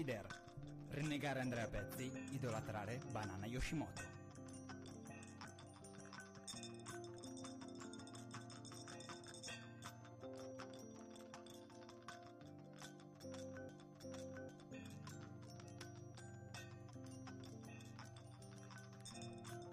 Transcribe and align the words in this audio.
Fider, 0.00 0.26
rinnegare 0.92 1.40
Andrea 1.40 1.66
Pezzi, 1.66 2.10
idolatrare 2.30 3.02
Banana 3.10 3.44
Yoshimoto. 3.44 4.00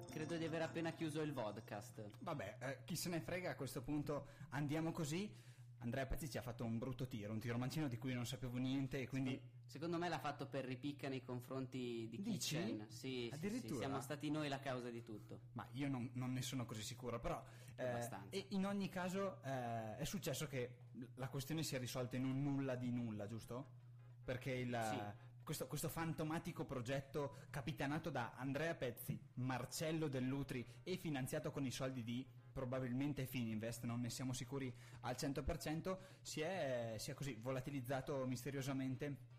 Credo 0.09 0.35
di 0.35 0.43
aver 0.43 0.61
appena 0.63 0.91
chiuso 0.91 1.21
il 1.21 1.31
vodcast. 1.31 2.03
Vabbè, 2.19 2.57
eh, 2.59 2.77
chi 2.83 2.97
se 2.97 3.07
ne 3.07 3.21
frega 3.21 3.51
a 3.51 3.55
questo 3.55 3.81
punto 3.81 4.27
andiamo 4.49 4.91
così. 4.91 5.33
Andrea 5.79 6.05
Pezzi 6.05 6.29
ci 6.29 6.37
ha 6.37 6.41
fatto 6.41 6.65
un 6.65 6.77
brutto 6.77 7.07
tiro, 7.07 7.31
un 7.31 7.39
tiro 7.39 7.57
mancino 7.57 7.87
di 7.87 7.97
cui 7.97 8.13
non 8.13 8.25
sapevo 8.25 8.57
niente 8.57 8.99
e 8.99 9.07
quindi... 9.07 9.46
Secondo 9.67 9.97
me 9.97 10.07
l'ha 10.07 10.17
fatto 10.17 10.47
per 10.47 10.63
ripicca 10.63 11.09
nei 11.09 11.21
confronti 11.21 12.07
di 12.09 12.21
Dici? 12.21 12.55
Kitchen. 12.55 12.85
Sì, 12.87 12.97
sì, 12.97 13.29
Addirittura? 13.33 13.73
sì, 13.73 13.79
siamo 13.79 14.01
stati 14.01 14.31
noi 14.31 14.47
la 14.47 14.59
causa 14.59 14.89
di 14.89 15.03
tutto. 15.03 15.41
Ma 15.53 15.67
io 15.73 15.89
non, 15.89 16.09
non 16.13 16.31
ne 16.31 16.41
sono 16.41 16.65
così 16.65 16.81
sicuro, 16.81 17.19
però... 17.19 17.43
eh, 17.75 18.09
e 18.29 18.45
in 18.49 18.65
ogni 18.65 18.89
caso 18.89 19.43
eh, 19.43 19.97
è 19.97 20.05
successo 20.05 20.47
che 20.47 20.85
la 21.15 21.27
questione 21.27 21.63
si 21.63 21.75
è 21.75 21.79
risolta 21.79 22.15
in 22.15 22.23
un 22.23 22.41
nulla 22.41 22.75
di 22.75 22.89
nulla, 22.91 23.27
giusto? 23.27 23.67
Perché 24.23 24.51
il... 24.51 25.15
Questo, 25.47 25.65
questo 25.67 25.87
fantomatico 25.87 26.65
progetto 26.65 27.37
capitanato 27.49 28.09
da 28.09 28.33
Andrea 28.35 28.75
Pezzi, 28.75 29.17
Marcello 29.35 30.09
Dell'Utri 30.09 30.65
e 30.83 30.97
finanziato 30.97 31.51
con 31.51 31.65
i 31.65 31.71
soldi 31.71 32.03
di 32.03 32.27
probabilmente 32.51 33.25
Fininvest, 33.25 33.85
non 33.85 34.01
ne 34.01 34.09
siamo 34.09 34.33
sicuri 34.33 34.73
al 35.01 35.15
100%, 35.17 35.97
si 36.21 36.41
è, 36.41 36.95
si 36.97 37.11
è 37.11 37.13
così 37.13 37.37
volatilizzato 37.39 38.25
misteriosamente. 38.25 39.35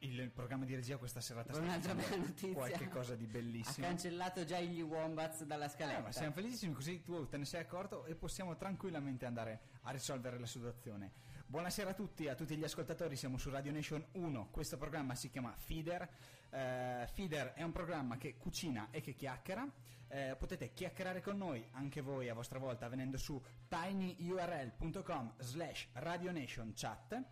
Il, 0.00 0.30
programma 0.30 0.64
di 0.64 0.74
regia 0.76 0.96
questa 0.96 1.20
serata 1.20 1.52
sta 1.52 1.60
Un'altra 1.62 1.94
bella 1.94 2.16
notizia. 2.16 2.52
qualche 2.52 2.88
cosa 2.88 3.16
di 3.16 3.24
Ha 3.24 3.28
bellissimo. 3.28 3.86
cancellato 3.86 4.44
già 4.44 4.60
gli 4.60 4.80
Wombats 4.80 5.42
dalla 5.44 5.64
Eh, 5.64 5.68
scaletta. 5.70 6.00
ma 6.02 6.12
siamo 6.12 6.32
felicissimi 6.32 6.72
così 6.72 7.02
tu 7.02 7.26
te 7.28 7.36
ne 7.36 7.44
sei 7.44 7.62
accorto 7.62 8.04
e 8.04 8.14
possiamo 8.14 8.56
tranquillamente 8.56 9.26
andare 9.26 9.60
a 9.82 9.90
risolvere 9.90 10.38
la 10.38 10.46
situazione. 10.46 11.10
Buonasera 11.46 11.90
a 11.90 11.94
tutti, 11.94 12.28
a 12.28 12.34
tutti 12.36 12.56
gli 12.56 12.62
ascoltatori, 12.64 13.16
siamo 13.16 13.38
su 13.38 13.50
Radio 13.50 13.72
Nation 13.72 14.04
1, 14.12 14.48
questo 14.50 14.76
programma 14.76 15.14
si 15.16 15.30
chiama 15.30 15.52
Feeder. 15.56 16.08
Eh, 16.50 17.08
Feeder 17.12 17.54
è 17.54 17.62
un 17.62 17.72
programma 17.72 18.16
che 18.18 18.36
cucina 18.36 18.88
e 18.90 19.00
che 19.00 19.14
chiacchiera. 19.14 19.68
Eh, 20.10 20.36
potete 20.38 20.72
chiacchierare 20.72 21.20
con 21.20 21.36
noi 21.36 21.66
anche 21.72 22.00
voi 22.00 22.28
a 22.30 22.34
vostra 22.34 22.58
volta 22.58 22.88
venendo 22.88 23.18
su 23.18 23.38
tinyurl.com 23.68 25.34
slash 25.38 25.88
radionation.chat 25.92 27.22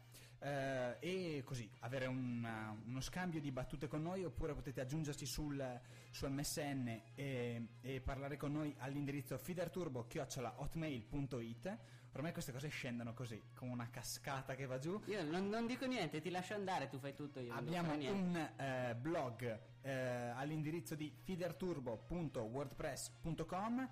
eh, 0.41 0.97
e 1.01 1.43
così 1.45 1.69
avere 1.81 2.07
un, 2.07 2.47
uno 2.87 3.01
scambio 3.01 3.41
di 3.41 3.51
battute 3.51 3.89
con 3.89 4.03
noi 4.03 4.23
oppure 4.25 4.55
potete 4.55 4.81
aggiungerci 4.81 5.27
sul, 5.27 5.81
su 6.11 6.27
MSN 6.27 7.01
e, 7.15 7.67
e 7.81 8.01
parlare 8.01 8.37
con 8.37 8.53
noi 8.53 8.75
all'indirizzo 8.79 9.37
feederturbo.hotmail.it 9.39 11.79
ormai 12.17 12.33
queste 12.33 12.53
cose 12.53 12.69
scendono 12.69 13.13
così 13.13 13.43
come 13.55 13.73
una 13.73 13.91
cascata 13.91 14.55
che 14.55 14.65
va 14.67 14.79
giù. 14.79 15.03
Io 15.07 15.23
non, 15.23 15.49
non 15.49 15.67
dico 15.67 15.85
niente, 15.87 16.21
ti 16.21 16.31
lascio 16.31 16.55
andare, 16.55 16.89
tu 16.89 16.99
fai 16.99 17.15
tutto, 17.15 17.41
io 17.41 17.53
Abbiamo 17.53 17.93
un 17.93 18.51
eh, 18.57 18.95
blog 18.99 19.61
eh, 19.83 20.33
all'indirizzo 20.35 20.95
di 20.95 21.13
feederturbo.wordpress.com 21.15 23.91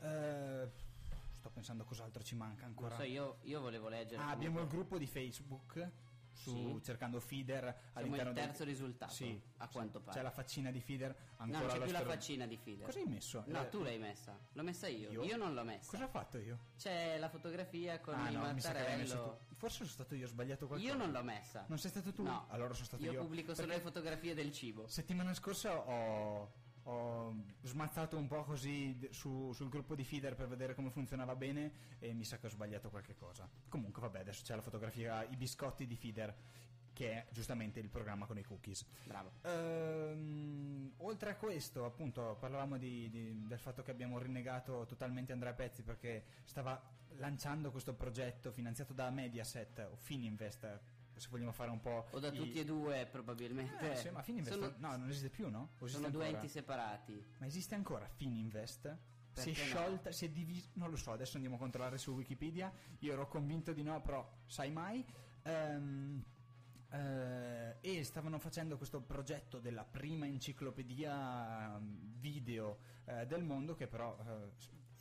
eh, 0.00 0.70
sto 1.42 1.50
pensando 1.50 1.82
cos'altro 1.84 2.22
ci 2.22 2.36
manca 2.36 2.66
ancora 2.66 2.94
so, 2.94 3.02
io, 3.02 3.38
io 3.42 3.60
volevo 3.60 3.88
leggere. 3.88 4.22
Ah, 4.22 4.30
abbiamo 4.30 4.60
il 4.60 4.68
gruppo 4.68 4.96
di 4.96 5.08
Facebook 5.08 5.90
su, 6.30 6.50
Sì. 6.54 6.80
cercando 6.84 7.18
feeder 7.18 7.64
all'interno 7.94 8.28
il 8.30 8.34
del- 8.36 8.44
terzo 8.46 8.62
risultato, 8.64 9.12
Sì, 9.12 9.38
a 9.56 9.68
quanto 9.68 10.00
pare. 10.00 10.16
C'è 10.16 10.22
la 10.22 10.30
faccina 10.30 10.70
di 10.70 10.80
feeder 10.80 11.10
ancora 11.38 11.58
No, 11.58 11.66
non 11.66 11.76
c'è 11.78 11.82
più 11.82 11.92
la 11.92 12.04
faccina 12.04 12.46
di 12.46 12.56
Fidel. 12.56 12.84
Cosa 12.86 12.98
hai 13.00 13.06
messo? 13.06 13.42
No, 13.48 13.60
Eh, 13.60 13.68
tu 13.70 13.82
l'hai 13.82 13.98
messa. 13.98 14.38
L'ho 14.52 14.62
messa 14.62 14.86
io. 14.86 15.10
Io, 15.24 15.36
non 15.36 15.52
l'ho 15.52 15.64
messa. 15.64 15.90
Cosa 15.90 16.04
ho 16.04 16.08
fatto 16.08 16.38
io? 16.38 16.58
C'è 16.78 17.18
la 17.18 17.28
fotografia 17.28 17.98
con 18.00 18.14
ah, 18.14 18.30
il 18.30 18.36
no, 18.38 18.52
mi 18.52 18.60
sa 18.60 18.72
che 18.72 18.82
l'hai 18.82 18.96
messo 18.98 19.16
mattarello. 19.16 19.40
Forse 19.56 19.76
sono 19.78 19.88
stato 19.88 20.14
io, 20.14 20.24
ho 20.24 20.28
sbagliato 20.28 20.66
qualcosa. 20.68 20.90
Io 20.92 20.96
non 20.96 21.10
l'ho 21.10 21.22
messa. 21.24 21.64
Non 21.66 21.78
sei 21.78 21.90
stato 21.90 22.12
tu? 22.12 22.22
No. 22.22 22.46
Allora 22.50 22.72
sono 22.72 22.86
stato 22.86 23.02
io. 23.02 23.12
Io 23.12 23.20
pubblico 23.20 23.54
solo 23.54 23.66
Perché 23.66 23.82
le 23.82 23.90
fotografie 23.90 24.34
del 24.34 24.52
cibo. 24.52 24.86
Settimana 24.86 25.34
scorsa 25.34 25.76
ho, 25.76 26.52
ho 26.84 27.34
smazzato 27.62 28.16
un 28.16 28.26
po' 28.26 28.42
così 28.44 29.08
su- 29.10 29.52
sul 29.52 29.68
gruppo 29.68 29.94
di 29.94 30.04
feeder 30.04 30.34
per 30.34 30.48
vedere 30.48 30.74
come 30.74 30.90
funzionava 30.90 31.36
bene 31.36 31.72
e 31.98 32.12
mi 32.12 32.24
sa 32.24 32.38
che 32.38 32.46
ho 32.46 32.50
sbagliato 32.50 32.90
qualche 32.90 33.14
cosa. 33.14 33.48
Comunque, 33.68 34.00
vabbè, 34.02 34.20
adesso 34.20 34.42
c'è 34.44 34.54
la 34.54 34.62
fotografia, 34.62 35.22
i 35.24 35.36
biscotti 35.36 35.86
di 35.86 35.96
feeder, 35.96 36.34
che 36.92 37.10
è 37.12 37.26
giustamente 37.30 37.80
il 37.80 37.88
programma 37.88 38.26
con 38.26 38.36
i 38.38 38.42
cookies. 38.42 38.84
Bravo. 39.04 39.32
Ehm, 39.42 40.92
oltre 40.98 41.30
a 41.30 41.36
questo, 41.36 41.84
appunto, 41.84 42.36
parlavamo 42.38 42.76
di- 42.76 43.08
di- 43.08 43.46
del 43.46 43.58
fatto 43.58 43.82
che 43.82 43.90
abbiamo 43.90 44.18
rinnegato 44.18 44.84
totalmente 44.86 45.32
Andrea 45.32 45.54
Pezzi 45.54 45.82
perché 45.82 46.24
stava 46.44 46.80
lanciando 47.16 47.70
questo 47.70 47.94
progetto 47.94 48.50
finanziato 48.50 48.92
da 48.92 49.08
Mediaset 49.10 49.88
o 49.90 49.96
Fininvest. 49.96 50.80
Se 51.16 51.28
vogliamo 51.30 51.52
fare 51.52 51.70
un 51.70 51.80
po'. 51.80 52.06
O 52.10 52.18
da 52.18 52.28
i- 52.28 52.36
tutti 52.36 52.58
e 52.58 52.64
due, 52.64 53.06
probabilmente. 53.10 53.92
Eh, 53.92 53.96
sì, 53.96 54.10
ma 54.10 54.22
Fininvest 54.22 54.54
sono, 54.58 54.74
no, 54.78 54.96
non 54.96 55.08
esiste 55.08 55.30
più, 55.30 55.48
no? 55.50 55.72
O 55.78 55.86
sono 55.86 56.10
due 56.10 56.24
ancora? 56.24 56.40
enti 56.42 56.48
separati. 56.52 57.24
Ma 57.38 57.46
esiste 57.46 57.74
ancora 57.74 58.06
Fininvest? 58.08 58.98
Si 59.34 59.40
è 59.40 59.44
Perché 59.44 59.60
no? 59.60 59.66
sciolta, 59.66 60.12
si 60.12 60.24
è 60.26 60.30
divisa, 60.30 60.68
non 60.74 60.90
lo 60.90 60.96
so, 60.96 61.12
adesso 61.12 61.36
andiamo 61.36 61.56
a 61.56 61.58
controllare 61.58 61.96
su 61.98 62.12
Wikipedia. 62.12 62.70
Io 63.00 63.12
ero 63.12 63.28
convinto 63.28 63.72
di 63.72 63.82
no, 63.82 64.00
però 64.02 64.28
sai 64.46 64.70
mai. 64.70 65.04
Ehm, 65.44 66.22
eh, 66.90 67.76
e 67.80 68.04
stavano 68.04 68.38
facendo 68.38 68.76
questo 68.76 69.00
progetto 69.00 69.58
della 69.58 69.84
prima 69.84 70.26
enciclopedia 70.26 71.76
ehm, 71.76 72.18
video 72.18 72.78
eh, 73.06 73.26
del 73.26 73.42
mondo 73.42 73.74
che 73.74 73.86
però 73.86 74.16
eh, 74.20 74.50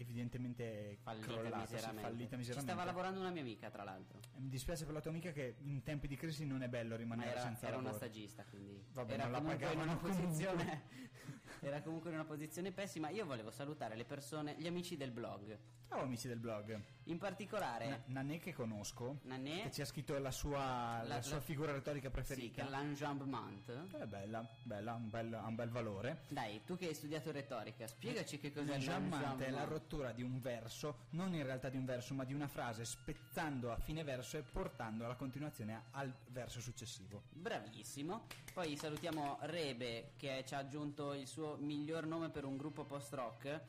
evidentemente 0.01 0.97
Fallita 1.01 1.27
crollata, 1.27 1.57
miseramente. 1.59 2.01
fallita 2.01 2.29
Ci 2.31 2.35
miseramente. 2.37 2.71
stava 2.71 2.83
lavorando 2.85 3.19
una 3.19 3.29
mia 3.29 3.41
amica, 3.41 3.69
tra 3.69 3.83
l'altro. 3.83 4.19
E 4.35 4.39
Mi 4.39 4.49
dispiace 4.49 4.85
per 4.85 4.93
la 4.93 5.01
tua 5.01 5.11
amica 5.11 5.31
che 5.31 5.55
in 5.59 5.81
tempi 5.83 6.07
di 6.07 6.15
crisi 6.15 6.45
non 6.45 6.61
è 6.63 6.67
bello 6.69 6.91
Ma 6.91 6.97
rimanere 6.97 7.31
era, 7.31 7.41
senza 7.41 7.67
era 7.67 7.77
una 7.77 7.91
lavoro. 7.91 8.05
stagista, 8.05 8.43
quindi 8.45 8.83
Vabbè, 8.91 9.13
era 9.13 9.23
non 9.23 9.31
la 9.31 9.37
in 9.39 9.43
una 9.45 9.53
pagavano 9.55 9.97
posizione 9.97 10.81
era 11.63 11.81
comunque 11.81 12.09
in 12.09 12.15
una 12.15 12.25
posizione 12.25 12.71
pessima. 12.71 13.09
Io 13.09 13.25
volevo 13.25 13.51
salutare 13.51 13.95
le 13.95 14.03
persone, 14.05 14.55
gli 14.57 14.65
amici 14.67 14.97
del 14.97 15.11
blog. 15.11 15.57
Ciao 15.87 16.01
amici 16.03 16.27
del 16.29 16.39
blog. 16.39 16.79
In 17.05 17.17
particolare 17.17 17.87
Na- 17.87 18.01
Nanè 18.05 18.39
che 18.39 18.53
conosco, 18.53 19.19
Nanè? 19.23 19.63
che 19.63 19.71
ci 19.71 19.81
ha 19.81 19.85
scritto 19.85 20.17
la 20.17 20.31
sua, 20.31 21.01
la 21.03 21.15
La- 21.15 21.21
sua 21.21 21.35
la- 21.35 21.41
figura 21.41 21.73
retorica 21.73 22.07
sì, 22.07 22.13
che 22.15 22.21
preferita. 22.21 22.65
è 22.65 22.69
l'enjambement. 22.69 23.91
è 23.97 24.05
bella, 24.05 24.47
bella, 24.63 24.93
un 24.93 25.09
bel, 25.09 25.33
ha 25.33 25.45
un 25.45 25.55
bel 25.55 25.69
valore. 25.69 26.21
Dai, 26.29 26.61
tu 26.65 26.77
che 26.77 26.87
hai 26.87 26.93
studiato 26.93 27.31
retorica, 27.31 27.85
spiegaci 27.87 28.39
che 28.39 28.53
cos'è 28.53 28.65
L'enjambment 28.67 29.41
è 29.41 29.49
la 29.49 29.65
rottura 29.65 30.13
di 30.13 30.23
un 30.23 30.39
verso, 30.39 31.07
non 31.11 31.33
in 31.35 31.43
realtà 31.43 31.67
di 31.67 31.75
un 31.77 31.83
verso, 31.85 32.13
ma 32.13 32.23
di 32.23 32.33
una 32.33 32.47
frase, 32.47 32.85
spezzando 32.85 33.71
a 33.71 33.77
fine 33.77 34.03
verso 34.03 34.37
e 34.37 34.43
portando 34.43 35.05
la 35.05 35.15
continuazione 35.15 35.83
al 35.91 36.11
verso 36.29 36.61
successivo. 36.61 37.23
Bravissimo. 37.31 38.27
Poi 38.53 38.77
salutiamo 38.77 39.39
Rebe 39.41 40.13
che 40.15 40.43
ci 40.47 40.55
ha 40.55 40.59
aggiunto 40.59 41.13
il 41.13 41.27
suo 41.27 41.50
miglior 41.59 42.05
nome 42.05 42.29
per 42.29 42.45
un 42.45 42.57
gruppo 42.57 42.83
post-rock. 42.85 43.61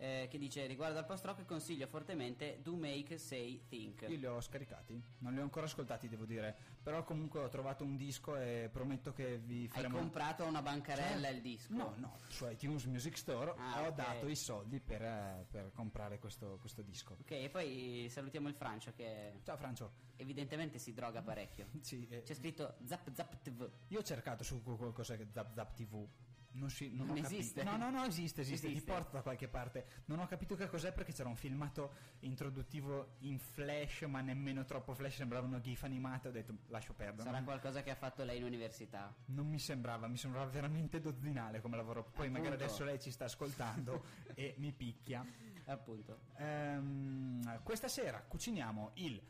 eh, 0.00 0.28
che 0.30 0.38
dice 0.38 0.64
riguardo 0.66 0.96
al 0.98 1.04
post-rock 1.04 1.44
consiglio 1.44 1.88
fortemente 1.88 2.60
Do 2.62 2.76
Make 2.76 3.18
Say 3.18 3.64
Think. 3.66 4.02
Io 4.02 4.16
li 4.16 4.26
ho 4.26 4.40
scaricati, 4.40 5.02
non 5.18 5.32
li 5.32 5.40
ho 5.40 5.42
ancora 5.42 5.66
ascoltati 5.66 6.06
devo 6.08 6.24
dire, 6.24 6.56
però 6.80 7.02
comunque 7.02 7.40
ho 7.40 7.48
trovato 7.48 7.82
un 7.82 7.96
disco 7.96 8.36
e 8.36 8.68
prometto 8.72 9.12
che 9.12 9.38
vi 9.38 9.62
Hai 9.62 9.68
faremo... 9.68 9.98
comprato 9.98 10.44
a 10.44 10.46
una 10.46 10.62
bancarella 10.62 11.26
Cioè, 11.26 11.34
il 11.34 11.40
disco? 11.40 11.72
No, 11.74 11.94
no, 11.96 12.16
su 12.28 12.46
iTunes 12.48 12.84
Music 12.84 13.18
Store 13.18 13.52
Ah, 13.56 13.82
ho 13.82 13.86
ok. 13.88 13.94
dato 13.96 14.28
i 14.28 14.36
soldi 14.36 14.78
per, 14.78 15.02
eh, 15.02 15.46
per 15.50 15.72
comprare 15.72 16.20
questo, 16.20 16.58
questo 16.60 16.82
disco. 16.82 17.16
Ok, 17.20 17.32
e 17.32 17.48
poi 17.50 18.06
salutiamo 18.08 18.46
il 18.46 18.54
Francio 18.54 18.92
che 18.94 19.40
Ciao 19.42 19.56
Francio. 19.56 19.90
evidentemente 20.14 20.78
si 20.78 20.92
droga 20.94 21.22
parecchio. 21.22 21.66
Sì, 21.80 22.06
eh, 22.08 22.22
C'è 22.22 22.34
scritto 22.34 22.76
Zap 22.84 23.12
Zap 23.12 23.36
TV. 23.42 23.68
io 23.88 23.98
ho 23.98 24.02
cercato 24.04 24.44
su 24.44 24.62
Google 24.62 24.92
cos'è 24.92 25.16
che 25.16 25.26
Zap 25.32 25.52
Zap 25.54 25.74
TV. 25.74 26.06
Non, 26.50 26.70
si, 26.70 26.88
non, 26.88 27.06
Non 27.06 27.16
capito. 27.16 27.34
esiste? 27.34 27.62
No, 27.62 27.76
no, 27.76 27.90
no, 27.90 28.04
esiste, 28.04 28.40
esiste, 28.40 28.66
Esiste. 28.68 28.84
ti 28.86 28.92
porta 28.92 29.10
da 29.18 29.22
qualche 29.22 29.48
parte. 29.48 29.86
Non 30.06 30.18
ho 30.18 30.26
capito 30.26 30.56
che 30.56 30.66
cos'è 30.66 30.92
perché 30.92 31.12
c'era 31.12 31.28
un 31.28 31.36
filmato 31.36 31.92
introduttivo 32.20 33.16
in 33.20 33.38
flash, 33.38 34.02
ma 34.02 34.20
nemmeno 34.20 34.64
troppo 34.64 34.94
flash, 34.94 35.16
sembrava 35.16 35.46
una 35.46 35.60
gif 35.60 35.82
animata. 35.84 36.28
Ho 36.28 36.32
detto, 36.32 36.54
lascio 36.68 36.94
perdere. 36.94 37.22
Sarà 37.22 37.36
non, 37.36 37.44
qualcosa 37.44 37.82
che 37.82 37.90
ha 37.90 37.94
fatto 37.94 38.24
lei 38.24 38.38
in 38.38 38.44
università. 38.44 39.14
non 39.26 39.46
mi 39.46 39.58
sembrava, 39.58 40.08
mi 40.08 40.16
sembrava 40.16 40.46
veramente 40.50 41.00
dozzinale 41.00 41.60
come 41.60 41.76
lavoro. 41.76 42.04
Poi 42.04 42.28
magari 42.28 42.54
Appunto. 42.54 42.64
adesso 42.64 42.84
lei 42.84 42.98
ci 43.00 43.10
sta 43.10 43.26
ascoltando 43.26 44.04
e 44.34 44.54
mi 44.58 44.72
picchia. 44.72 45.24
Appunto. 45.66 46.20
Ehm, 46.38 47.62
questa 47.62 47.88
sera 47.88 48.22
cuciniamo 48.22 48.92
il 48.94 49.20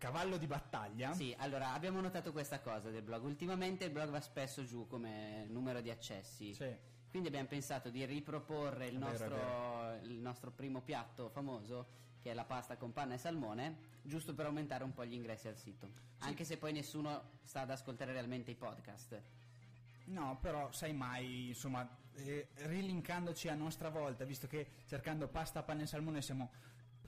cavallo 0.00 0.38
di 0.38 0.46
battaglia. 0.46 1.12
Sì, 1.12 1.34
allora 1.38 1.74
abbiamo 1.74 2.00
notato 2.00 2.32
questa 2.32 2.60
cosa 2.60 2.88
del 2.88 3.02
blog. 3.02 3.22
Ultimamente 3.22 3.84
il 3.84 3.90
blog 3.90 4.08
va 4.08 4.20
spesso 4.20 4.64
giù 4.64 4.86
come 4.86 5.44
numero 5.48 5.82
di 5.82 5.90
accessi. 5.90 6.54
Sì. 6.54 6.74
Quindi 7.10 7.28
abbiamo 7.28 7.48
pensato 7.48 7.90
di 7.90 8.04
riproporre 8.06 8.86
il, 8.86 8.98
vero, 8.98 9.10
nostro, 9.10 9.98
il 10.04 10.18
nostro 10.18 10.50
primo 10.52 10.80
piatto 10.80 11.28
famoso 11.28 11.98
che 12.20 12.30
è 12.30 12.34
la 12.34 12.44
pasta 12.44 12.76
con 12.76 12.92
panna 12.92 13.14
e 13.14 13.18
salmone, 13.18 13.76
giusto 14.02 14.34
per 14.34 14.46
aumentare 14.46 14.84
un 14.84 14.92
po' 14.92 15.04
gli 15.04 15.14
ingressi 15.14 15.48
al 15.48 15.56
sito. 15.56 15.90
Anche 16.18 16.44
se 16.44 16.56
poi 16.56 16.72
nessuno 16.72 17.32
sta 17.44 17.62
ad 17.62 17.70
ascoltare 17.70 18.12
realmente 18.12 18.50
i 18.50 18.54
podcast. 18.54 19.22
No, 20.06 20.38
però 20.40 20.72
sai 20.72 20.92
mai, 20.92 21.48
insomma, 21.48 21.88
eh, 22.14 22.48
rilinkandoci 22.54 23.48
a 23.48 23.54
nostra 23.54 23.90
volta, 23.90 24.24
visto 24.24 24.46
che 24.46 24.66
cercando 24.86 25.28
pasta, 25.28 25.62
panna 25.62 25.82
e 25.82 25.86
salmone 25.86 26.20
siamo, 26.20 26.50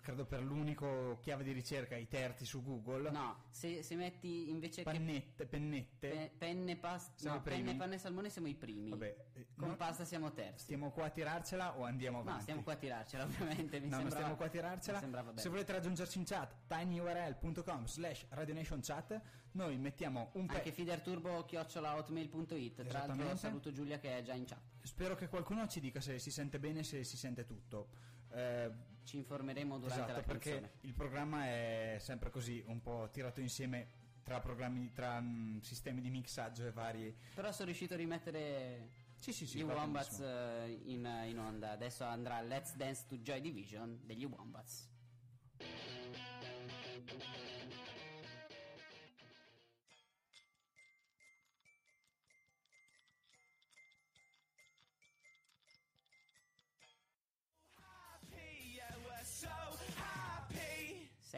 credo 0.02 0.26
per 0.26 0.42
l'unico 0.42 1.18
chiave 1.20 1.44
di 1.44 1.52
ricerca, 1.52 1.96
i 1.96 2.08
terzi 2.08 2.44
su 2.44 2.62
Google. 2.62 3.10
No, 3.10 3.44
se, 3.50 3.82
se 3.82 3.94
metti 3.94 4.50
invece 4.50 4.82
Pannette, 4.82 5.46
pennette. 5.46 6.08
che 6.10 6.14
pe- 6.16 6.32
penne, 6.36 6.76
pasta, 6.76 7.12
Siamo 7.16 7.36
no, 7.36 7.42
penne, 7.42 7.76
panna 7.76 7.94
e 7.94 7.98
salmone 7.98 8.28
siamo 8.28 8.48
i 8.48 8.54
primi. 8.54 8.90
Vabbè, 8.90 9.16
Con 9.56 9.68
no- 9.68 9.76
pasta 9.76 10.04
siamo 10.04 10.32
terzi. 10.32 10.64
Stiamo 10.64 10.90
qua 10.90 11.04
a 11.06 11.10
tirarcela 11.10 11.78
o 11.78 11.84
andiamo 11.84 12.18
avanti? 12.18 12.36
No, 12.36 12.42
stiamo 12.42 12.62
qua 12.62 12.72
a 12.72 12.76
tirarcela, 12.76 13.24
ovviamente. 13.30 13.78
Mi 13.80 13.88
no, 13.88 14.00
non 14.00 14.10
sembrava- 14.10 14.10
stiamo 14.10 14.34
qua 14.36 14.46
a 14.46 14.48
tirarcela. 14.48 15.32
Se 15.36 15.48
volete 15.48 15.72
raggiungerci 15.72 16.18
in 16.18 16.24
chat, 16.24 16.54
tinyurl.com 16.66 17.86
slash 17.86 18.26
radionationchat, 18.30 19.20
noi 19.52 19.76
mettiamo 19.78 20.30
un 20.34 20.46
pe- 20.46 20.56
Anche 20.56 20.72
feederturbo 20.72 21.44
chiocciola 21.44 21.96
hotmail.it. 21.96 22.84
Tra 22.86 23.06
l'altro 23.06 23.36
saluto 23.36 23.70
Giulia 23.72 23.98
che 23.98 24.18
è 24.18 24.22
già 24.22 24.34
in 24.34 24.44
chat. 24.46 24.58
Spero 24.82 25.14
che 25.14 25.28
qualcuno 25.28 25.66
ci 25.68 25.78
dica 25.80 26.00
se 26.00 26.18
si 26.18 26.30
sente 26.32 26.58
bene, 26.58 26.82
se 26.82 27.04
si 27.04 27.16
sente 27.16 27.44
tutto. 27.44 27.88
Eh, 28.34 28.70
Ci 29.04 29.16
informeremo 29.16 29.78
durante 29.78 30.02
esatto, 30.04 30.16
la 30.18 30.22
perché 30.22 30.50
canzone. 30.50 30.72
il 30.82 30.94
programma 30.94 31.44
è 31.46 31.96
sempre 31.98 32.30
così, 32.30 32.62
un 32.66 32.80
po' 32.80 33.08
tirato 33.12 33.40
insieme 33.40 34.00
tra 34.22 34.40
programmi, 34.40 34.92
tra 34.92 35.20
mm, 35.20 35.58
sistemi 35.60 36.00
di 36.00 36.08
mixaggio 36.10 36.66
e 36.66 36.70
vari. 36.70 37.14
Però 37.34 37.50
sono 37.50 37.66
riuscito 37.66 37.94
a 37.94 37.96
rimettere 37.96 38.88
Sì, 39.18 39.32
sì, 39.32 39.46
sì. 39.46 39.58
gli 39.58 39.62
Wombats 39.62 40.20
eh, 40.20 40.80
in, 40.84 41.04
in 41.26 41.38
onda. 41.38 41.72
Adesso 41.72 42.04
andrà 42.04 42.40
Let's 42.40 42.74
Dance 42.76 43.04
to 43.08 43.16
Joy 43.16 43.40
Division 43.40 43.98
degli 44.04 44.24
Wombats. 44.24 44.88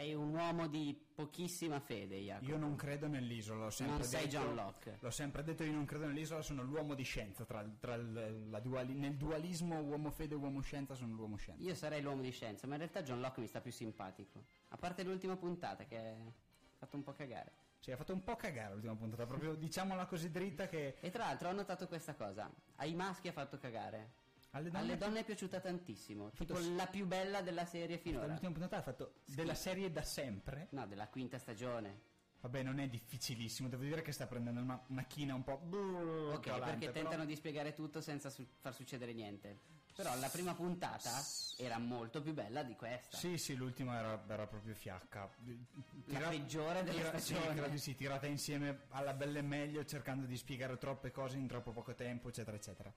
Sei 0.04 0.12
un 0.12 0.34
uomo 0.34 0.66
di 0.66 0.94
pochissima 1.14 1.80
fede, 1.80 2.18
Jacopo. 2.18 2.50
Io 2.50 2.58
non 2.58 2.76
credo 2.76 3.06
nell'isola, 3.06 3.64
l'ho 3.64 3.70
sempre 3.70 3.96
Non 3.96 4.04
sei 4.04 4.28
detto. 4.28 4.36
John 4.36 4.54
Locke. 4.54 4.98
L'ho 5.00 5.10
sempre 5.10 5.42
detto, 5.42 5.64
io 5.64 5.72
non 5.72 5.86
credo 5.86 6.04
nell'isola, 6.04 6.42
sono 6.42 6.62
l'uomo 6.62 6.92
di 6.92 7.04
scienza. 7.04 7.46
Tra, 7.46 7.64
tra 7.80 7.96
duali- 7.96 8.92
nel 8.92 9.16
dualismo 9.16 9.80
uomo-fede 9.80 10.34
e 10.34 10.36
uomo-scienza 10.36 10.94
sono 10.94 11.14
l'uomo 11.14 11.36
scienza. 11.36 11.62
Io 11.62 11.74
sarei 11.74 12.02
l'uomo 12.02 12.20
di 12.20 12.30
scienza, 12.32 12.66
ma 12.66 12.74
in 12.74 12.80
realtà 12.80 13.02
John 13.02 13.20
Locke 13.20 13.40
mi 13.40 13.46
sta 13.46 13.62
più 13.62 13.72
simpatico. 13.72 14.44
A 14.68 14.76
parte 14.76 15.04
l'ultima 15.04 15.36
puntata 15.36 15.86
che 15.86 15.96
ha 15.96 16.76
fatto 16.76 16.96
un 16.96 17.02
po' 17.02 17.14
cagare. 17.14 17.52
Sì, 17.78 17.90
ha 17.90 17.96
fatto 17.96 18.12
un 18.12 18.22
po' 18.22 18.36
cagare 18.36 18.74
l'ultima 18.74 18.96
puntata, 18.96 19.24
proprio 19.24 19.54
diciamola 19.54 20.04
così 20.04 20.30
dritta 20.30 20.66
che 20.66 20.96
E 21.00 21.10
tra 21.10 21.24
l'altro 21.24 21.48
ho 21.48 21.52
notato 21.52 21.88
questa 21.88 22.14
cosa. 22.14 22.50
Ai 22.76 22.94
maschi 22.94 23.28
ha 23.28 23.32
fatto 23.32 23.56
cagare. 23.56 24.22
Alle 24.54 24.70
donne, 24.70 24.84
Alle 24.84 24.96
donne 24.96 25.20
è 25.20 25.24
piaciuta 25.24 25.60
tantissimo. 25.60 26.30
Tipo 26.30 26.54
Fatto- 26.54 26.74
la 26.74 26.86
più 26.86 27.06
bella 27.06 27.42
della 27.42 27.64
serie 27.64 27.98
finora. 27.98 28.26
l'ultima 28.26 28.52
puntata 28.52 28.76
ha 28.78 28.82
fatto 28.82 29.14
della 29.26 29.54
serie 29.54 29.90
da 29.90 30.02
sempre. 30.02 30.68
No, 30.70 30.86
della 30.86 31.08
quinta 31.08 31.38
stagione. 31.38 32.12
Vabbè, 32.40 32.62
non 32.62 32.78
è 32.78 32.88
difficilissimo, 32.88 33.68
devo 33.68 33.82
dire 33.84 34.02
che 34.02 34.12
sta 34.12 34.26
prendendo 34.26 34.60
una, 34.60 34.78
una 34.88 35.04
china 35.04 35.34
un 35.34 35.42
po'. 35.44 35.54
Ok, 35.54 36.40
calante, 36.40 36.64
perché 36.66 36.86
però- 36.90 36.92
tentano 37.08 37.24
di 37.24 37.34
spiegare 37.36 37.72
tutto 37.72 38.00
senza 38.00 38.28
su- 38.30 38.46
far 38.60 38.74
succedere 38.74 39.12
niente. 39.14 39.58
Però 39.94 40.14
la 40.18 40.28
prima 40.28 40.54
puntata 40.54 41.10
era 41.56 41.78
molto 41.78 42.20
più 42.20 42.32
bella 42.34 42.62
di 42.64 42.74
questa. 42.74 43.16
Sì, 43.16 43.38
sì, 43.38 43.54
l'ultima 43.54 43.96
era, 43.98 44.22
era 44.28 44.46
proprio 44.46 44.74
fiacca. 44.74 45.30
La 46.06 46.18
peggiore 46.28 46.82
della 46.82 47.10
tira- 47.10 47.18
stagione. 47.18 47.70
Sì, 47.70 47.78
sì, 47.78 47.94
tirata 47.94 48.26
insieme 48.26 48.82
alla 48.90 49.14
bella 49.14 49.38
e 49.38 49.42
meglio, 49.42 49.84
cercando 49.84 50.26
di 50.26 50.36
spiegare 50.36 50.76
troppe 50.78 51.10
cose 51.12 51.38
in 51.38 51.46
troppo 51.46 51.70
poco 51.70 51.94
tempo, 51.94 52.28
eccetera, 52.28 52.56
eccetera. 52.56 52.92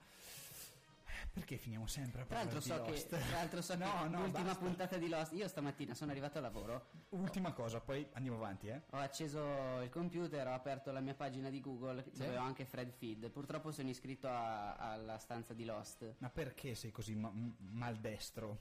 Perché 1.38 1.56
finiamo 1.56 1.86
sempre 1.86 2.22
a 2.22 2.24
Tra 2.24 2.38
l'altro 2.38 2.60
parlare 2.60 2.98
so, 2.98 3.06
che, 3.06 3.06
tra 3.08 3.18
l'altro 3.36 3.62
so 3.62 3.74
No, 3.78 4.02
che 4.02 4.08
no, 4.08 4.18
l'ultima 4.20 4.44
basta. 4.44 4.58
puntata 4.64 4.96
di 4.96 5.08
Lost. 5.08 5.32
Io 5.32 5.46
stamattina 5.48 5.94
sono 5.94 6.10
arrivato 6.10 6.38
a 6.38 6.40
lavoro. 6.40 6.88
Ultima 7.10 7.52
cosa, 7.52 7.80
poi 7.80 8.06
andiamo 8.14 8.36
avanti, 8.38 8.68
eh. 8.68 8.82
Ho 8.90 8.96
acceso 8.98 9.80
il 9.82 9.88
computer, 9.90 10.46
ho 10.48 10.52
aperto 10.54 10.90
la 10.90 11.00
mia 11.00 11.14
pagina 11.14 11.48
di 11.50 11.60
Google 11.60 12.04
dove 12.12 12.36
ho 12.36 12.42
anche 12.42 12.64
Fred 12.64 12.90
Feed. 12.90 13.30
Purtroppo 13.30 13.70
sono 13.70 13.88
iscritto 13.88 14.28
a- 14.28 14.74
alla 14.76 15.18
stanza 15.18 15.54
di 15.54 15.64
Lost. 15.64 16.14
Ma 16.18 16.28
perché 16.30 16.74
sei 16.74 16.90
così 16.90 17.14
ma- 17.14 17.32
maldestro? 17.32 18.58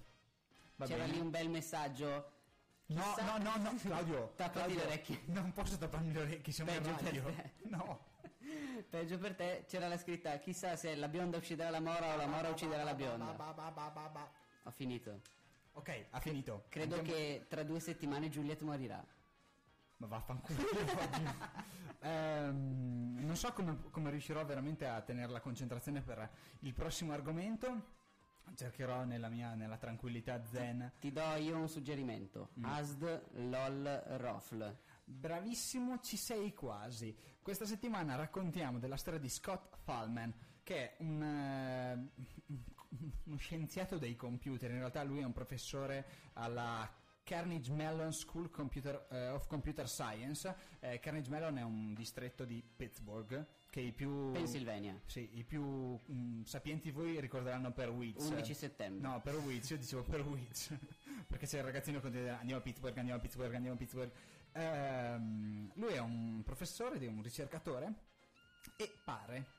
Va 0.75 0.85
C'era 0.85 1.03
bene. 1.03 1.13
lì 1.13 1.19
un 1.19 1.29
bel 1.31 1.49
messaggio. 1.49 2.31
No, 2.87 3.15
no, 3.19 3.37
no, 3.37 3.55
no, 3.57 3.75
Claudio. 3.81 4.33
Tappati 4.35 4.51
Claudio, 4.59 4.75
le 4.77 4.83
orecchie. 4.85 5.21
Non 5.25 5.51
posso 5.51 5.77
tapparmi 5.77 6.13
le 6.13 6.21
orecchie, 6.21 6.53
siamo 6.53 6.71
in 6.71 6.81
Peggio 6.81 7.03
radio. 7.03 7.33
No. 7.63 7.99
Peggio 8.89 9.17
per 9.17 9.35
te 9.35 9.65
c'era 9.67 9.87
la 9.87 9.97
scritta 9.97 10.37
chissà 10.37 10.75
se 10.75 10.95
la 10.95 11.07
bionda 11.07 11.37
ucciderà 11.37 11.69
la 11.69 11.79
mora 11.81 12.13
o 12.13 12.17
la 12.17 12.27
mora 12.27 12.49
ucciderà 12.49 12.83
la 12.83 12.93
bionda. 12.93 13.35
Ho 14.63 14.71
finito. 14.71 15.21
Ok, 15.73 16.05
ha 16.09 16.19
finito. 16.19 16.65
Credo 16.69 16.95
Andiamo- 16.95 17.17
che 17.17 17.45
tra 17.47 17.63
due 17.63 17.79
settimane 17.79 18.29
Juliet 18.29 18.61
morirà. 18.61 19.03
Ma 19.97 20.07
vaffanculo. 20.07 20.59
Ehm, 22.01 23.17
non 23.25 23.35
so 23.35 23.51
come, 23.53 23.89
come 23.89 24.11
riuscirò 24.11 24.45
veramente 24.45 24.85
a 24.87 25.01
tenere 25.01 25.31
la 25.31 25.41
concentrazione 25.41 26.01
per 26.01 26.29
il 26.59 26.73
prossimo 26.73 27.11
argomento. 27.11 27.95
Cercherò 28.55 29.03
nella 29.03 29.29
mia 29.29 29.55
nella 29.55 29.77
tranquillità 29.77 30.41
zen. 30.45 30.91
Ti 30.99 31.11
do 31.11 31.35
io 31.35 31.57
un 31.57 31.67
suggerimento. 31.67 32.49
Mm. 32.59 32.63
ASD 32.65 33.21
LOL 33.49 34.03
ROFL. 34.17 34.75
Bravissimo, 35.09 36.01
ci 36.01 36.17
sei 36.17 36.53
quasi. 36.53 37.15
Questa 37.41 37.65
settimana 37.65 38.15
raccontiamo 38.15 38.77
della 38.77 38.97
storia 38.97 39.21
di 39.21 39.29
Scott 39.29 39.77
Fallman, 39.77 40.33
che 40.63 40.75
è 40.75 40.95
un, 40.99 41.23
eh, 41.23 42.11
uno 43.23 43.37
scienziato 43.37 43.97
dei 43.97 44.17
computer. 44.17 44.69
In 44.69 44.79
realtà 44.79 45.03
lui 45.03 45.19
è 45.19 45.23
un 45.23 45.31
professore 45.31 46.05
alla 46.33 46.93
Carnegie 47.23 47.71
Mellon 47.71 48.11
School 48.11 48.49
Computer- 48.49 49.07
eh, 49.09 49.29
of 49.29 49.47
Computer 49.47 49.87
Science. 49.87 50.53
Eh, 50.81 50.99
Carnegie 50.99 51.29
Mellon 51.29 51.57
è 51.57 51.63
un 51.63 51.93
distretto 51.93 52.43
di 52.43 52.61
Pittsburgh 52.61 53.45
che 53.69 53.79
i 53.79 53.93
più... 53.93 54.31
Pennsylvania. 54.33 54.99
Sì, 55.05 55.29
i 55.35 55.45
più 55.45 55.97
mm, 56.11 56.43
sapienti 56.43 56.91
voi 56.91 57.17
ricorderanno 57.21 57.71
per 57.71 57.89
Wiz. 57.91 58.27
11 58.27 58.53
settembre. 58.53 59.07
No, 59.07 59.21
per 59.21 59.35
Wiz, 59.35 59.69
io 59.69 59.77
dicevo 59.77 60.03
per 60.03 60.19
Wiz. 60.19 60.75
Perché 61.27 61.45
c'è 61.45 61.59
il 61.59 61.63
ragazzino 61.63 61.99
che 61.99 62.09
continua 62.09 62.39
andiamo 62.39 62.59
a 62.59 62.63
Pittsburgh, 62.63 62.97
andiamo 62.97 63.19
a 63.19 63.21
Pittsburgh, 63.21 63.53
andiamo 63.53 63.75
a 63.75 63.79
Pittsburgh. 63.79 64.11
Ehm, 64.53 65.71
lui 65.75 65.93
è 65.93 65.99
un 65.99 66.41
professore, 66.43 67.05
un 67.07 67.21
ricercatore 67.21 67.93
e 68.75 68.91
pare, 69.03 69.55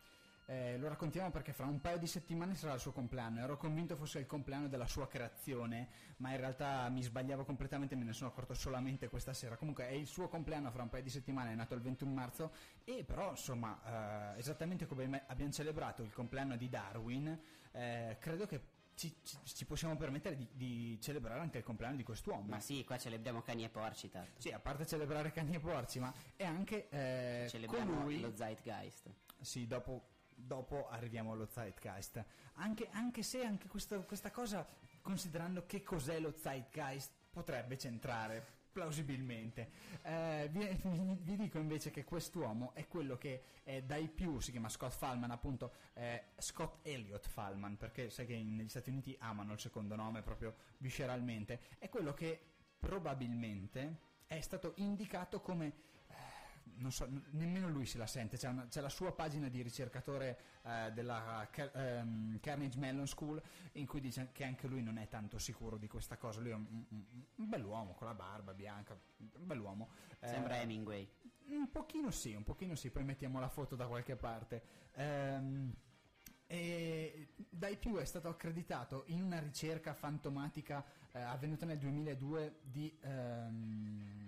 eh, 0.50 0.78
lo 0.78 0.88
raccontiamo 0.88 1.30
perché 1.30 1.52
fra 1.52 1.66
un 1.66 1.78
paio 1.78 1.98
di 1.98 2.06
settimane 2.06 2.54
sarà 2.54 2.72
il 2.72 2.80
suo 2.80 2.92
compleanno. 2.92 3.40
Ero 3.40 3.58
convinto 3.58 3.96
fosse 3.96 4.18
il 4.18 4.26
compleanno 4.26 4.66
della 4.66 4.86
sua 4.86 5.06
creazione, 5.06 5.88
ma 6.18 6.30
in 6.30 6.38
realtà 6.38 6.88
mi 6.88 7.02
sbagliavo 7.02 7.44
completamente, 7.44 7.94
me 7.96 8.04
ne 8.04 8.14
sono 8.14 8.30
accorto 8.30 8.54
solamente 8.54 9.08
questa 9.08 9.34
sera. 9.34 9.56
Comunque 9.56 9.88
è 9.88 9.92
il 9.92 10.06
suo 10.06 10.28
compleanno 10.28 10.70
fra 10.70 10.82
un 10.82 10.88
paio 10.88 11.02
di 11.02 11.10
settimane, 11.10 11.52
è 11.52 11.54
nato 11.54 11.74
il 11.74 11.82
21 11.82 12.12
marzo 12.12 12.52
e 12.84 13.04
però 13.04 13.30
insomma, 13.30 14.34
eh, 14.34 14.38
esattamente 14.38 14.86
come 14.86 15.06
me- 15.06 15.24
abbiamo 15.26 15.52
celebrato 15.52 16.02
il 16.02 16.14
compleanno 16.14 16.56
di 16.56 16.70
Darwin, 16.70 17.38
eh, 17.72 18.16
credo 18.18 18.46
che 18.46 18.76
ci, 18.98 19.14
ci- 19.22 19.38
ci 19.44 19.64
possiamo 19.64 19.96
permettere 19.96 20.36
di, 20.36 20.48
di 20.52 21.00
celebrare 21.00 21.38
anche 21.40 21.58
il 21.58 21.64
compleanno 21.64 21.96
di 21.96 22.02
quest'uomo. 22.02 22.42
Ma 22.48 22.58
sì, 22.58 22.84
qua 22.84 22.98
celebriamo 22.98 23.40
cani 23.42 23.62
e 23.64 23.68
porci, 23.68 24.10
tanto. 24.10 24.40
Sì, 24.40 24.50
a 24.50 24.58
parte 24.58 24.84
celebrare 24.86 25.30
cani 25.30 25.54
e 25.54 25.60
porci, 25.60 26.00
ma 26.00 26.12
è 26.34 26.44
anche 26.44 26.88
eh, 26.88 27.46
Celebriamo 27.48 27.98
colui... 27.98 28.20
lo 28.20 28.34
Zeitgeist. 28.34 29.08
Sì, 29.40 29.68
dopo, 29.68 30.08
dopo 30.34 30.88
arriviamo 30.88 31.32
allo 31.32 31.46
Zeitgeist. 31.46 32.24
Anche, 32.54 32.88
anche 32.90 33.22
se 33.22 33.44
anche 33.44 33.68
questo- 33.68 34.02
questa 34.02 34.32
cosa, 34.32 34.66
considerando 35.00 35.64
che 35.64 35.84
cos'è 35.84 36.18
lo 36.18 36.34
Zeitgeist, 36.36 37.12
potrebbe 37.30 37.78
centrare 37.78 38.56
plausibilmente. 38.78 39.70
Eh, 40.02 40.48
vi, 40.52 40.78
vi- 41.22 41.36
dico 41.36 41.58
invece 41.58 41.90
che 41.90 42.04
quest'uomo 42.04 42.72
è 42.74 42.86
quello 42.86 43.18
che 43.18 43.42
è 43.64 43.82
dai 43.82 44.08
più, 44.08 44.38
si 44.38 44.52
chiama 44.52 44.68
Scott 44.68 44.92
Fallman, 44.92 45.30
appunto 45.32 45.72
eh, 45.94 46.26
Scott 46.38 46.86
Elliott 46.86 47.26
Fallman, 47.26 47.76
perché 47.76 48.08
sai 48.10 48.26
che 48.26 48.36
negli 48.36 48.68
Stati 48.68 48.90
Uniti 48.90 49.16
amano 49.20 49.52
il 49.52 49.58
secondo 49.58 49.96
nome 49.96 50.22
proprio 50.22 50.54
visceralmente, 50.78 51.60
è 51.78 51.88
quello 51.88 52.14
che 52.14 52.40
probabilmente 52.78 54.06
è 54.26 54.40
stato 54.40 54.74
indicato 54.76 55.40
come 55.40 55.66
eh, 55.66 55.72
non 56.76 56.92
so, 56.92 57.08
nemmeno 57.30 57.68
lui 57.68 57.86
se 57.86 57.98
la 57.98 58.06
sente, 58.06 58.36
c'è, 58.36 58.48
una- 58.48 58.66
c'è 58.68 58.80
la 58.80 58.88
sua 58.88 59.12
pagina 59.12 59.48
di 59.48 59.62
ricercatore 59.62 60.38
eh, 60.62 60.90
della 60.92 61.48
Car- 61.50 61.74
ehm, 61.76 62.38
Carnegie 62.40 62.78
Mellon 62.78 63.06
School 63.06 63.40
in 63.72 63.86
cui 63.86 64.00
dice 64.00 64.28
che 64.32 64.44
anche 64.44 64.66
lui 64.66 64.82
non 64.82 64.98
è 64.98 65.08
tanto 65.08 65.38
sicuro 65.38 65.76
di 65.76 65.88
questa 65.88 66.16
cosa, 66.16 66.40
lui 66.40 66.50
è 66.50 66.54
un, 66.54 66.84
un- 66.90 67.04
un 67.36 67.48
bell'uomo 67.48 67.94
con 67.94 68.06
la 68.06 68.14
barba 68.14 68.54
bianca, 68.54 68.98
un 69.18 69.46
bell'uomo. 69.46 69.90
Eh, 70.20 70.28
Sembra 70.28 70.60
Hemingway. 70.60 71.08
un 71.48 71.70
pochino 71.70 72.10
sì, 72.10 72.34
un 72.34 72.44
pochino 72.44 72.74
sì, 72.74 72.90
poi 72.90 73.04
mettiamo 73.04 73.40
la 73.40 73.48
foto 73.48 73.74
da 73.76 73.86
qualche 73.86 74.16
parte. 74.16 74.62
Ehm, 74.94 75.72
e 76.50 77.34
dai 77.50 77.76
più 77.76 77.96
è 77.96 78.04
stato 78.06 78.28
accreditato 78.28 79.02
in 79.08 79.22
una 79.22 79.38
ricerca 79.38 79.92
fantomatica 79.92 80.82
eh, 81.12 81.20
avvenuta 81.20 81.66
nel 81.66 81.76
2002 81.78 82.60
di... 82.62 82.96
ehm, 83.02 84.27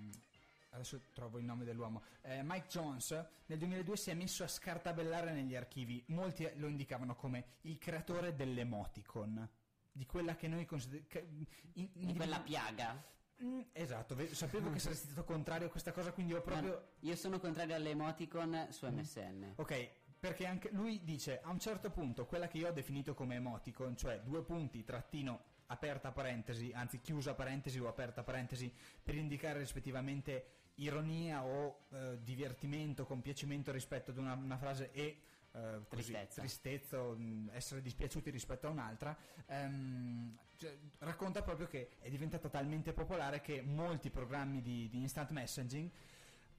adesso 0.80 1.00
trovo 1.12 1.38
il 1.38 1.44
nome 1.44 1.64
dell'uomo, 1.64 2.02
eh, 2.22 2.42
Mike 2.42 2.66
Jones 2.68 3.10
nel 3.46 3.58
2002 3.58 3.96
si 3.96 4.10
è 4.10 4.14
messo 4.14 4.42
a 4.42 4.48
scartabellare 4.48 5.32
negli 5.32 5.54
archivi, 5.54 6.02
molti 6.08 6.48
lo 6.56 6.66
indicavano 6.66 7.14
come 7.14 7.44
il 7.62 7.78
creatore 7.78 8.34
dell'emoticon, 8.34 9.48
di 9.92 10.06
quella 10.06 10.34
che 10.36 10.48
noi 10.48 10.64
consideriamo... 10.64 11.46
Di 11.72 12.14
quella 12.16 12.40
piaga. 12.40 13.02
Mm, 13.42 13.60
esatto, 13.72 14.14
ve- 14.14 14.34
sapevo 14.34 14.70
che 14.70 14.78
saresti 14.78 15.06
stato 15.06 15.24
contrario 15.24 15.68
a 15.68 15.70
questa 15.70 15.92
cosa, 15.92 16.12
quindi 16.12 16.34
ho 16.34 16.42
proprio... 16.42 16.72
No, 16.72 17.08
io 17.08 17.16
sono 17.16 17.38
contrario 17.38 17.74
all'emoticon 17.74 18.68
su 18.70 18.86
MSN. 18.86 19.54
Ok, 19.56 19.90
perché 20.18 20.46
anche 20.46 20.70
lui 20.72 21.02
dice 21.04 21.40
a 21.40 21.50
un 21.50 21.58
certo 21.58 21.90
punto 21.90 22.26
quella 22.26 22.46
che 22.46 22.58
io 22.58 22.68
ho 22.68 22.72
definito 22.72 23.14
come 23.14 23.36
emoticon, 23.36 23.96
cioè 23.96 24.20
due 24.20 24.42
punti, 24.42 24.84
trattino, 24.84 25.42
aperta 25.70 26.12
parentesi, 26.12 26.72
anzi 26.74 27.00
chiusa 27.00 27.34
parentesi 27.34 27.78
o 27.78 27.88
aperta 27.88 28.22
parentesi, 28.22 28.72
per 29.02 29.14
indicare 29.14 29.58
rispettivamente 29.58 30.59
ironia 30.76 31.44
o 31.44 31.86
eh, 31.90 32.18
divertimento, 32.22 33.04
compiacimento 33.04 33.72
rispetto 33.72 34.10
ad 34.10 34.18
una, 34.18 34.34
una 34.34 34.56
frase 34.56 34.90
e 34.92 35.20
eh, 35.52 35.80
così, 35.88 36.12
Tristezza. 36.12 36.40
tristezza 36.40 37.02
mh, 37.02 37.50
essere 37.52 37.82
dispiaciuti 37.82 38.30
rispetto 38.30 38.66
a 38.66 38.70
un'altra, 38.70 39.16
ehm, 39.46 40.36
cioè, 40.56 40.76
racconta 40.98 41.42
proprio 41.42 41.66
che 41.66 41.96
è 41.98 42.08
diventata 42.08 42.48
talmente 42.48 42.92
popolare 42.92 43.40
che 43.40 43.60
molti 43.62 44.10
programmi 44.10 44.62
di, 44.62 44.88
di 44.88 45.00
instant 45.00 45.30
messaging 45.30 45.90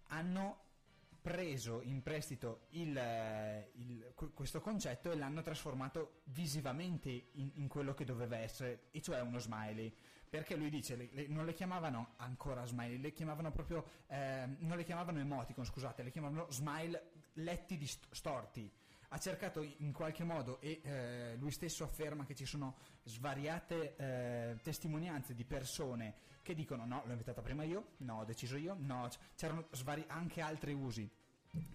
hanno 0.08 0.70
preso 1.22 1.82
in 1.84 2.02
prestito 2.02 2.66
il, 2.72 2.98
eh, 2.98 3.72
il- 3.76 4.12
que- 4.16 4.32
questo 4.34 4.60
concetto 4.60 5.12
e 5.12 5.16
l'hanno 5.16 5.42
trasformato 5.42 6.22
visivamente 6.26 7.10
in, 7.34 7.52
in 7.56 7.68
quello 7.68 7.94
che 7.94 8.04
doveva 8.06 8.38
essere, 8.38 8.88
e 8.92 9.02
cioè 9.02 9.22
uno 9.22 9.38
smiley. 9.40 9.94
Perché 10.28 10.56
lui 10.56 10.70
dice, 10.70 10.96
le- 10.96 11.10
le- 11.12 11.28
non 11.28 11.46
le 11.46 11.54
chiamavano 11.54 12.14
ancora 12.18 12.66
smiley, 12.66 12.98
le 12.98 13.12
chiamavano 13.12 13.52
proprio, 13.52 13.86
ehm, 14.08 14.58
non 14.62 14.78
le 14.78 14.84
chiamavano 14.84 15.20
emoticon, 15.20 15.66
scusate, 15.66 16.04
le 16.04 16.10
chiamavano 16.12 16.50
smile 16.50 17.12
letti 17.34 17.78
di 17.78 17.86
st- 17.86 18.08
storti. 18.12 18.72
Ha 19.14 19.18
cercato 19.20 19.62
in 19.62 19.92
qualche 19.92 20.24
modo, 20.24 20.62
e 20.62 20.80
eh, 20.84 21.36
lui 21.38 21.52
stesso 21.52 21.84
afferma 21.84 22.24
che 22.26 22.34
ci 22.34 22.46
sono 22.46 22.78
svariate 23.04 23.96
eh, 23.98 24.58
testimonianze 24.64 25.34
di 25.36 25.44
persone 25.44 26.14
che 26.42 26.54
dicono 26.56 26.86
no, 26.86 27.02
l'ho 27.04 27.10
inventata 27.12 27.42
prima 27.42 27.64
io, 27.64 27.92
no, 27.98 28.20
ho 28.20 28.24
deciso 28.24 28.56
io, 28.56 28.74
no, 28.80 29.10
c'erano 29.36 29.68
svari- 29.72 30.06
anche 30.08 30.40
altri 30.40 30.72
usi. 30.74 31.10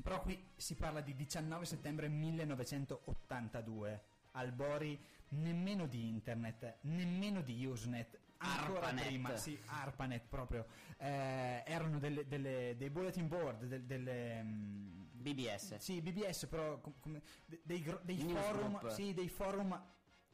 Però 0.02 0.22
qui 0.22 0.42
si 0.56 0.74
parla 0.76 1.02
di 1.02 1.14
19 1.14 1.66
settembre 1.66 2.08
1982, 2.08 4.02
albori 4.32 4.98
nemmeno 5.28 5.86
di 5.86 6.08
internet, 6.08 6.78
nemmeno 6.82 7.42
di 7.42 7.64
Usenet, 7.66 8.18
ancora 8.38 8.86
ARPANET. 8.86 9.06
prima, 9.06 9.36
sì, 9.36 9.58
ARPANET 9.66 10.24
proprio, 10.28 10.66
eh, 10.98 11.62
erano 11.66 11.98
delle- 11.98 12.26
delle- 12.26 12.74
dei 12.78 12.88
bulletin 12.90 13.28
board, 13.28 13.64
del- 13.66 13.84
delle... 13.84 14.42
mm, 14.42 15.04
BBS. 15.34 15.76
sì, 15.78 16.00
BBS, 16.00 16.46
però 16.46 16.78
com- 16.80 16.94
come- 17.00 17.22
de- 17.46 17.60
dei, 17.64 17.82
dei 18.02 18.18
forum, 18.18 18.88
sì, 18.88 19.12
dei 19.14 19.28
forum 19.28 19.82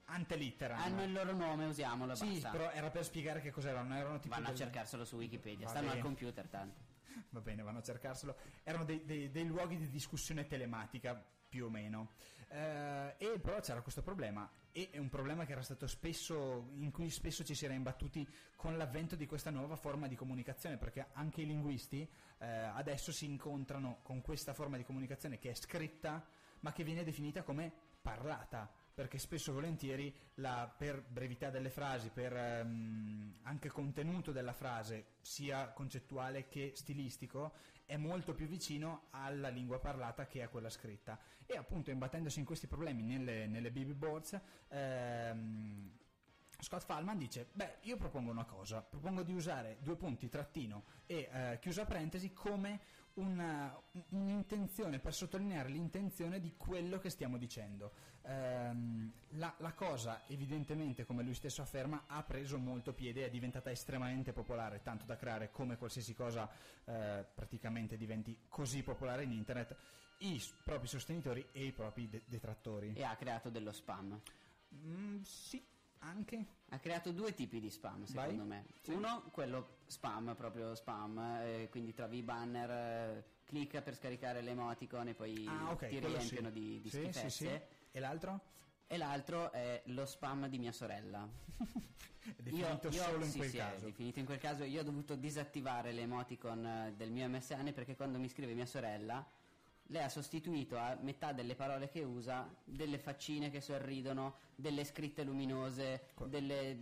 antelitteram. 0.06 0.78
Hanno 0.78 1.02
il 1.04 1.12
loro 1.12 1.32
nome, 1.32 1.64
usiamolo, 1.66 2.14
Sì, 2.14 2.26
basta. 2.32 2.50
però 2.50 2.70
era 2.70 2.90
per 2.90 3.04
spiegare 3.04 3.40
che 3.40 3.50
cos'erano, 3.50 3.94
erano 3.94 4.18
tipo 4.18 4.34
Vanno 4.34 4.48
a 4.48 4.52
delle- 4.52 4.62
cercarselo 4.64 5.04
su 5.04 5.16
Wikipedia, 5.16 5.64
Va 5.64 5.70
stanno 5.70 5.86
al 5.88 5.92
bene. 5.94 6.04
computer 6.04 6.48
tanto. 6.48 6.80
Va 7.30 7.40
bene, 7.40 7.62
vanno 7.62 7.78
a 7.78 7.82
cercarselo. 7.82 8.36
Erano 8.62 8.84
dei, 8.84 9.04
dei- 9.04 9.30
dei 9.30 9.46
luoghi 9.46 9.76
di 9.78 9.88
discussione 9.88 10.46
telematica, 10.46 11.14
più 11.48 11.66
o 11.66 11.70
meno. 11.70 12.10
Eh, 12.54 13.14
e 13.16 13.38
però 13.38 13.60
c'era 13.60 13.80
questo 13.80 14.02
problema, 14.02 14.46
e 14.72 14.90
è 14.90 14.98
un 14.98 15.08
problema 15.08 15.46
che 15.46 15.52
era 15.52 15.62
stato 15.62 15.86
spesso, 15.86 16.68
in 16.76 16.90
cui 16.90 17.08
spesso 17.08 17.42
ci 17.44 17.54
si 17.54 17.64
era 17.64 17.72
imbattuti 17.72 18.28
con 18.56 18.76
l'avvento 18.76 19.16
di 19.16 19.24
questa 19.24 19.48
nuova 19.48 19.74
forma 19.76 20.06
di 20.06 20.16
comunicazione, 20.16 20.76
perché 20.76 21.06
anche 21.12 21.40
i 21.40 21.46
linguisti 21.46 22.06
eh, 22.38 22.46
adesso 22.46 23.10
si 23.10 23.24
incontrano 23.24 24.00
con 24.02 24.20
questa 24.20 24.52
forma 24.52 24.76
di 24.76 24.84
comunicazione 24.84 25.38
che 25.38 25.50
è 25.50 25.54
scritta, 25.54 26.22
ma 26.60 26.72
che 26.72 26.84
viene 26.84 27.04
definita 27.04 27.42
come 27.42 27.72
parlata. 28.02 28.70
Perché 28.94 29.16
spesso 29.16 29.50
e 29.50 29.54
volentieri, 29.54 30.14
la- 30.34 30.70
per 30.76 31.02
brevità 31.02 31.48
delle 31.48 31.70
frasi, 31.70 32.10
per 32.10 32.36
ehm, 32.36 33.38
anche 33.44 33.70
contenuto 33.70 34.32
della 34.32 34.52
frase, 34.52 35.14
sia 35.22 35.70
concettuale 35.70 36.48
che 36.48 36.72
stilistico, 36.74 37.54
è 37.92 37.98
molto 37.98 38.32
più 38.32 38.46
vicino 38.46 39.08
alla 39.10 39.50
lingua 39.50 39.78
parlata 39.78 40.26
che 40.26 40.42
a 40.42 40.48
quella 40.48 40.70
scritta. 40.70 41.18
E 41.44 41.58
appunto 41.58 41.90
imbattendosi 41.90 42.38
in 42.38 42.46
questi 42.46 42.66
problemi 42.66 43.02
nelle, 43.02 43.46
nelle 43.46 43.70
BB 43.70 43.90
boards, 43.92 44.40
ehm, 44.68 45.90
Scott 46.58 46.84
Fallman 46.84 47.18
dice, 47.18 47.48
beh, 47.52 47.80
io 47.82 47.98
propongo 47.98 48.30
una 48.30 48.46
cosa, 48.46 48.80
propongo 48.80 49.22
di 49.22 49.34
usare 49.34 49.76
due 49.80 49.96
punti, 49.96 50.30
trattino 50.30 50.84
e 51.04 51.28
eh, 51.30 51.58
chiusa 51.60 51.84
parentesi 51.84 52.32
come 52.32 52.80
una- 53.14 53.76
un'intenzione, 54.10 54.98
per 54.98 55.14
sottolineare 55.14 55.68
l'intenzione 55.68 56.40
di 56.40 56.54
quello 56.56 56.98
che 56.98 57.10
stiamo 57.10 57.36
dicendo. 57.36 57.92
Ehm, 58.22 59.12
la, 59.30 59.52
la 59.58 59.72
cosa, 59.72 60.22
evidentemente, 60.28 61.04
come 61.04 61.22
lui 61.22 61.34
stesso 61.34 61.62
afferma, 61.62 62.04
ha 62.06 62.22
preso 62.22 62.58
molto 62.58 62.92
piede, 62.92 63.26
è 63.26 63.30
diventata 63.30 63.70
estremamente 63.70 64.32
popolare, 64.32 64.82
tanto 64.82 65.04
da 65.04 65.16
creare 65.16 65.50
come 65.50 65.76
qualsiasi 65.76 66.14
cosa 66.14 66.48
eh, 66.84 67.24
praticamente 67.34 67.96
diventi 67.96 68.36
così 68.48 68.82
popolare 68.82 69.24
in 69.24 69.32
internet, 69.32 69.76
i 70.18 70.40
propri 70.62 70.86
sostenitori 70.86 71.46
e 71.52 71.64
i 71.64 71.72
propri 71.72 72.08
de- 72.08 72.22
detrattori. 72.26 72.92
E 72.94 73.02
ha 73.02 73.16
creato 73.16 73.50
dello 73.50 73.72
spam. 73.72 74.20
Mm, 74.74 75.20
sì, 75.22 75.62
anche. 75.98 76.60
Ha 76.72 76.78
creato 76.78 77.12
due 77.12 77.34
tipi 77.34 77.60
di 77.60 77.68
spam, 77.68 78.04
secondo 78.04 78.46
Vai. 78.46 78.46
me. 78.46 78.64
Sì. 78.80 78.92
Uno, 78.92 79.24
quello 79.30 79.80
spam, 79.84 80.34
proprio 80.34 80.74
spam, 80.74 81.18
eh, 81.42 81.68
quindi 81.70 81.92
trovi 81.92 82.16
i 82.16 82.22
banner, 82.22 82.70
eh, 82.70 83.24
clicca 83.44 83.82
per 83.82 83.94
scaricare 83.94 84.40
l'emoticon 84.40 85.08
e 85.08 85.14
poi 85.14 85.46
Ah, 85.46 85.70
ok, 85.72 85.88
ti 85.88 85.98
riempiono 85.98 86.48
sì. 86.48 86.52
di, 86.54 86.80
di 86.80 86.88
Sì, 86.88 86.96
schifezze. 86.96 87.28
sì, 87.28 87.44
sì. 87.44 87.60
E 87.90 88.00
l'altro? 88.00 88.40
E 88.86 88.96
l'altro 88.96 89.52
è 89.52 89.82
lo 89.86 90.06
spam 90.06 90.48
di 90.48 90.58
mia 90.58 90.72
sorella. 90.72 91.28
È 92.24 92.40
definito 92.40 92.90
solo 92.90 93.24
in 93.24 93.30
sì, 93.30 93.36
quel 93.38 93.50
sì, 93.50 93.56
caso. 93.58 93.84
È 93.84 93.88
definito 93.88 94.18
in 94.20 94.24
quel 94.24 94.38
caso. 94.38 94.62
Io 94.64 94.80
ho 94.80 94.84
dovuto 94.84 95.14
disattivare 95.16 95.92
l'emoticon 95.92 96.64
eh, 96.64 96.94
del 96.96 97.10
mio 97.10 97.28
MSN 97.28 97.72
perché 97.74 97.96
quando 97.96 98.18
mi 98.18 98.28
scrive 98.28 98.54
mia 98.54 98.64
sorella, 98.64 99.28
lei 99.86 100.02
ha 100.02 100.08
sostituito 100.08 100.78
a 100.78 100.96
metà 101.00 101.32
delle 101.32 101.54
parole 101.54 101.88
che 101.88 102.02
usa 102.02 102.48
delle 102.64 102.98
faccine 102.98 103.50
che 103.50 103.60
sorridono, 103.60 104.36
delle 104.54 104.84
scritte 104.84 105.22
luminose, 105.24 106.08
Qua- 106.14 106.26
delle, 106.26 106.78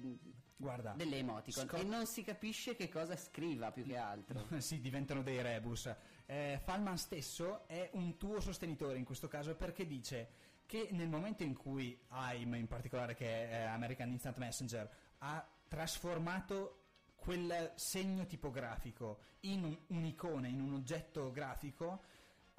Guarda, 0.57 0.93
delle 0.97 1.17
emoticon. 1.19 1.67
Scott- 1.67 1.83
E 1.83 1.85
non 1.87 2.07
si 2.07 2.23
capisce 2.23 2.77
che 2.77 2.89
cosa 2.89 3.17
scriva 3.17 3.73
più 3.73 3.85
che 3.85 3.97
altro. 3.97 4.45
sì, 4.61 4.81
diventano 4.81 5.23
dei 5.23 5.41
rebus. 5.43 5.93
Eh, 6.27 6.61
Fallman 6.63 6.99
stesso 6.99 7.67
è 7.67 7.89
un 7.95 8.17
tuo 8.17 8.41
sostenitore 8.41 8.99
in 8.99 9.05
questo 9.05 9.27
caso 9.27 9.55
perché 9.57 9.87
dice 9.87 10.29
che 10.67 10.89
nel 10.93 11.09
momento 11.09 11.43
in 11.43 11.57
cui 11.57 11.99
AIM, 12.09 12.55
in 12.55 12.69
particolare 12.69 13.15
che 13.15 13.27
è 13.49 13.55
eh, 13.55 13.63
American 13.65 14.11
Instant 14.11 14.37
Messenger, 14.37 14.89
ha 15.19 15.45
trasformato 15.67 16.77
quel 17.17 17.73
segno 17.75 18.25
tipografico 18.27 19.19
in 19.41 19.65
un- 19.65 19.79
un'icona, 19.89 20.47
in 20.47 20.61
un 20.61 20.75
oggetto 20.75 21.31
grafico, 21.33 22.03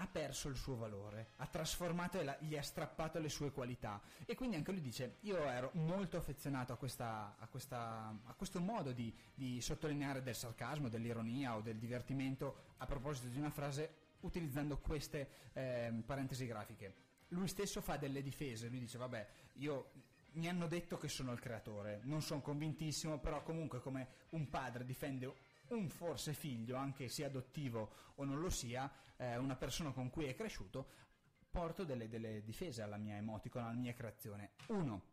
ha 0.01 0.07
perso 0.07 0.49
il 0.49 0.55
suo 0.55 0.75
valore, 0.75 1.31
ha 1.37 1.45
trasformato 1.47 2.19
e 2.19 2.23
la- 2.23 2.37
gli 2.39 2.57
ha 2.57 2.61
strappato 2.63 3.19
le 3.19 3.29
sue 3.29 3.51
qualità. 3.51 4.01
E 4.25 4.35
quindi 4.35 4.55
anche 4.55 4.71
lui 4.71 4.81
dice: 4.81 5.17
Io 5.21 5.37
ero 5.37 5.69
molto 5.75 6.17
affezionato 6.17 6.73
a, 6.73 6.77
questa, 6.77 7.35
a, 7.37 7.47
questa- 7.47 8.19
a 8.25 8.33
questo 8.33 8.59
modo 8.59 8.91
di, 8.91 9.13
di 9.33 9.61
sottolineare 9.61 10.23
del 10.23 10.35
sarcasmo, 10.35 10.89
dell'ironia 10.89 11.55
o 11.55 11.61
del 11.61 11.77
divertimento 11.77 12.73
a 12.77 12.85
proposito 12.85 13.27
di 13.27 13.37
una 13.37 13.51
frase 13.51 13.95
utilizzando 14.21 14.77
queste 14.79 15.29
ehm, 15.53 16.01
parentesi 16.01 16.45
grafiche. 16.45 16.95
Lui 17.29 17.47
stesso 17.47 17.79
fa 17.81 17.97
delle 17.97 18.21
difese, 18.21 18.67
lui 18.67 18.79
dice: 18.79 18.97
Vabbè, 18.97 19.27
io 19.53 19.91
mi 20.33 20.47
hanno 20.47 20.67
detto 20.67 20.97
che 20.97 21.07
sono 21.09 21.31
il 21.31 21.39
creatore, 21.39 21.99
non 22.03 22.21
sono 22.21 22.41
convintissimo, 22.41 23.19
però 23.19 23.43
comunque 23.43 23.79
come 23.81 24.07
un 24.29 24.49
padre 24.49 24.85
difende 24.85 25.33
un 25.75 25.89
forse 25.89 26.33
figlio, 26.33 26.75
anche 26.75 27.07
sia 27.07 27.27
adottivo 27.27 27.93
o 28.15 28.23
non 28.23 28.39
lo 28.39 28.49
sia, 28.49 28.91
eh, 29.17 29.37
una 29.37 29.55
persona 29.55 29.91
con 29.91 30.09
cui 30.09 30.25
è 30.25 30.35
cresciuto, 30.35 30.89
porto 31.49 31.83
delle, 31.83 32.07
delle 32.07 32.43
difese 32.43 32.81
alla 32.81 32.97
mia 32.97 33.17
emoticon, 33.17 33.63
alla 33.63 33.73
mia 33.73 33.93
creazione. 33.93 34.51
Uno, 34.67 35.03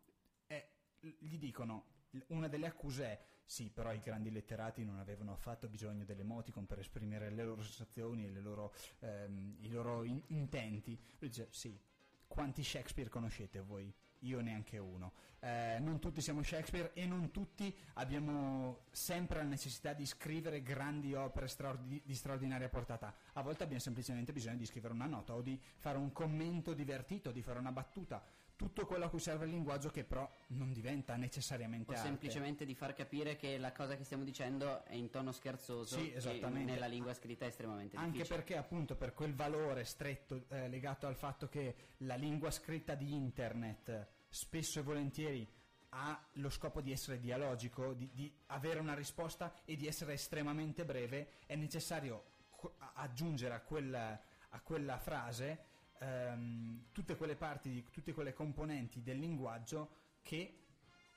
è- 0.47 0.67
gli 0.99 1.37
dicono, 1.37 1.97
una 2.27 2.47
delle 2.47 2.67
accuse 2.67 3.05
è, 3.05 3.25
sì, 3.45 3.69
però 3.69 3.91
i 3.93 3.99
grandi 3.99 4.31
letterati 4.31 4.83
non 4.83 4.97
avevano 4.99 5.31
affatto 5.31 5.67
bisogno 5.67 6.05
dell'emoticon 6.05 6.65
per 6.65 6.79
esprimere 6.79 7.29
le 7.31 7.43
loro 7.43 7.61
sensazioni 7.61 8.25
e 8.25 8.39
loro, 8.39 8.73
ehm, 8.99 9.57
i 9.61 9.69
loro 9.69 10.03
in- 10.03 10.21
intenti. 10.27 10.99
Lui 11.19 11.29
dice, 11.29 11.47
sì, 11.51 11.79
quanti 12.27 12.63
Shakespeare 12.63 13.09
conoscete 13.09 13.59
voi? 13.59 13.93
Io 14.19 14.41
neanche 14.41 14.77
uno. 14.77 15.13
Eh, 15.39 15.77
non 15.79 15.99
tutti 15.99 16.19
siamo 16.19 16.43
Shakespeare 16.43 16.91
e 16.93 17.05
non 17.05 17.31
tutti 17.31 17.73
abbiamo 17.93 18.81
sempre 18.91 19.37
la 19.37 19.47
necessità 19.47 19.93
di 19.93 20.05
scrivere 20.05 20.61
grandi 20.61 21.13
opere 21.13 21.47
straordi- 21.47 22.01
di 22.03 22.13
straordinaria 22.13 22.67
portata. 22.67 23.15
A 23.33 23.41
volte 23.41 23.63
abbiamo 23.63 23.81
semplicemente 23.81 24.33
bisogno 24.33 24.57
di 24.57 24.65
scrivere 24.65 24.93
una 24.93 25.05
nota 25.05 25.33
o 25.33 25.41
di 25.41 25.57
fare 25.77 25.97
un 25.97 26.11
commento 26.11 26.73
divertito, 26.73 27.31
di 27.31 27.41
fare 27.41 27.59
una 27.59 27.71
battuta. 27.71 28.21
Tutto 28.59 28.85
quello 28.85 29.05
a 29.05 29.09
cui 29.09 29.19
serve 29.21 29.45
il 29.45 29.51
linguaggio 29.51 29.89
che 29.89 30.03
però 30.03 30.29
non 30.47 30.73
diventa 30.73 31.15
necessariamente 31.15 31.91
o 31.91 31.95
arte. 31.95 32.05
semplicemente 32.05 32.65
di 32.65 32.75
far 32.75 32.93
capire 32.93 33.37
che 33.37 33.57
la 33.57 33.71
cosa 33.71 33.95
che 33.95 34.03
stiamo 34.03 34.25
dicendo 34.25 34.83
è 34.83 34.95
in 34.95 35.09
tono 35.09 35.31
scherzoso 35.31 35.97
Sì, 35.97 36.09
che 36.11 36.17
esattamente. 36.17 36.73
nella 36.73 36.87
lingua 36.87 37.13
scritta 37.13 37.45
è 37.45 37.47
estremamente 37.47 37.95
Anche 37.95 38.11
difficile. 38.17 38.35
perché 38.35 38.57
appunto 38.57 38.97
per 38.97 39.13
quel 39.13 39.33
valore 39.33 39.85
stretto 39.85 40.43
eh, 40.49 40.67
legato 40.67 41.07
al 41.07 41.15
fatto 41.15 41.47
che 41.47 41.73
la 41.99 42.15
lingua 42.15 42.51
scritta 42.51 42.95
di 42.95 43.13
internet 43.13 44.07
spesso 44.27 44.79
e 44.79 44.83
volentieri 44.83 45.47
ha 45.91 46.21
lo 46.33 46.49
scopo 46.49 46.81
di 46.81 46.91
essere 46.91 47.17
dialogico, 47.17 47.93
di, 47.93 48.09
di 48.13 48.29
avere 48.47 48.79
una 48.81 48.93
risposta 48.93 49.53
e 49.63 49.77
di 49.77 49.87
essere 49.87 50.11
estremamente 50.13 50.83
breve, 50.83 51.29
è 51.45 51.55
necessario 51.55 52.23
co- 52.49 52.75
aggiungere 52.95 53.53
a 53.53 53.61
quella, 53.61 54.21
a 54.49 54.59
quella 54.59 54.97
frase 54.99 55.67
ehm, 55.99 56.85
tutte 56.91 57.15
quelle 57.15 57.35
parti, 57.35 57.85
tutte 57.91 58.13
quelle 58.13 58.33
componenti 58.33 59.01
del 59.01 59.19
linguaggio 59.19 59.89
che 60.21 60.55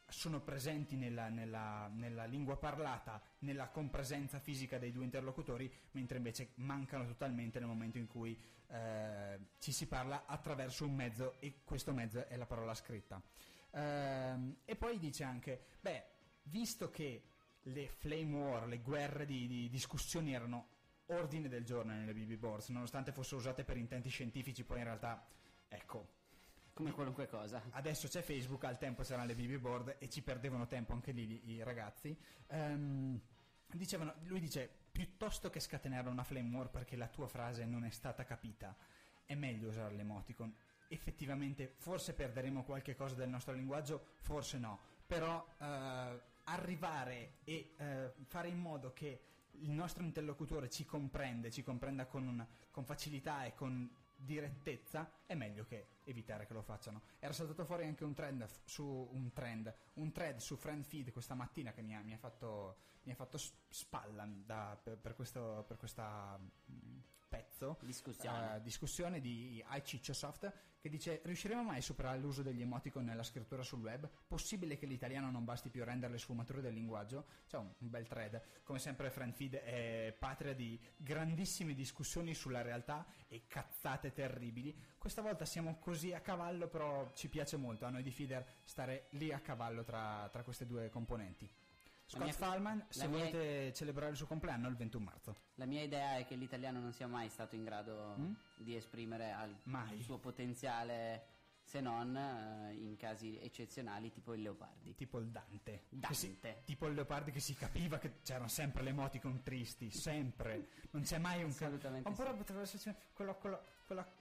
sono 0.08 0.40
presenti 0.40 0.96
nella, 0.96 1.28
nella- 1.28 1.88
nella 1.88 2.26
lingua 2.26 2.56
parlata, 2.58 3.20
nella 3.40 3.68
compresenza 3.68 4.38
fisica 4.38 4.78
dei 4.78 4.92
due 4.92 5.04
interlocutori, 5.04 5.72
mentre 5.92 6.18
invece 6.18 6.52
mancano 6.56 7.06
totalmente 7.06 7.58
nel 7.58 7.68
momento 7.68 7.98
in 7.98 8.06
cui 8.06 8.38
eh, 8.68 9.38
ci 9.58 9.72
si 9.72 9.86
parla 9.86 10.24
attraverso 10.26 10.84
un 10.86 10.94
mezzo 10.94 11.40
e 11.40 11.60
questo 11.64 11.92
mezzo 11.92 12.26
è 12.26 12.36
la 12.36 12.46
parola 12.46 12.74
scritta. 12.74 13.20
Ehm, 13.70 14.56
e 14.64 14.76
poi 14.76 14.98
dice 14.98 15.24
anche, 15.24 15.64
beh, 15.80 16.04
visto 16.44 16.90
che 16.90 17.22
le 17.66 17.88
flame 17.88 18.34
war, 18.34 18.66
le 18.66 18.80
guerre 18.80 19.24
di, 19.24 19.46
di 19.46 19.68
discussioni 19.68 20.34
erano 20.34 20.68
ordine 21.12 21.48
del 21.48 21.64
giorno 21.64 21.92
nelle 21.92 22.12
BB 22.12 22.34
boards, 22.38 22.68
nonostante 22.68 23.12
fossero 23.12 23.38
usate 23.40 23.64
per 23.64 23.76
intenti 23.76 24.08
scientifici, 24.08 24.64
poi 24.64 24.78
in 24.78 24.84
realtà, 24.84 25.24
ecco, 25.68 26.20
come 26.74 26.92
qualunque 26.92 27.28
cosa. 27.28 27.62
Adesso 27.70 28.08
c'è 28.08 28.22
Facebook, 28.22 28.64
al 28.64 28.78
tempo 28.78 29.02
c'erano 29.02 29.26
le 29.26 29.34
BB 29.34 29.60
board 29.60 29.96
e 29.98 30.08
ci 30.08 30.22
perdevano 30.22 30.66
tempo 30.66 30.92
anche 30.92 31.12
lì 31.12 31.50
i- 31.50 31.62
ragazzi. 31.62 32.16
Ehm, 32.48 33.20
dicevano, 33.66 34.14
lui 34.24 34.40
dice, 34.40 34.68
piuttosto 34.90 35.50
che 35.50 35.60
scatenare 35.60 36.08
una 36.08 36.24
flame 36.24 36.54
war 36.54 36.70
perché 36.70 36.96
la 36.96 37.08
tua 37.08 37.26
frase 37.26 37.64
non 37.64 37.84
è 37.84 37.90
stata 37.90 38.24
capita, 38.24 38.76
è 39.24 39.34
meglio 39.34 39.68
usare 39.68 39.94
l'emoticon. 39.94 40.54
Effettivamente, 40.88 41.74
forse 41.78 42.12
perderemo 42.12 42.64
qualche 42.64 42.94
cosa 42.94 43.14
del 43.14 43.28
nostro 43.28 43.54
linguaggio, 43.54 44.16
forse 44.20 44.58
no, 44.58 44.78
però 45.06 45.46
eh, 45.58 46.20
arrivare 46.44 47.38
e 47.44 47.72
eh, 47.76 48.12
fare 48.24 48.48
in 48.48 48.58
modo 48.58 48.92
che 48.92 49.20
il 49.60 49.70
nostro 49.70 50.02
interlocutore 50.02 50.68
ci 50.68 50.84
comprende, 50.84 51.50
ci 51.50 51.62
comprenda 51.62 52.06
con, 52.06 52.46
con 52.70 52.84
facilità 52.84 53.44
e 53.44 53.54
con 53.54 53.90
direttezza, 54.16 55.10
è 55.26 55.34
meglio 55.34 55.64
che 55.64 55.86
evitare 56.04 56.46
che 56.46 56.52
lo 56.52 56.62
facciano. 56.62 57.02
Era 57.18 57.32
saltato 57.32 57.64
fuori 57.64 57.84
anche 57.84 58.04
un 58.04 58.14
trend 58.14 58.46
su 58.64 58.84
un 58.84 59.32
trend, 59.32 59.72
un 59.94 60.12
thread 60.12 60.38
su 60.38 60.56
FriendFeed 60.56 61.10
questa 61.12 61.34
mattina 61.34 61.72
che 61.72 61.82
mi 61.82 61.94
ha, 61.94 62.00
mi 62.00 62.12
ha 62.12 62.18
fatto, 62.18 62.76
mi 63.04 63.12
ha 63.12 63.16
fatto 63.16 63.38
spalla 63.68 64.26
da- 64.26 64.78
per, 64.82 64.96
per 64.98 65.14
questo 65.14 65.64
per 65.66 65.76
questa, 65.76 66.38
pezzo 67.62 67.78
Discussione. 67.80 68.56
eh, 68.56 68.60
discussione 68.62 69.20
di 69.20 69.64
iCiciosoft 69.70 70.52
che 70.80 70.88
dice 70.88 71.20
riusciremo 71.22 71.62
mai 71.62 71.78
a 71.78 71.82
superare 71.82 72.18
l'uso 72.18 72.42
degli 72.42 72.60
emoticon 72.60 73.04
nella 73.04 73.22
scrittura 73.22 73.62
sul 73.62 73.80
web? 73.80 74.08
Possibile 74.26 74.76
che 74.76 74.86
l'italiano 74.86 75.30
non 75.30 75.44
basti 75.44 75.70
più 75.70 75.82
a 75.82 75.84
rendere 75.84 76.12
le 76.12 76.18
sfumature 76.18 76.60
del 76.60 76.74
linguaggio? 76.74 77.26
C'è 77.46 77.56
un, 77.56 77.72
un 77.78 77.88
bel 77.88 78.08
thread. 78.08 78.42
Come 78.64 78.80
sempre 78.80 79.08
FriendFeed 79.10 79.54
è 79.54 80.16
patria 80.18 80.54
di 80.54 80.76
grandissime 80.96 81.74
discussioni 81.74 82.34
sulla 82.34 82.62
realtà 82.62 83.06
e 83.28 83.44
cazzate 83.46 84.12
terribili. 84.12 84.76
Questa 84.98 85.22
volta 85.22 85.44
siamo 85.44 85.78
così 85.78 86.12
a 86.12 86.20
cavallo, 86.20 86.66
però 86.66 87.12
ci 87.14 87.28
piace 87.28 87.56
molto 87.56 87.84
a 87.84 87.90
noi 87.90 88.02
di 88.02 88.10
Feeder 88.10 88.44
stare 88.64 89.06
lì 89.10 89.32
a 89.32 89.38
cavallo 89.38 89.84
tra, 89.84 90.28
tra 90.32 90.42
queste 90.42 90.66
due 90.66 90.88
componenti. 90.90 91.48
Scott 92.12 92.24
mia- 92.24 92.32
Fallman, 92.34 92.84
se 92.90 93.06
mia- 93.08 93.18
volete 93.18 93.72
celebrare 93.72 94.10
il 94.10 94.16
suo 94.16 94.26
compleanno 94.26 94.68
il 94.68 94.76
21 94.76 95.04
marzo. 95.04 95.36
La 95.54 95.64
mia 95.64 95.82
idea 95.82 96.16
è 96.18 96.26
che 96.26 96.34
l'italiano 96.34 96.78
non 96.80 96.92
sia 96.92 97.06
mai 97.06 97.28
stato 97.30 97.54
in 97.54 97.64
grado 97.64 98.16
Mm? 98.18 98.32
di 98.56 98.76
esprimere 98.76 99.32
al 99.32 99.56
Mai. 99.64 100.00
suo 100.02 100.18
potenziale, 100.18 101.26
se 101.62 101.80
non 101.80 102.14
eh, 102.14 102.74
in 102.74 102.96
casi 102.96 103.38
eccezionali, 103.40 104.10
tipo 104.10 104.34
il 104.34 104.42
leopardi. 104.42 104.94
Tipo 104.94 105.18
il 105.20 105.28
Dante. 105.28 105.84
Dante. 105.88 106.14
Si- 106.14 106.38
tipo 106.64 106.86
il 106.86 106.94
Leopardi 106.94 107.30
che 107.30 107.40
si 107.40 107.54
capiva 107.54 107.98
che 107.98 108.20
c'erano 108.22 108.48
sempre 108.48 108.82
le 108.82 108.90
emoticon 108.90 109.42
tristi, 109.42 109.90
sempre. 109.90 110.68
Non 110.90 111.02
c'è 111.02 111.16
mai 111.18 111.42
un... 111.42 111.54
ca- 111.54 111.66
Assolutamente 111.66 112.08
Ancora 112.08 112.32
sì. 112.32 112.36
potrebbe 112.36 112.62
esserci 112.62 112.94
quello, 113.14 113.36
quello, 113.36 113.62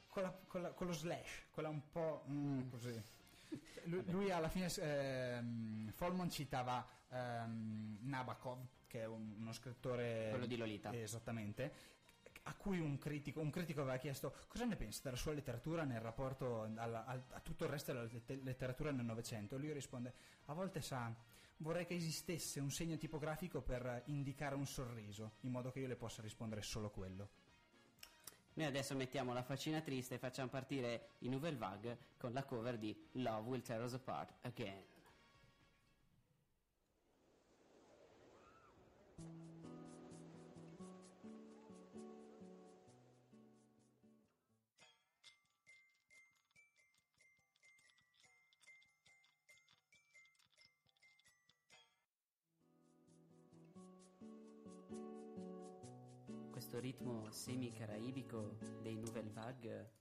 quella- 0.08 0.69
quello 0.73 0.93
slash, 0.93 1.47
quella 1.51 1.69
un 1.69 1.82
po' 1.91 2.23
mm, 2.30 2.69
così. 2.69 3.01
Lui, 3.86 4.04
lui 4.12 4.32
alla 4.32 4.48
fine, 4.50 4.68
ehm, 4.80 5.92
Folmon 5.92 6.30
citava 6.30 6.86
ehm, 7.10 7.98
Nabokov, 8.02 8.66
che 8.88 9.02
è 9.02 9.06
un- 9.06 9.36
uno 9.40 9.52
scrittore... 9.54 10.28
Quello 10.30 10.46
di 10.46 10.58
Lolita. 10.58 10.94
Esattamente. 10.94 11.74
A 12.44 12.56
cui 12.56 12.80
un 12.80 12.98
critico, 12.98 13.40
un 13.40 13.50
critico 13.52 13.82
aveva 13.82 13.98
chiesto 13.98 14.34
cosa 14.48 14.66
ne 14.66 14.76
pensa 14.76 15.02
della 15.04 15.16
sua 15.16 15.34
letteratura 15.34 15.84
nel 15.84 16.00
rapporto 16.00 16.64
alla- 16.64 17.06
al- 17.06 17.24
a 17.30 17.40
tutto 17.42 17.66
il 17.66 17.70
resto 17.70 17.92
della 17.94 18.06
lette- 18.12 18.40
letteratura 18.42 18.92
nel 18.92 19.06
Novecento. 19.06 19.58
Lui 19.58 19.72
risponde: 19.74 20.14
A 20.46 20.54
volte 20.54 20.82
sa, 20.82 21.14
vorrei 21.58 21.86
che 21.86 21.94
esistesse 21.94 22.60
un 22.60 22.72
segno 22.72 22.98
tipografico 22.98 23.62
per 23.62 24.04
indicare 24.06 24.56
un 24.56 24.66
sorriso, 24.66 25.34
in 25.42 25.52
modo 25.52 25.72
che 25.72 25.80
io 25.82 25.88
le 25.88 25.96
possa 25.96 26.22
rispondere 26.24 26.62
solo 26.64 26.90
quello. 26.90 27.30
Noi 28.54 28.66
adesso 28.66 28.96
mettiamo 28.96 29.34
la 29.34 29.44
faccina 29.44 29.80
triste 29.82 30.16
e 30.16 30.18
facciamo 30.18 30.50
partire 30.50 31.12
i 31.20 31.30
Nouvelle 31.30 31.58
Vague 31.58 31.98
con 32.18 32.34
la 32.34 32.44
cover 32.44 32.78
di 32.78 32.96
Love 33.14 33.50
Will 33.50 33.62
Tear 33.62 33.82
Us 33.82 33.94
Apart 33.94 34.34
Again. 34.42 34.84
Questo 56.72 56.88
ritmo 56.88 57.30
semi-caraibico 57.30 58.56
dei 58.82 58.96
Nouvelle 58.96 59.30
Vague 59.32 59.92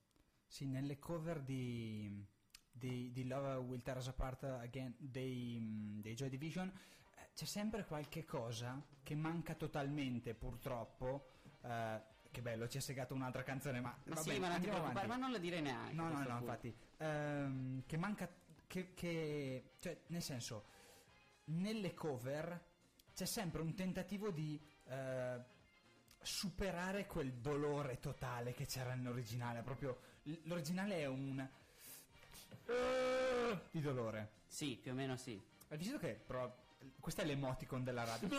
Sì, 0.46 0.66
nelle 0.66 1.00
cover 1.00 1.40
di, 1.40 2.24
di, 2.70 3.10
di 3.10 3.26
Love 3.26 3.54
Will 3.56 3.82
Tear 3.82 3.96
Us 3.96 4.06
Apart 4.06 4.44
Again 4.44 4.94
dei, 4.96 5.58
mm, 5.60 6.00
dei 6.00 6.14
Joy 6.14 6.28
Division 6.28 6.68
eh, 6.68 7.30
c'è 7.34 7.44
sempre 7.44 7.84
qualche 7.84 8.24
cosa 8.24 8.80
che 9.02 9.16
manca 9.16 9.56
totalmente, 9.56 10.32
purtroppo. 10.34 11.30
eh, 11.62 12.00
che 12.30 12.40
bello, 12.40 12.68
ci 12.68 12.76
ha 12.76 12.80
segato 12.80 13.14
un'altra 13.14 13.42
canzone, 13.42 13.80
ma, 13.80 13.92
Ma 14.04 14.14
va 14.14 14.22
sì, 14.22 14.38
ma 14.38 14.48
non 14.50 14.60
ti 14.60 14.68
preoccupare, 14.68 15.06
ma 15.08 15.16
non 15.16 15.32
la 15.32 15.38
dire 15.38 15.60
neanche. 15.60 15.94
No, 15.94 16.04
no, 16.04 16.10
no, 16.10 16.22
punto. 16.22 16.38
infatti, 16.38 16.76
ehm, 16.98 17.82
che 17.84 17.96
manca, 17.96 18.32
che, 18.68 18.94
che- 18.94 19.72
cioè, 19.80 20.02
nel 20.06 20.22
senso, 20.22 20.66
nelle 21.46 21.94
cover 21.94 22.68
c'è 23.12 23.24
sempre 23.24 23.60
un 23.60 23.74
tentativo 23.74 24.30
di 24.30 24.64
eh, 24.84 25.58
superare 26.22 27.06
quel 27.06 27.32
dolore 27.34 27.98
totale 27.98 28.52
che 28.52 28.66
c'era 28.66 28.94
nell'originale, 28.94 29.62
proprio, 29.62 29.98
l'originale 30.44 30.98
è 30.98 31.06
un... 31.06 31.46
eh, 32.66 33.58
di 33.70 33.80
dolore. 33.80 34.30
Sì, 34.46 34.76
più 34.80 34.92
o 34.92 34.94
meno 34.94 35.16
sì. 35.16 35.40
Hai 35.68 35.78
visto 35.78 35.98
che, 35.98 36.14
però, 36.26 36.52
questa 36.98 37.22
è 37.22 37.24
l'emoticon 37.24 37.84
della 37.84 38.04
radio. 38.04 38.28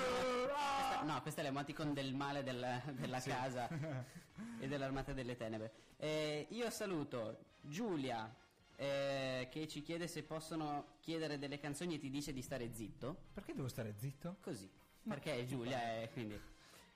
Questa- 0.51 1.01
no, 1.03 1.21
questa 1.21 1.41
è 1.41 1.43
l'emoticon 1.43 1.93
del 1.93 2.13
male 2.13 2.43
del- 2.43 2.81
della 2.91 3.19
casa 3.21 3.67
e 4.59 4.67
dell'armata 4.67 5.13
delle 5.13 5.35
tenebre. 5.35 5.71
Eh, 5.97 6.47
io 6.49 6.69
saluto 6.69 7.45
Giulia 7.61 8.33
eh, 8.75 9.47
che 9.49 9.67
ci 9.67 9.81
chiede 9.81 10.07
se 10.07 10.23
possono 10.23 10.95
chiedere 10.99 11.37
delle 11.39 11.59
canzoni 11.59 11.95
e 11.95 11.99
ti 11.99 12.09
dice 12.09 12.33
di 12.33 12.41
stare 12.41 12.73
zitto. 12.73 13.15
Perché 13.33 13.53
devo 13.53 13.67
stare 13.67 13.93
zitto? 13.97 14.37
Così, 14.41 14.69
perché 15.07 15.39
è 15.39 15.45
Giulia 15.45 16.01
e 16.01 16.09
quindi... 16.11 16.39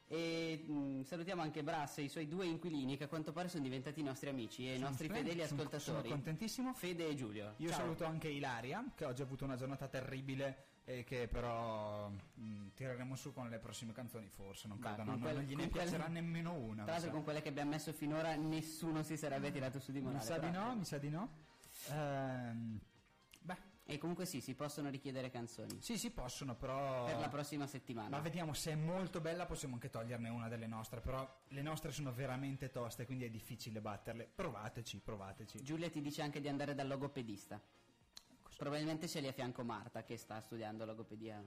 E 0.07 0.63
mh, 0.67 1.01
salutiamo 1.03 1.41
anche 1.41 1.63
Brass 1.63 1.97
e 1.97 2.03
i 2.03 2.09
suoi 2.09 2.27
due 2.27 2.45
inquilini 2.45 2.95
che 2.95 3.05
a 3.05 3.07
quanto 3.07 3.31
pare 3.31 3.47
sono 3.49 3.63
diventati 3.63 4.01
i 4.01 4.03
nostri 4.03 4.29
amici 4.29 4.67
e 4.67 4.73
i 4.73 4.75
Sono 4.75 4.89
nostri 4.89 5.07
splendido, 5.07 5.31
fedeli 5.33 5.47
sono- 5.49 5.61
ascoltatori. 5.61 5.97
Sono 6.07 6.15
contentissimo. 6.15 6.73
Fede 6.75 7.07
e 7.09 7.15
Giulio. 7.15 7.53
Io 7.57 7.69
Ciao. 7.69 7.79
saluto 7.79 8.05
anche 8.05 8.27
Ilaria, 8.27 8.83
che 8.95 9.05
oggi 9.05 9.21
ha 9.21 9.25
avuto 9.25 9.45
una 9.45 9.55
giornata 9.55 9.87
terribile 9.87 10.73
e 10.85 11.03
che 11.03 11.27
però 11.27 12.07
mh, 12.09 12.67
tireremo 12.75 13.15
su 13.15 13.33
con 13.33 13.49
le 13.49 13.57
prossime 13.57 13.93
canzoni, 13.93 14.27
forse, 14.29 14.67
non 14.67 14.77
credo, 14.77 14.97
con 14.97 15.05
no, 15.05 15.17
quelle- 15.17 15.33
non 15.39 15.43
gliene 15.45 15.61
con 15.63 15.71
quelle- 15.71 15.85
piacerà 15.89 16.07
nemmeno 16.07 16.53
una. 16.53 16.83
Tra 16.83 16.83
mi 16.83 16.89
l'altro 16.91 17.09
con 17.11 17.23
quelle 17.23 17.41
che 17.41 17.49
abbiamo 17.49 17.71
messo 17.71 17.91
finora 17.91 18.35
nessuno 18.35 19.01
si 19.01 19.17
sarebbe 19.17 19.51
tirato 19.51 19.79
su 19.79 19.91
di 19.91 19.99
mi 20.01 20.05
morale. 20.05 20.23
sa 20.23 20.37
di 20.37 20.51
no, 20.51 20.75
mi 20.75 20.85
sa 20.85 20.97
di 20.99 21.09
no. 21.09 21.29
Ehm, 21.89 22.79
E 23.87 23.99
comunque 23.99 24.25
sì, 24.25 24.41
si 24.41 24.55
possono 24.55 24.89
richiedere 24.89 25.29
canzoni. 25.29 25.79
Sì, 25.79 25.99
si 25.99 26.09
possono, 26.09 26.55
però... 26.55 27.05
Per 27.05 27.19
la 27.19 27.29
prossima 27.29 27.67
settimana. 27.67 28.09
Ma 28.09 28.19
vediamo, 28.19 28.53
se 28.53 28.71
è 28.71 28.75
molto 28.75 29.21
bella 29.21 29.45
possiamo 29.45 29.75
anche 29.75 29.91
toglierne 29.91 30.27
una 30.29 30.47
delle 30.47 30.65
nostre, 30.65 31.01
però 31.01 31.41
le 31.49 31.61
nostre 31.61 31.91
sono 31.91 32.11
veramente 32.11 32.71
toste, 32.71 33.05
quindi 33.05 33.25
è 33.25 33.29
difficile 33.29 33.81
batterle. 33.81 34.27
Provateci, 34.33 35.01
provateci. 35.03 35.61
Giulia 35.61 35.87
ti 35.91 36.01
dice 36.01 36.23
anche 36.23 36.41
di 36.41 36.47
andare 36.47 36.73
dal 36.73 36.87
logopedista. 36.87 37.61
Probabilmente 38.57 39.07
ce 39.07 39.19
li 39.19 39.27
a 39.27 39.33
fianco 39.33 39.63
Marta 39.63 40.03
che 40.03 40.17
sta 40.17 40.39
studiando 40.39 40.83
logopedia. 40.83 41.43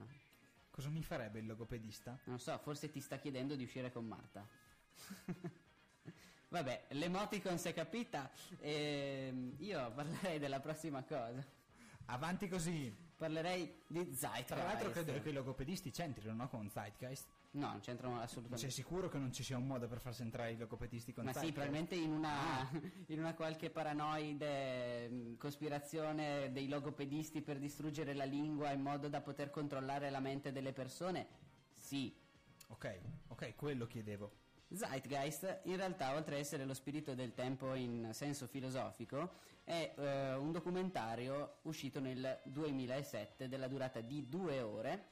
Cosa 0.71 0.87
mi 0.87 1.03
farebbe 1.03 1.39
il 1.39 1.45
logopedista? 1.45 2.17
Non 2.25 2.39
so, 2.39 2.57
forse 2.59 2.89
ti 2.89 3.01
sta 3.01 3.17
chiedendo 3.17 3.55
di 3.55 3.63
uscire 3.63 3.91
con 3.91 4.05
Marta. 4.05 4.47
Vabbè, 6.47 6.85
l'emoticon 6.91 7.57
si 7.57 7.67
è 7.67 7.73
capita. 7.73 8.31
E 8.59 9.55
io 9.57 9.91
parlerei 9.91 10.39
della 10.39 10.61
prossima 10.61 11.03
cosa. 11.03 11.57
Avanti 12.11 12.47
così. 12.47 12.95
Parlerei 13.15 13.83
di 13.85 14.13
Zeitgeist. 14.13 14.47
Tra 14.47 14.63
l'altro 14.63 14.89
credo 14.91 15.21
che 15.21 15.29
i 15.29 15.33
logopedisti 15.33 15.91
c'entrino, 15.91 16.33
no? 16.33 16.47
Con 16.47 16.69
Zeitgeist. 16.69 17.27
No, 17.51 17.67
non 17.67 17.79
c'entrano 17.81 18.19
assolutamente. 18.19 18.61
Sei 18.61 18.71
sicuro 18.71 19.09
che 19.09 19.17
non 19.17 19.31
ci 19.31 19.43
sia 19.43 19.57
un 19.57 19.67
modo 19.67 19.87
per 19.87 19.99
farsi 19.99 20.21
entrare 20.21 20.51
i 20.51 20.57
logopedisti 20.57 21.13
con 21.13 21.25
Ma 21.25 21.33
Zeitgeist? 21.33 21.55
sì, 21.55 21.61
probabilmente 21.61 21.95
in 21.95 22.11
una, 22.11 22.61
ah. 22.61 22.69
in 23.07 23.19
una 23.19 23.33
qualche 23.35 23.69
paranoide 23.69 25.09
mm, 25.09 25.35
cospirazione 25.35 26.51
dei 26.51 26.67
logopedisti 26.67 27.41
per 27.41 27.59
distruggere 27.59 28.13
la 28.13 28.25
lingua 28.25 28.71
in 28.71 28.81
modo 28.81 29.07
da 29.07 29.21
poter 29.21 29.51
controllare 29.51 30.09
la 30.09 30.19
mente 30.19 30.51
delle 30.51 30.73
persone. 30.73 31.27
Sì. 31.77 32.15
Ok, 32.67 32.99
ok, 33.27 33.55
quello 33.55 33.85
chiedevo. 33.85 34.31
Zeitgeist, 34.71 35.61
in 35.63 35.75
realtà, 35.75 36.13
oltre 36.15 36.35
a 36.35 36.39
essere 36.39 36.65
lo 36.65 36.73
spirito 36.73 37.15
del 37.15 37.33
tempo 37.33 37.73
in 37.73 38.09
senso 38.13 38.47
filosofico, 38.47 39.47
è 39.63 39.93
eh, 39.95 40.33
un 40.35 40.51
documentario 40.51 41.57
uscito 41.63 41.99
nel 41.99 42.39
2007 42.43 43.47
della 43.47 43.67
durata 43.67 44.01
di 44.01 44.27
due 44.27 44.61
ore 44.61 45.07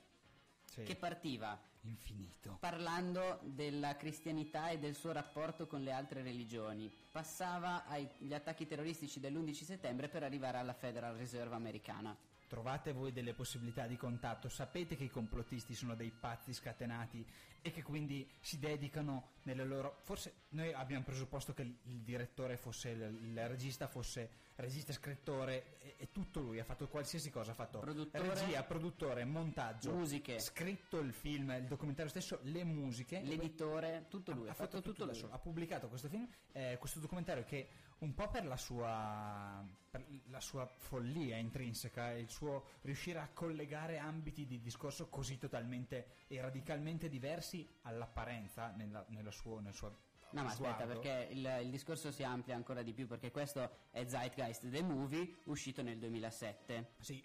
sì. 0.63 0.83
che 0.83 0.95
partiva 0.95 1.59
infinito 1.81 2.57
parlando 2.59 3.39
della 3.43 3.95
cristianità 3.95 4.69
e 4.69 4.79
del 4.79 4.95
suo 4.95 5.11
rapporto 5.11 5.67
con 5.67 5.81
le 5.81 5.91
altre 5.91 6.21
religioni. 6.21 6.91
Passava 7.11 7.85
agli 7.85 8.33
attacchi 8.33 8.67
terroristici 8.67 9.19
dell'11 9.19 9.63
settembre 9.63 10.09
per 10.09 10.23
arrivare 10.23 10.57
alla 10.57 10.73
Federal 10.73 11.15
Reserve 11.15 11.55
americana. 11.55 12.15
Trovate 12.47 12.93
voi 12.93 13.11
delle 13.11 13.33
possibilità 13.33 13.87
di 13.87 13.97
contatto, 13.97 14.47
sapete 14.47 14.95
che 14.95 15.03
i 15.03 15.09
complottisti 15.09 15.75
sono 15.75 15.95
dei 15.95 16.11
pazzi 16.11 16.53
scatenati 16.53 17.25
e 17.61 17.71
che 17.71 17.83
quindi 17.83 18.29
si 18.39 18.57
dedicano 18.57 19.31
nelle 19.43 19.65
loro... 19.65 19.99
Forse 20.03 20.33
noi 20.49 20.71
abbiamo 20.71 21.03
presupposto 21.03 21.53
che 21.53 21.63
il 21.63 22.01
direttore 22.01 22.55
fosse, 22.55 22.89
il, 22.89 23.01
il 23.01 23.47
regista 23.47 23.87
fosse 23.87 24.45
regista, 24.57 24.91
scrittore, 24.91 25.77
è, 25.77 25.95
è, 25.97 26.11
tutto 26.11 26.39
lui, 26.39 26.59
ha 26.59 26.63
fatto 26.63 26.87
qualsiasi 26.87 27.29
cosa, 27.29 27.51
ha 27.51 27.55
fatto 27.55 27.79
produttore, 27.79 28.33
regia, 28.33 28.63
produttore, 28.63 29.23
montaggio, 29.23 29.93
musiche, 29.93 30.39
scritto 30.39 30.99
il 30.99 31.13
film, 31.13 31.51
il 31.51 31.65
documentario 31.65 32.09
stesso, 32.09 32.39
le 32.43 32.63
musiche, 32.63 33.21
l'editore, 33.21 34.05
tutto 34.09 34.31
lui, 34.31 34.47
ha, 34.47 34.51
ha 34.51 34.53
fatto, 34.53 34.77
fatto, 34.77 34.91
tutto, 34.91 35.05
tutto 35.05 35.19
lui. 35.19 35.31
Ha 35.31 35.39
pubblicato 35.39 35.87
questo 35.87 36.09
film, 36.09 36.27
eh, 36.51 36.77
questo 36.79 36.99
documentario 36.99 37.43
che 37.43 37.69
un 37.99 38.13
po' 38.13 38.29
per 38.29 38.45
la 38.45 38.57
sua, 38.57 39.65
per 39.89 40.05
la 40.29 40.39
sua 40.39 40.65
follia 40.65 41.37
intrinseca, 41.37 42.11
il 42.11 42.29
suo 42.29 42.65
riuscire 42.81 43.19
a 43.19 43.29
collegare 43.33 43.97
ambiti 43.97 44.45
di 44.45 44.59
discorso 44.59 45.07
così 45.07 45.37
totalmente 45.37 46.25
e 46.27 46.39
radicalmente 46.41 47.09
diversi 47.09 47.67
all'apparenza 47.83 48.71
nella, 48.75 49.03
nella 49.09 49.31
suo, 49.31 49.59
nel 49.59 49.73
suo 49.73 50.05
No, 50.31 50.43
ma 50.43 50.49
aspetta, 50.49 50.85
perché 50.85 51.29
il, 51.31 51.59
il, 51.63 51.69
discorso 51.69 52.11
si 52.11 52.23
amplia 52.23 52.55
ancora 52.55 52.81
di 52.81 52.93
più, 52.93 53.07
perché 53.07 53.31
questo 53.31 53.69
è 53.91 54.05
Zeitgeist 54.05 54.69
The 54.69 54.81
Movie, 54.81 55.37
uscito 55.45 55.81
nel 55.81 55.97
2007. 55.97 56.93
Sì. 56.99 57.23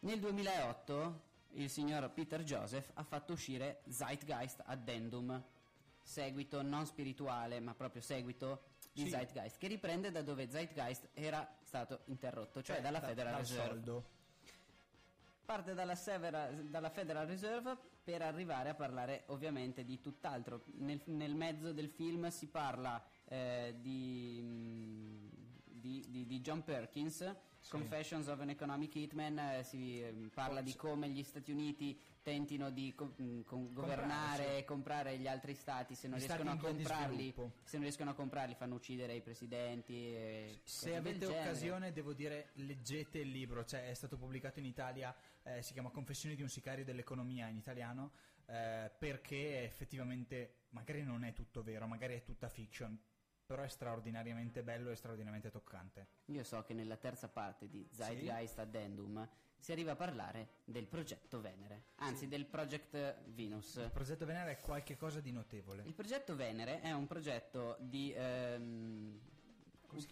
Nel 0.00 0.18
2008 0.18 1.20
il 1.50 1.70
signor 1.70 2.10
Peter 2.10 2.42
Joseph 2.42 2.90
ha 2.94 3.02
fatto 3.02 3.34
uscire 3.34 3.82
Zeitgeist 3.88 4.62
Addendum, 4.64 5.42
seguito 6.02 6.62
non 6.62 6.86
spirituale, 6.86 7.60
ma 7.60 7.74
proprio 7.74 8.02
seguito 8.02 8.72
di 8.92 9.02
sì. 9.02 9.10
Zeitgeist, 9.10 9.58
che 9.58 9.66
riprende 9.66 10.10
da 10.10 10.22
dove 10.22 10.48
Zeitgeist 10.48 11.10
era 11.14 11.56
stato 11.62 12.00
interrotto, 12.06 12.62
cioè, 12.62 12.76
cioè 12.76 12.84
dalla 12.84 13.00
da, 13.00 13.06
Federal 13.08 13.34
Reserve. 13.36 13.66
Soldo. 13.66 14.04
Parte 15.44 15.74
dalla, 15.74 15.94
Severa, 15.94 16.50
dalla, 16.50 16.90
Federal 16.90 17.26
Reserve 17.26 17.76
per 18.02 18.22
arrivare 18.22 18.70
a 18.70 18.74
parlare 18.74 19.24
ovviamente 19.26 19.84
di 19.84 20.00
tutt'altro. 20.00 20.64
Nel, 20.78 21.00
nel 21.06 21.34
mezzo 21.34 21.72
del 21.72 21.88
film 21.88 22.28
si 22.28 22.48
parla 22.48 23.02
eh, 23.26 23.74
di, 23.78 24.40
mm, 24.42 25.28
di, 25.64 26.04
di, 26.08 26.26
di 26.26 26.40
John 26.40 26.62
Perkins 26.62 27.36
sì. 27.64 27.70
Confessions 27.70 28.26
of 28.28 28.40
an 28.40 28.50
Economic 28.50 28.94
Hitman 28.94 29.38
eh, 29.38 29.62
si 29.64 30.00
eh, 30.00 30.12
parla 30.32 30.60
di 30.60 30.74
come 30.76 31.08
gli 31.08 31.22
Stati 31.22 31.50
Uniti 31.50 31.98
tentino 32.22 32.70
di 32.70 32.94
co- 32.94 33.14
mm, 33.20 33.40
con- 33.42 33.72
governare 33.72 34.58
e 34.58 34.64
comprare 34.64 35.16
gli 35.16 35.26
altri 35.26 35.54
stati. 35.54 35.94
Se 35.94 36.06
non, 36.06 36.18
riescono 36.18 36.50
a 36.50 36.56
comprarli, 36.58 37.32
se 37.62 37.76
non 37.76 37.82
riescono 37.82 38.10
a 38.10 38.14
comprarli 38.14 38.54
fanno 38.54 38.74
uccidere 38.74 39.14
i 39.14 39.22
presidenti 39.22 40.14
se 40.62 40.94
avete 40.94 41.26
occasione 41.26 41.92
devo 41.92 42.12
dire 42.12 42.50
leggete 42.54 43.18
il 43.18 43.30
libro. 43.30 43.64
Cioè, 43.64 43.88
è 43.88 43.94
stato 43.94 44.18
pubblicato 44.18 44.58
in 44.58 44.66
Italia 44.66 45.14
eh, 45.44 45.62
si 45.62 45.72
chiama 45.72 45.90
Confessioni 45.90 46.34
di 46.34 46.42
un 46.42 46.48
sicario 46.48 46.84
dell'economia 46.84 47.48
in 47.48 47.56
italiano 47.56 48.12
eh, 48.46 48.90
perché 48.98 49.62
effettivamente 49.62 50.64
magari 50.70 51.02
non 51.02 51.24
è 51.24 51.32
tutto 51.32 51.62
vero 51.62 51.86
magari 51.86 52.14
è 52.14 52.22
tutta 52.22 52.48
fiction 52.48 52.98
però 53.46 53.62
è 53.62 53.68
straordinariamente 53.68 54.62
bello 54.62 54.90
e 54.90 54.96
straordinariamente 54.96 55.50
toccante. 55.50 56.08
Io 56.26 56.42
so 56.44 56.62
che 56.62 56.72
nella 56.72 56.96
terza 56.96 57.28
parte 57.28 57.68
di 57.68 57.86
Zeitgeist 57.90 58.54
sì? 58.54 58.60
Addendum 58.60 59.28
si 59.58 59.72
arriva 59.72 59.92
a 59.92 59.96
parlare 59.96 60.60
del 60.64 60.86
progetto 60.86 61.40
Venere, 61.40 61.88
anzi 61.96 62.24
sì. 62.24 62.28
del 62.28 62.46
Project 62.46 63.22
Venus. 63.26 63.76
Il 63.76 63.90
progetto 63.90 64.26
Venere 64.26 64.52
è 64.52 64.60
qualcosa 64.60 65.20
di 65.20 65.30
notevole. 65.30 65.82
Il 65.84 65.94
progetto 65.94 66.34
Venere 66.36 66.80
è 66.80 66.92
un 66.92 67.06
progetto 67.06 67.76
di 67.80 68.12
ehm, 68.14 69.20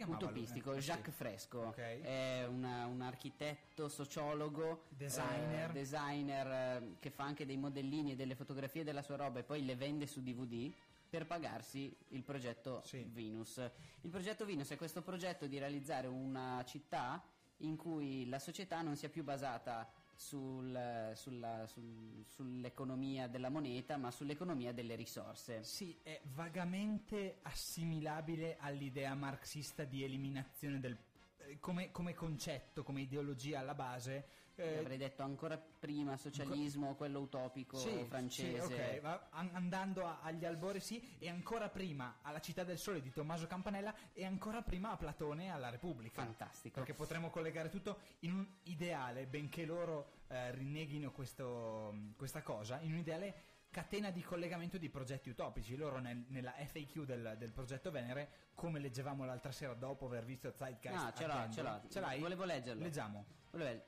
utopistico, 0.07 0.75
Jacques 0.77 1.15
sì. 1.15 1.23
Fresco, 1.23 1.67
okay. 1.69 2.01
è 2.01 2.47
una, 2.47 2.87
un 2.87 3.01
architetto, 3.01 3.89
sociologo, 3.89 4.85
designer, 4.89 5.71
eh, 5.71 5.73
designer 5.73 6.47
eh, 6.47 6.97
che 6.99 7.11
fa 7.11 7.25
anche 7.25 7.47
dei 7.47 7.57
modellini 7.57 8.13
e 8.13 8.17
delle 8.17 8.35
fotografie 8.35 8.85
della 8.85 9.03
sua 9.03 9.17
roba 9.17 9.41
e 9.41 9.43
poi 9.43 9.65
le 9.65 9.77
vende 9.77 10.07
su 10.07 10.23
DVD 10.23 10.73
per 11.09 11.27
pagarsi 11.27 11.95
il 12.09 12.23
progetto 12.23 12.81
sì. 12.85 13.05
Venus. 13.13 13.59
Il 14.01 14.11
progetto 14.11 14.47
Venus 14.47 14.71
è 14.71 14.77
questo 14.77 15.03
progetto 15.03 15.47
di 15.47 15.59
realizzare 15.59 16.07
una 16.07 16.65
città 16.67 17.23
in 17.59 17.77
cui 17.77 18.29
la 18.29 18.39
società 18.39 18.81
non 18.83 18.97
sia 18.97 19.09
più 19.09 19.23
basata 19.23 19.89
sul, 20.15 21.13
sulla, 21.15 21.67
sul, 21.67 22.25
sull'economia 22.27 23.29
della 23.29 23.49
moneta, 23.49 23.97
ma 23.97 24.11
sull'economia 24.11 24.73
delle 24.73 24.95
risorse. 24.95 25.63
Sì, 25.65 25.99
è 26.03 26.21
vagamente 26.35 27.39
assimilabile 27.43 28.57
all'idea 28.59 29.15
marxista 29.15 29.85
di 29.85 30.05
eliminazione 30.05 30.81
del 30.81 30.97
eh, 31.39 31.59
come, 31.59 31.91
come 31.91 32.15
concetto, 32.15 32.83
come 32.83 33.03
ideologia 33.03 33.59
alla 33.61 33.75
base 33.75 34.41
eh, 34.57 34.79
avrei 34.79 34.97
detto 34.97 35.23
ancora 35.23 35.57
prima 35.57 36.17
socialismo, 36.17 36.89
co- 36.89 36.95
quello 36.95 37.21
utopico 37.21 37.77
sì, 37.77 38.05
francese. 38.09 38.67
Sì, 38.67 38.73
ok, 38.73 39.01
Va, 39.01 39.29
andando 39.31 40.07
a, 40.07 40.21
agli 40.23 40.45
albori 40.45 40.81
sì, 40.81 41.17
e 41.19 41.29
ancora 41.29 41.69
prima 41.69 42.19
alla 42.23 42.41
Città 42.41 42.65
del 42.65 42.79
Sole 42.79 43.01
di 43.01 43.11
Tommaso 43.13 43.47
Campanella 43.47 43.95
e 44.13 44.25
ancora 44.25 44.63
prima 44.63 44.91
a 44.91 44.97
Platone 44.97 45.51
alla 45.51 45.71
Repubblica. 45.71 46.23
Fantastico. 46.23 46.79
Perché 46.79 46.95
potremmo 46.95 47.31
collegare 47.31 47.69
tutto 47.69 47.99
in 48.21 48.33
un 48.33 48.47
ideale, 48.65 49.27
benché 49.27 49.65
loro 49.65 50.11
eh, 50.29 50.51
rinneghino 50.53 51.11
questo, 51.13 52.13
questa 52.17 52.43
cosa, 52.43 52.81
in 52.81 52.93
un 52.93 52.99
ideale 52.99 53.51
catena 53.73 54.11
di 54.11 54.21
collegamento 54.23 54.77
di 54.77 54.91
progetti 54.91 55.31
utopici. 55.31 55.75
Loro 55.77 55.99
nel, 55.99 56.25
nella 56.29 56.53
FAQ 56.53 57.05
del, 57.05 57.35
del, 57.39 57.53
progetto 57.53 57.91
Venere, 57.91 58.51
come 58.55 58.79
leggevamo 58.79 59.25
l'altra 59.25 59.51
sera 59.51 59.73
dopo 59.73 60.07
aver 60.07 60.25
visto 60.25 60.53
Zeitgeist, 60.55 61.05
ah, 61.05 61.13
ce 61.15 61.27
l'ho, 61.27 61.49
ce 61.51 61.63
l'ho. 61.63 61.81
Ce 61.89 62.01
l'hai? 62.01 62.21
Volevo 62.21 62.45
leggerlo. 62.45 62.83
Leggiamo. 62.83 63.25
Volevo 63.51 63.83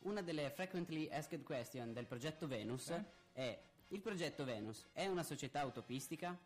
una 0.00 0.22
delle 0.22 0.50
frequently 0.50 1.08
asked 1.10 1.42
question 1.42 1.92
del 1.92 2.06
progetto 2.06 2.46
Venus 2.46 2.90
eh? 2.90 3.04
è 3.32 3.58
il 3.88 4.00
progetto 4.00 4.44
Venus 4.44 4.86
è 4.92 5.06
una 5.06 5.22
società 5.22 5.64
utopistica? 5.64 6.36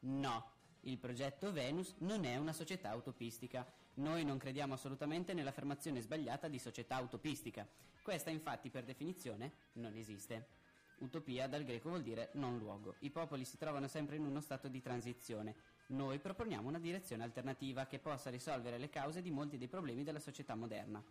No, 0.00 0.50
il 0.80 0.98
progetto 0.98 1.52
Venus 1.52 1.94
non 1.98 2.24
è 2.24 2.36
una 2.36 2.52
società 2.52 2.94
utopistica. 2.94 3.66
Noi 3.94 4.24
non 4.24 4.38
crediamo 4.38 4.74
assolutamente 4.74 5.32
nell'affermazione 5.32 6.00
sbagliata 6.00 6.48
di 6.48 6.58
società 6.58 6.98
utopistica. 6.98 7.66
Questa 8.02 8.28
infatti 8.28 8.68
per 8.68 8.84
definizione 8.84 9.52
non 9.74 9.96
esiste. 9.96 10.62
Utopia 10.98 11.48
dal 11.48 11.64
greco 11.64 11.88
vuol 11.88 12.02
dire 12.02 12.30
non 12.34 12.58
luogo. 12.58 12.96
I 13.00 13.10
popoli 13.10 13.44
si 13.44 13.56
trovano 13.56 13.88
sempre 13.88 14.16
in 14.16 14.26
uno 14.26 14.40
stato 14.40 14.68
di 14.68 14.82
transizione. 14.82 15.54
Noi 15.86 16.18
proponiamo 16.18 16.68
una 16.68 16.78
direzione 16.78 17.22
alternativa 17.22 17.86
che 17.86 17.98
possa 17.98 18.30
risolvere 18.30 18.78
le 18.78 18.90
cause 18.90 19.22
di 19.22 19.30
molti 19.30 19.56
dei 19.56 19.68
problemi 19.68 20.02
della 20.02 20.20
società 20.20 20.54
moderna. 20.54 21.02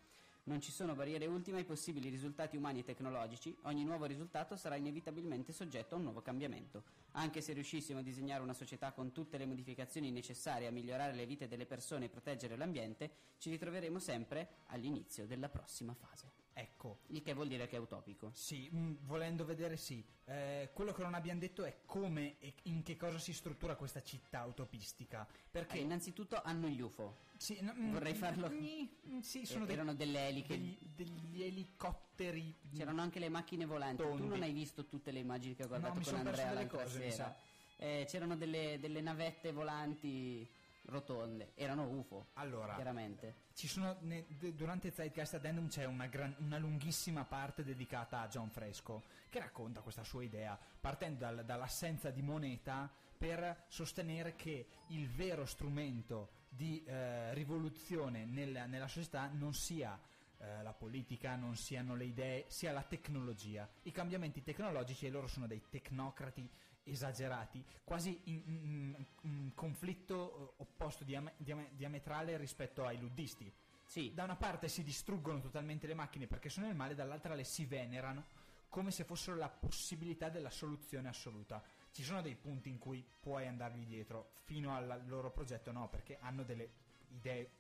Non 0.46 0.60
ci 0.60 0.74
sono 0.74 0.94
barriere 0.94 1.26
ultime 1.26 1.60
ai 1.60 1.64
possibili 1.64 2.10
risultati 2.10 2.58
umani 2.58 2.80
e 2.80 2.84
tecnologici, 2.84 3.56
ogni 3.62 3.86
nuovo 3.86 4.04
risultato 4.04 4.58
sarà 4.58 4.76
inevitabilmente 4.76 5.54
soggetto 5.54 5.96
a 5.96 5.98
un 5.98 6.04
nuovo 6.04 6.22
cambiamento. 6.22 6.84
Anche 7.12 7.40
se 7.40 7.54
riuscissimo 7.54 8.00
a 8.00 8.04
disegnare 8.04 8.44
una 8.44 8.54
società 8.54 8.92
con 8.92 9.14
tutte 9.14 9.38
le 9.38 9.46
modificazioni 9.46 10.12
necessarie 10.12 10.68
a 10.68 10.72
migliorare 10.72 11.14
le 11.14 11.26
vite 11.26 11.48
delle 11.48 11.66
persone 11.66 12.06
e 12.06 12.10
proteggere 12.10 12.58
l'ambiente, 12.58 13.12
ci 13.38 13.52
ritroveremo 13.52 14.00
sempre 14.00 14.50
all'inizio 14.68 15.26
della 15.26 15.48
prossima 15.48 15.94
fase. 15.94 16.43
Ecco, 16.56 17.00
Il 17.08 17.24
che 17.24 17.34
vuol 17.34 17.48
dire 17.48 17.68
che 17.68 17.78
è 17.78 17.80
utopico. 17.80 18.30
sì, 18.34 18.70
mm, 18.74 18.94
volendo 19.06 19.44
vedere 19.44 19.76
sì. 19.76 20.06
Eh, 20.26 20.70
quello 20.72 20.94
che 20.94 21.02
non 21.02 21.16
abbiamo 21.16 21.40
detto 21.40 21.64
è 21.66 21.80
come 21.86 22.36
e 22.40 22.54
in 22.64 22.84
che 22.84 22.96
cosa 22.96 23.18
si 23.18 23.34
struttura 23.34 23.76
questa 23.76 24.04
città 24.04 24.44
utopistica. 24.46 25.28
Perché 25.50 25.78
Eh, 25.78 25.82
innanzitutto 25.82 26.40
hanno 26.44 26.68
gli 26.68 26.80
UFO. 26.80 27.18
sì, 27.38 27.58
no, 27.62 27.74
mm, 27.74 27.92
vorrei 27.92 28.14
farlo- 28.14 28.50
mm, 28.52 28.86
mm, 29.16 29.20
sì, 29.22 29.46
sono 29.46 29.64
Eh, 29.64 29.68
dei- 29.68 29.76
erano 29.76 29.96
delle 29.96 30.28
eliche. 30.28 30.56
degli, 30.56 30.78
degli 30.96 31.44
elicotteri. 31.44 32.54
C'erano 32.76 33.02
anche 33.02 33.20
le 33.20 33.30
macchine 33.30 33.66
volanti. 33.66 34.04
Tu 34.04 34.08
Tondi. 34.10 34.28
non 34.28 34.42
hai 34.44 34.54
visto 34.54 34.86
tutte 34.86 35.12
le 35.12 35.20
immagini 35.20 35.56
che 35.56 35.64
ho 35.64 35.68
guardato 35.68 35.98
No, 36.00 36.06
con 36.06 36.16
Andrea 36.16 36.54
l'altra 36.54 36.84
cose, 36.84 37.12
sera. 37.12 37.36
Eh, 37.78 38.06
c'erano 38.08 38.38
delle, 38.38 38.78
delle 38.80 39.02
navette 39.02 39.52
volanti 39.52 40.48
rotonde. 40.86 41.52
Erano 41.56 41.88
UFO. 41.88 42.28
Allora, 42.34 42.76
Chiaramente. 42.76 43.42
Ci 43.54 43.68
sono, 43.68 43.98
ne- 44.02 44.26
de- 44.38 44.56
durante 44.56 44.92
Zeitgeist 44.92 45.36
Addendum 45.36 45.68
c'è 45.68 45.86
una, 45.86 46.08
gran- 46.08 46.36
una 46.40 46.58
lunghissima 46.58 47.24
parte 47.24 47.64
dedicata 47.64 48.22
a 48.22 48.28
John 48.28 48.50
Fresco 48.50 49.04
che 49.30 49.40
racconta 49.40 49.82
questa 49.82 50.04
sua 50.04 50.24
idea, 50.24 50.58
partendo 50.80 51.20
dal- 51.20 51.46
dall'assenza 51.46 52.10
di 52.12 52.22
moneta 52.22 52.92
per 53.18 53.66
sostenere 53.68 54.36
che 54.36 54.68
il 54.88 55.10
vero 55.10 55.46
strumento 55.46 56.42
di 56.50 56.84
eh, 56.84 57.34
rivoluzione 57.34 58.26
nel- 58.26 58.66
nella 58.68 58.88
società 58.88 59.28
non 59.32 59.54
sia 59.54 59.98
eh, 60.40 60.62
la 60.62 60.74
politica, 60.74 61.36
non 61.36 61.56
siano 61.56 61.96
le 61.96 62.04
idee, 62.06 62.46
sia 62.50 62.74
la 62.74 62.84
tecnologia. 62.84 63.68
I 63.84 63.92
cambiamenti 63.92 64.44
tecnologici 64.44 65.06
e 65.06 65.10
loro 65.10 65.28
sono 65.28 65.48
dei 65.48 65.62
tecnocrati 65.70 66.50
esagerati, 66.84 67.64
quasi 67.84 68.20
in, 68.26 69.06
in 69.22 69.52
conflitto 69.54 70.56
eh, 70.58 70.64
opposto 70.64 71.04
diame- 71.04 71.34
diame- 71.38 71.70
diametrale 71.74 72.38
rispetto 72.38 72.86
ai 72.86 73.00
luddisti. 73.00 73.52
Sì, 73.86 74.14
Da 74.14 74.24
una 74.24 74.36
parte 74.36 74.68
si 74.70 74.82
distruggono 74.82 75.40
totalmente 75.40 75.88
le 75.88 75.94
macchine 75.94 76.26
perché 76.26 76.50
sono 76.50 76.68
il 76.68 76.76
male, 76.76 76.96
dall'altra 76.96 77.36
le 77.36 77.44
si 77.44 77.66
venerano 77.66 78.42
come 78.70 78.90
se 78.90 79.04
fossero 79.04 79.38
la 79.38 79.50
possibilità 79.50 80.30
della 80.30 80.50
soluzione 80.50 81.08
assoluta. 81.08 81.62
Ci 81.92 82.02
sono 82.02 82.24
dei 82.24 82.36
punti 82.36 82.70
in 82.70 82.80
cui 82.80 83.06
puoi 83.20 83.46
andargli 83.46 83.86
dietro, 83.86 84.32
fino 84.46 84.76
al 84.76 85.04
loro 85.06 85.30
progetto 85.30 85.72
no, 85.72 85.88
perché 85.90 86.18
hanno 86.20 86.44
delle 86.44 86.70
idee 87.10 87.52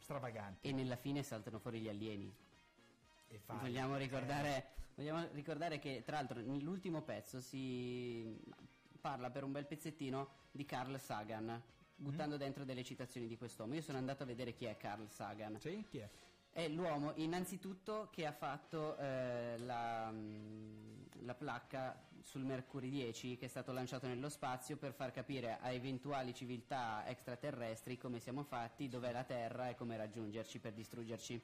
stravaganti. 0.00 0.68
e 0.68 0.72
nella 0.72 0.96
fine 0.96 1.22
saltano 1.22 1.58
fuori 1.58 1.80
gli 1.80 1.88
alieni. 1.88 2.34
Vogliamo 3.46 3.96
Eh, 3.96 3.98
ricordare, 3.98 4.64
vogliamo 4.96 5.26
ricordare 5.32 5.78
che 5.78 6.02
tra 6.04 6.16
l'altro 6.16 6.40
nell'ultimo 6.40 7.02
pezzo 7.02 7.40
si 7.40 8.36
parla 9.00 9.30
per 9.30 9.44
un 9.44 9.52
bel 9.52 9.66
pezzettino 9.66 10.28
di 10.50 10.64
Carl 10.64 10.98
Sagan, 10.98 11.62
buttando 11.94 12.36
dentro 12.36 12.64
delle 12.64 12.82
citazioni 12.82 13.28
di 13.28 13.36
quest'uomo. 13.36 13.74
Io 13.74 13.82
sono 13.82 13.98
andato 13.98 14.24
a 14.24 14.26
vedere 14.26 14.52
chi 14.52 14.64
è 14.64 14.76
Carl 14.76 15.08
Sagan. 15.08 15.58
Sì, 15.60 15.84
chi 15.88 15.98
è? 15.98 16.08
È 16.52 16.66
l'uomo 16.66 17.12
innanzitutto 17.16 18.08
che 18.10 18.26
ha 18.26 18.32
fatto 18.32 18.96
eh, 18.96 19.56
la, 19.58 20.10
mm, 20.10 21.02
la 21.20 21.34
placca 21.34 22.08
sul 22.22 22.42
Mercury 22.42 22.90
10 22.90 23.36
che 23.36 23.44
è 23.46 23.48
stato 23.48 23.70
lanciato 23.70 24.08
nello 24.08 24.28
spazio 24.28 24.76
per 24.76 24.92
far 24.92 25.12
capire 25.12 25.58
a 25.60 25.70
eventuali 25.70 26.34
civiltà 26.34 27.06
extraterrestri 27.06 27.96
come 27.96 28.18
siamo 28.18 28.42
fatti, 28.42 28.88
dov'è 28.88 29.12
la 29.12 29.22
Terra 29.22 29.68
e 29.68 29.76
come 29.76 29.96
raggiungerci 29.96 30.58
per 30.58 30.72
distruggerci. 30.72 31.40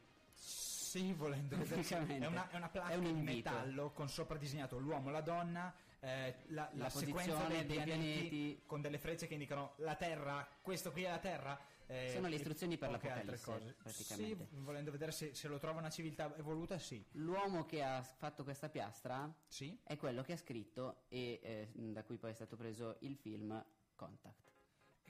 Sì, 0.96 1.12
volendo. 1.12 1.56
È 1.60 2.26
una, 2.26 2.48
è 2.50 2.56
una 2.56 2.68
placca 2.68 2.88
È 2.90 2.94
un 2.96 3.04
in 3.06 3.22
metallo 3.22 3.90
con 3.92 4.08
sopra 4.08 4.38
disegnato 4.38 4.78
l'uomo, 4.78 5.10
la 5.10 5.20
donna, 5.20 5.72
eh, 6.00 6.36
la, 6.48 6.70
la 6.72 6.84
La 6.84 6.88
sequenza 6.90 7.44
dei 7.46 7.66
dei 7.66 7.82
pianeti, 7.82 8.62
con 8.66 8.80
delle 8.80 8.98
frecce 8.98 9.26
che 9.26 9.34
indicano 9.34 9.74
la 9.78 9.94
Terra, 9.94 10.46
questo 10.62 10.92
qui 10.92 11.02
è 11.02 11.10
la 11.10 11.18
Terra. 11.18 11.58
eh, 11.86 12.10
Sono 12.14 12.28
le 12.28 12.36
istruzioni 12.36 12.78
per 12.78 12.90
altre 12.90 13.08
l'Apocalisse, 13.10 13.44
cose. 13.44 13.74
praticamente. 13.74 14.46
Sì, 14.50 14.56
volendo 14.56 14.90
vedere 14.90 15.12
se, 15.12 15.34
se 15.34 15.48
lo 15.48 15.58
trova 15.58 15.78
una 15.80 15.90
civiltà 15.90 16.34
evoluta, 16.36 16.78
sì. 16.78 17.04
L'uomo 17.12 17.64
che 17.66 17.82
ha 17.84 18.02
fatto 18.02 18.42
questa 18.42 18.68
piastra 18.70 19.30
Sì. 19.46 19.78
è 19.84 19.96
quello 19.96 20.22
che 20.22 20.32
ha 20.32 20.36
scritto 20.38 21.02
e 21.08 21.40
eh, 21.42 21.68
da 21.74 22.02
cui 22.04 22.16
poi 22.16 22.30
è 22.30 22.34
stato 22.34 22.56
preso 22.56 22.96
il 23.00 23.16
film 23.16 23.64
Contact. 23.94 24.44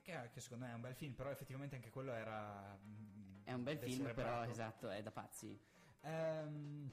Che, 0.03 0.31
che 0.33 0.41
secondo 0.41 0.65
me 0.67 0.71
è 0.71 0.75
un 0.75 0.81
bel 0.83 0.95
film, 0.95 1.15
però 1.15 1.31
effettivamente 1.31 1.75
anche 1.77 1.91
quello 1.91 2.13
era. 2.13 2.79
mm, 2.81 3.43
È 3.45 3.53
un 3.53 3.63
bel 3.65 3.79
film, 3.79 4.13
però 4.15 4.45
esatto, 4.45 4.89
è 4.91 5.03
da 5.03 5.11
pazzi. 5.11 5.59
Ehm, 6.07 6.91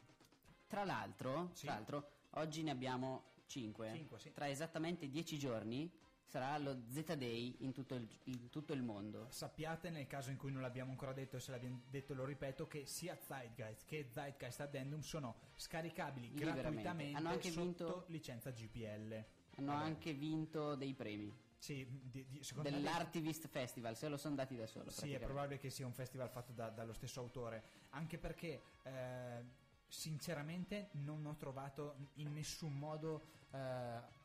Tra 0.67 0.83
l'altro, 0.85 1.51
Sì. 1.53 1.65
tra 1.65 1.75
l'altro 1.75 2.09
oggi 2.31 2.63
ne 2.63 2.71
abbiamo 2.71 3.25
5. 3.45 3.91
Cinque, 3.93 4.19
sì. 4.19 4.31
Tra 4.33 4.49
esattamente 4.49 5.07
10 5.07 5.37
giorni 5.37 5.87
sarà 6.25 6.57
lo 6.57 6.81
Z-Day 6.87 7.57
in 7.59 7.73
tutto 7.73 7.93
il, 7.93 8.07
in 8.23 8.49
tutto 8.49 8.73
il 8.73 8.81
mondo. 8.81 9.27
sappiate, 9.29 9.91
nel 9.91 10.07
caso 10.07 10.31
in 10.31 10.37
cui 10.37 10.51
non 10.51 10.63
l'abbiamo 10.63 10.89
ancora 10.89 11.13
detto 11.13 11.35
e 11.35 11.39
se 11.39 11.51
l'abbiamo 11.51 11.83
detto 11.91 12.15
lo 12.15 12.25
ripeto, 12.25 12.65
che 12.67 12.87
sia 12.87 13.15
Zeitgeist 13.15 13.85
che 13.85 14.07
Zeitgeist 14.11 14.61
Addendum 14.61 15.01
sono 15.01 15.35
scaricabili 15.57 16.33
gratuitamente 16.33 17.15
Hanno 17.15 17.29
anche 17.29 17.51
sotto 17.51 17.61
vinto- 17.63 18.03
licenza 18.07 18.49
GPL. 18.49 19.23
Hanno 19.57 19.73
Vabbè. 19.73 19.85
anche 19.85 20.13
vinto 20.13 20.73
dei 20.73 20.95
premi 20.95 21.31
Sì, 21.63 21.87
di- 21.89 22.25
di- 22.27 22.43
secondo 22.43 22.69
me 22.69 22.75
dell'Artivist 22.75 23.47
Festival, 23.47 23.95
se 23.95 24.09
lo 24.09 24.17
sono 24.17 24.35
dati 24.35 24.57
da 24.57 24.67
solo. 24.67 24.89
Sì, 24.89 25.13
è 25.13 25.19
probabile 25.19 25.57
che 25.59 25.69
sia 25.69 25.85
un 25.85 25.93
festival 25.93 26.29
fatto 26.29 26.51
da- 26.51 26.67
dallo 26.69 26.91
stesso 26.91 27.21
autore, 27.21 27.63
anche 27.91 28.17
perché 28.17 28.61
eh, 28.83 29.45
sinceramente 29.87 30.89
non 30.91 31.25
ho 31.25 31.37
trovato 31.37 32.09
in 32.15 32.33
nessun 32.33 32.77
modo 32.77 33.21
eh, 33.51 33.57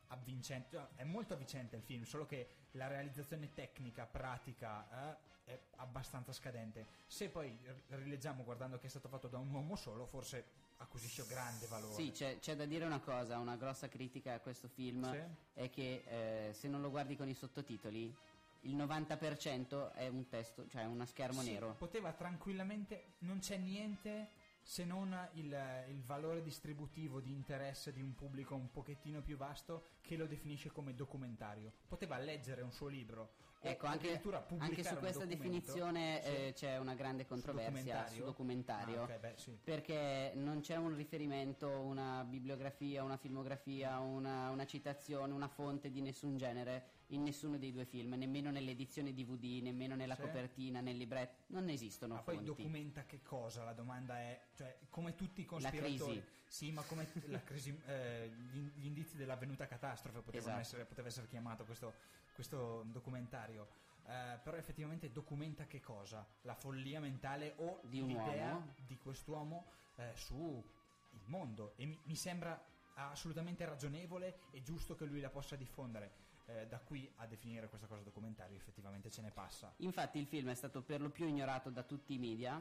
avvincente, 0.07 0.75
cioè, 0.75 0.85
è 0.95 1.05
molto 1.05 1.33
avvincente 1.33 1.77
il 1.77 1.81
film, 1.81 2.03
solo 2.03 2.25
che 2.25 2.49
la 2.71 2.87
realizzazione 2.87 3.53
tecnica, 3.53 4.05
pratica 4.05 5.13
eh, 5.45 5.53
è 5.53 5.59
abbastanza 5.77 6.33
scadente. 6.33 6.87
Se 7.07 7.29
poi 7.29 7.57
rileggiamo 7.87 8.43
guardando 8.43 8.77
che 8.79 8.87
è 8.87 8.89
stato 8.89 9.07
fatto 9.07 9.29
da 9.29 9.37
un 9.37 9.49
uomo 9.53 9.77
solo, 9.77 10.05
forse 10.05 10.43
acquisisce 10.79 11.25
grande 11.27 11.65
valore. 11.67 11.93
Sì, 11.93 12.11
c'è, 12.11 12.39
c'è 12.39 12.55
da 12.55 12.65
dire 12.65 12.85
una 12.85 12.99
cosa, 12.99 13.37
una 13.37 13.55
grossa 13.55 13.87
critica 13.87 14.33
a 14.33 14.39
questo 14.39 14.67
film 14.67 15.09
Sì. 15.11 15.61
è 15.61 15.69
che 15.69 16.03
eh, 16.05 16.53
se 16.53 16.67
non 16.67 16.81
lo 16.81 16.89
guardi 16.89 17.15
con 17.15 17.27
i 17.29 17.33
sottotitoli, 17.33 18.13
il 18.61 18.75
90% 18.75 19.93
è 19.93 20.07
un 20.07 20.27
testo, 20.27 20.67
cioè 20.67 20.85
una 20.85 21.05
schermo 21.05 21.41
Sì, 21.41 21.51
nero. 21.51 21.75
Poteva 21.77 22.11
tranquillamente, 22.13 23.13
non 23.19 23.39
c'è 23.39 23.57
niente 23.57 24.31
se 24.61 24.83
non 24.83 25.17
il, 25.33 25.85
il 25.89 26.03
valore 26.03 26.41
distributivo 26.41 27.21
di 27.21 27.31
interesse 27.31 27.93
di 27.93 28.01
un 28.01 28.13
pubblico 28.13 28.55
un 28.55 28.69
pochettino 28.69 29.21
più 29.21 29.37
vasto 29.37 29.85
che 30.01 30.15
lo 30.17 30.27
definisce 30.27 30.69
come 30.71 30.93
documentario. 30.93 31.71
Poteva 31.87 32.17
leggere 32.17 32.61
un 32.61 32.71
suo 32.71 32.87
libro. 32.87 33.47
O 33.61 33.67
Ecco, 33.67 33.87
anche, 33.87 34.21
anche 34.57 34.83
su 34.83 34.95
questa 34.95 35.25
definizione 35.25 36.21
Sì. 36.23 36.29
eh, 36.29 36.51
c'è 36.53 36.77
una 36.77 36.93
grande 36.93 37.25
controversia 37.25 38.07
Su 38.07 38.15
su 38.15 38.23
documentario. 38.23 39.01
Ah, 39.01 39.03
ok, 39.03 39.19
beh, 39.19 39.33
sì. 39.35 39.57
Perché 39.61 40.31
non 40.35 40.61
c'è 40.61 40.77
un 40.77 40.95
riferimento, 40.95 41.69
una 41.81 42.23
bibliografia, 42.23 43.03
una 43.03 43.17
filmografia, 43.17 43.99
una, 43.99 44.49
una 44.49 44.65
citazione, 44.65 45.33
una 45.33 45.47
fonte 45.49 45.91
di 45.91 46.01
nessun 46.01 46.37
genere 46.37 46.97
in 47.11 47.23
nessuno 47.23 47.57
dei 47.57 47.71
due 47.71 47.85
film, 47.85 48.13
nemmeno 48.13 48.51
nell'edizione 48.51 49.13
DVD, 49.13 49.61
nemmeno 49.63 49.95
nella 49.95 50.15
Sì. 50.15 50.21
copertina, 50.21 50.81
nel 50.81 50.97
libretto, 50.97 51.43
non 51.47 51.69
esistono 51.69 52.15
Ma 52.15 52.21
poi 52.21 52.35
fonti. 52.35 52.49
documenta 52.49 53.05
che 53.05 53.21
cosa? 53.23 53.63
La 53.63 53.73
domanda 53.73 54.17
è, 54.19 54.39
cioè, 54.55 54.77
come 54.89 55.15
tutti 55.15 55.41
i 55.41 55.43
La 55.45 55.49
cospiratori. 55.49 55.95
crisi. 55.97 56.23
Sì, 56.47 56.71
ma 56.71 56.81
come 56.83 57.07
la 57.27 57.43
crisi, 57.43 57.79
eh, 57.85 58.31
gli, 58.51 58.59
gli 58.75 58.85
indizi 58.85 59.17
dell'avvenuta 59.17 59.67
catastrofe 59.67 60.23
Esatto. 60.37 60.59
essere, 60.59 60.85
poteva 60.85 61.07
essere 61.07 61.27
chiamato 61.27 61.63
questo, 61.65 61.93
questo 62.33 62.83
documentario. 62.87 63.67
Eh, 64.05 64.39
però 64.43 64.57
effettivamente 64.57 65.11
documenta 65.11 65.65
che 65.67 65.79
cosa? 65.79 66.27
La 66.41 66.55
follia 66.55 66.99
mentale 66.99 67.53
o 67.57 67.81
Di 67.83 68.03
l'idea 68.03 68.53
uomo. 68.53 68.73
di 68.87 68.97
quest'uomo 68.97 69.71
eh, 69.95 70.11
su 70.15 70.63
il 71.11 71.21
mondo. 71.25 71.73
E 71.75 71.85
mi, 71.85 71.99
mi 72.03 72.15
sembra 72.15 72.59
assolutamente 72.95 73.63
ragionevole 73.65 74.39
e 74.51 74.61
giusto 74.61 74.95
che 74.95 75.05
lui 75.05 75.19
la 75.21 75.29
possa 75.29 75.55
diffondere. 75.55 76.27
Eh, 76.49 76.65
da 76.67 76.79
qui 76.79 77.07
a 77.17 77.27
definire 77.27 77.67
questa 77.67 77.85
cosa 77.85 78.01
documentario, 78.01 78.55
effettivamente 78.57 79.11
ce 79.11 79.21
ne 79.21 79.29
passa. 79.29 79.71
Infatti 79.77 80.17
il 80.17 80.25
film 80.25 80.49
è 80.49 80.55
stato 80.55 80.81
per 80.81 80.99
lo 80.99 81.09
più 81.09 81.27
ignorato 81.27 81.69
da 81.69 81.83
tutti 81.83 82.13
i 82.15 82.17
media, 82.17 82.59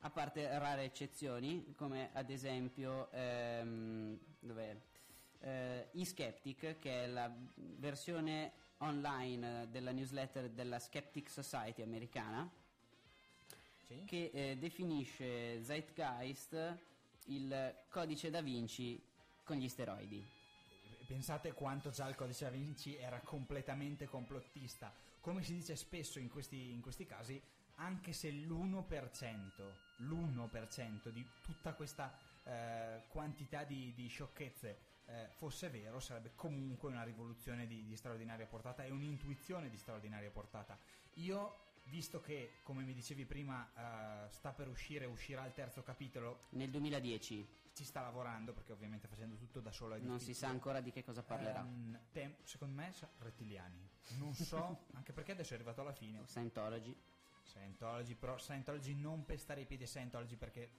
a 0.00 0.10
parte 0.10 0.58
rare 0.58 0.82
eccezioni, 0.84 1.74
come 1.76 2.10
ad 2.12 2.28
esempio 2.30 3.08
ehm? 3.12 4.18
Eh, 5.42 5.88
eSkeptic, 5.92 6.78
che 6.78 7.04
è 7.04 7.06
la 7.06 7.32
versione 7.54 8.52
online 8.78 9.68
della 9.70 9.90
newsletter 9.92 10.50
della 10.50 10.78
Skeptic 10.78 11.30
Society 11.30 11.82
americana, 11.82 12.50
Sì? 13.86 14.04
che 14.06 14.30
eh, 14.32 14.56
definisce 14.58 15.62
Zeitgeist 15.62 16.76
il 17.26 17.74
codice 17.88 18.28
da 18.30 18.42
Vinci 18.42 19.00
con 19.44 19.56
gli 19.56 19.68
steroidi. 19.68 20.38
Pensate 21.10 21.54
quanto 21.54 21.90
già 21.90 22.06
il 22.06 22.14
codice 22.14 22.44
da 22.44 22.50
Vinci 22.50 22.96
era 22.96 23.18
completamente 23.18 24.06
complottista. 24.06 24.94
Come 25.18 25.42
si 25.42 25.54
dice 25.54 25.74
spesso 25.74 26.20
in 26.20 26.28
questi, 26.28 26.70
in 26.70 26.80
questi 26.80 27.04
casi, 27.04 27.42
anche 27.78 28.12
se 28.12 28.30
l'1%, 28.30 29.34
l'1% 29.96 31.08
di 31.08 31.26
tutta 31.42 31.74
questa 31.74 32.16
eh, 32.44 33.02
quantità 33.08 33.64
di, 33.64 33.92
di 33.92 34.06
sciocchezze 34.06 34.78
eh, 35.06 35.26
fosse 35.32 35.68
vero, 35.68 35.98
sarebbe 35.98 36.30
comunque 36.36 36.88
una 36.88 37.02
rivoluzione 37.02 37.66
di, 37.66 37.84
di 37.84 37.96
straordinaria 37.96 38.46
portata 38.46 38.84
e 38.84 38.92
un'intuizione 38.92 39.68
di 39.68 39.78
straordinaria 39.78 40.30
portata. 40.30 40.78
Io, 41.14 41.56
visto 41.86 42.20
che, 42.20 42.58
come 42.62 42.84
mi 42.84 42.94
dicevi 42.94 43.24
prima, 43.24 43.68
eh, 43.74 44.30
sta 44.30 44.52
per 44.52 44.68
uscire, 44.68 45.06
uscirà 45.06 45.44
il 45.44 45.54
terzo 45.54 45.82
capitolo, 45.82 46.42
Nel 46.50 46.70
2010 46.70 47.58
ci 47.80 47.86
sta 47.86 48.02
lavorando, 48.02 48.52
perché 48.52 48.72
ovviamente 48.72 49.08
facendo 49.08 49.36
tutto 49.36 49.60
da 49.60 49.72
solo 49.72 49.94
è 49.94 49.98
non 50.00 50.20
si 50.20 50.34
sa 50.34 50.48
ancora 50.48 50.82
di 50.82 50.90
che 50.90 51.02
cosa 51.02 51.22
parlerà. 51.22 51.60
Ehm, 51.60 51.98
tem- 52.12 52.36
secondo 52.42 52.74
me 52.74 52.92
rettiliani. 53.20 53.88
Non 54.18 54.34
so, 54.34 54.80
anche 54.92 55.14
perché 55.14 55.32
adesso 55.32 55.52
è 55.52 55.56
arrivato 55.56 55.80
alla 55.80 55.94
fine. 55.94 56.20
Scientology. 56.26 56.94
Scientology, 57.42 58.14
però 58.16 58.36
Scientology 58.36 58.94
non 58.94 59.24
pestare 59.24 59.62
i 59.62 59.64
piedi 59.64 59.84
a 59.84 59.86
Scientology 59.86 60.36
perché 60.36 60.70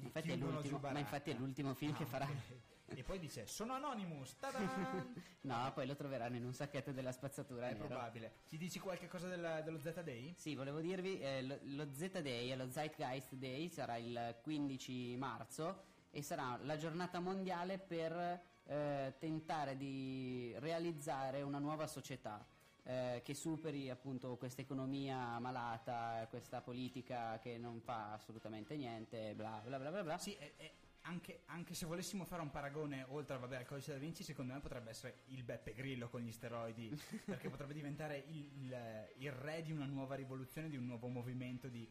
Infatti 0.00 0.28
ma 0.36 0.98
infatti 1.00 1.30
è 1.30 1.34
l'ultimo 1.34 1.74
film 1.74 1.92
che 1.96 2.04
farà. 2.04 2.24
ok. 2.26 2.96
E 2.96 3.02
poi 3.02 3.18
dice, 3.18 3.46
sono 3.48 3.72
Anonymous! 3.74 4.36
No, 5.42 5.72
poi 5.74 5.86
lo 5.86 5.96
troveranno 5.96 6.36
in 6.36 6.44
un 6.44 6.52
sacchetto 6.54 6.92
della 6.92 7.10
spazzatura 7.10 7.68
è 7.68 7.72
nero. 7.72 7.86
probabile. 7.86 8.32
Ci 8.46 8.56
dici 8.58 8.78
qualche 8.78 9.08
cosa 9.08 9.28
del- 9.28 9.62
dello 9.64 9.78
Z-Day? 9.80 10.34
Sì, 10.36 10.54
volevo 10.54 10.80
dirvi, 10.80 11.18
eh, 11.20 11.42
lo, 11.42 11.58
lo 11.62 11.92
Z-Day, 11.92 12.54
lo 12.54 12.70
Zeitgeist 12.70 13.34
Day, 13.34 13.68
sarà 13.68 13.96
il 13.96 14.36
15 14.42 15.16
marzo 15.16 15.96
e 16.10 16.22
sarà 16.22 16.58
la 16.62 16.76
giornata 16.76 17.20
mondiale 17.20 17.78
per 17.78 18.40
eh, 18.66 19.14
tentare 19.18 19.76
di 19.76 20.54
realizzare 20.58 21.42
una 21.42 21.58
nuova 21.58 21.86
società 21.86 22.44
eh, 22.84 23.20
che 23.24 23.34
superi 23.34 23.90
appunto 23.90 24.36
questa 24.36 24.62
economia 24.62 25.38
malata, 25.38 26.26
questa 26.30 26.60
politica 26.60 27.38
che 27.38 27.58
non 27.58 27.80
fa 27.80 28.12
assolutamente 28.12 28.76
niente, 28.76 29.34
bla 29.34 29.60
bla 29.64 29.78
bla 29.78 29.90
bla 29.90 30.02
bla. 30.02 30.18
Sì, 30.18 30.34
e- 30.36 30.54
e 30.56 30.72
anche, 31.02 31.42
anche 31.46 31.72
se 31.74 31.86
volessimo 31.86 32.24
fare 32.24 32.42
un 32.42 32.50
paragone 32.50 33.04
oltre 33.08 33.38
vabbè, 33.38 33.56
al 33.56 33.66
codice 33.66 33.92
da 33.92 33.98
Vinci, 33.98 34.22
secondo 34.22 34.52
me 34.52 34.60
potrebbe 34.60 34.90
essere 34.90 35.20
il 35.26 35.42
Beppe 35.42 35.72
Grillo 35.72 36.08
con 36.08 36.20
gli 36.20 36.32
steroidi, 36.32 36.94
perché 37.24 37.48
potrebbe 37.48 37.72
diventare 37.74 38.24
il, 38.28 38.50
il- 38.64 39.08
il 39.18 39.32
re 39.32 39.62
di 39.62 39.72
una 39.72 39.86
nuova 39.86 40.14
rivoluzione, 40.14 40.68
di 40.68 40.76
un 40.76 40.86
nuovo 40.86 41.08
movimento 41.08 41.68
di 41.68 41.86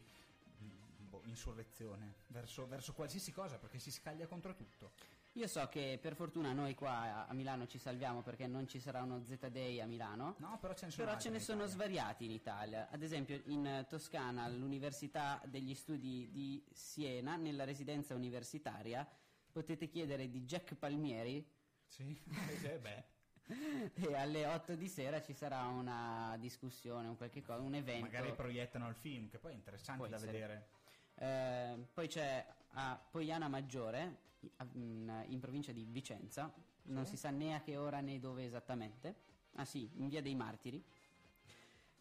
boh, 1.28 1.34
insurrezione 1.34 2.14
verso, 2.28 2.66
verso 2.66 2.92
qualsiasi 2.92 3.32
cosa, 3.32 3.58
perché 3.58 3.78
si 3.78 3.90
scaglia 3.90 4.26
contro 4.26 4.54
tutto. 4.54 4.92
Io 5.32 5.46
so 5.46 5.68
che 5.68 5.98
per 6.00 6.14
fortuna 6.16 6.52
noi 6.52 6.74
qua 6.74 7.26
a- 7.28 7.32
Milano 7.34 7.66
ci 7.66 7.78
salviamo 7.78 8.22
perché 8.22 8.46
non 8.46 8.66
ci 8.66 8.80
sarà 8.80 9.02
uno 9.02 9.22
Z-Day 9.22 9.80
a 9.80 9.86
Milano. 9.86 10.34
No, 10.38 10.58
però 10.58 10.74
ce 10.74 10.86
ne 10.86 10.90
sono 10.90 11.06
Però 11.06 11.18
ce 11.18 11.30
ne 11.30 11.38
sono 11.38 11.66
svariati 11.66 12.24
in 12.24 12.32
Italia. 12.32 12.88
Ad 12.90 13.02
esempio 13.02 13.40
in 13.46 13.64
eh, 13.66 13.86
Toscana, 13.86 14.42
all'Università 14.42 15.40
degli 15.44 15.74
Studi 15.74 16.30
di 16.32 16.64
Siena, 16.72 17.36
nella 17.36 17.64
residenza 17.64 18.14
universitaria, 18.14 19.06
potete 19.52 19.86
chiedere 19.88 20.28
di 20.28 20.42
Jack 20.42 20.74
Palmieri 20.74 21.46
Sì, 21.86 22.20
eh, 22.64 22.78
beh. 22.78 23.04
e 23.94 24.14
alle 24.14 24.44
8 24.44 24.74
di 24.74 24.88
sera 24.88 25.22
ci 25.22 25.32
sarà 25.32 25.66
una 25.66 26.36
discussione, 26.38 27.08
un 27.08 27.16
qualche 27.16 27.42
cosa, 27.42 27.60
un 27.60 27.74
evento. 27.74 28.04
Magari 28.04 28.34
proiettano 28.34 28.88
il 28.88 28.94
film, 28.94 29.28
che 29.28 29.38
poi 29.38 29.52
è 29.52 29.54
interessante 29.54 30.00
Può 30.00 30.08
da 30.08 30.16
essere. 30.16 30.32
vedere. 30.32 30.68
Eh, 31.18 31.76
poi 31.92 32.06
c'è 32.08 32.46
a 32.72 33.00
Poiana 33.10 33.48
Maggiore, 33.48 34.26
in, 34.74 35.24
in 35.28 35.40
provincia 35.40 35.72
di 35.72 35.84
Vicenza, 35.84 36.52
non 36.84 37.04
Sì. 37.04 37.12
si 37.12 37.16
sa 37.16 37.30
né 37.30 37.54
a 37.54 37.60
che 37.60 37.76
ora 37.76 38.00
né 38.00 38.18
dove 38.20 38.44
esattamente. 38.44 39.26
Ah 39.54 39.64
sì, 39.64 39.90
in 39.94 40.08
via 40.08 40.22
dei 40.22 40.34
Martiri. 40.34 40.82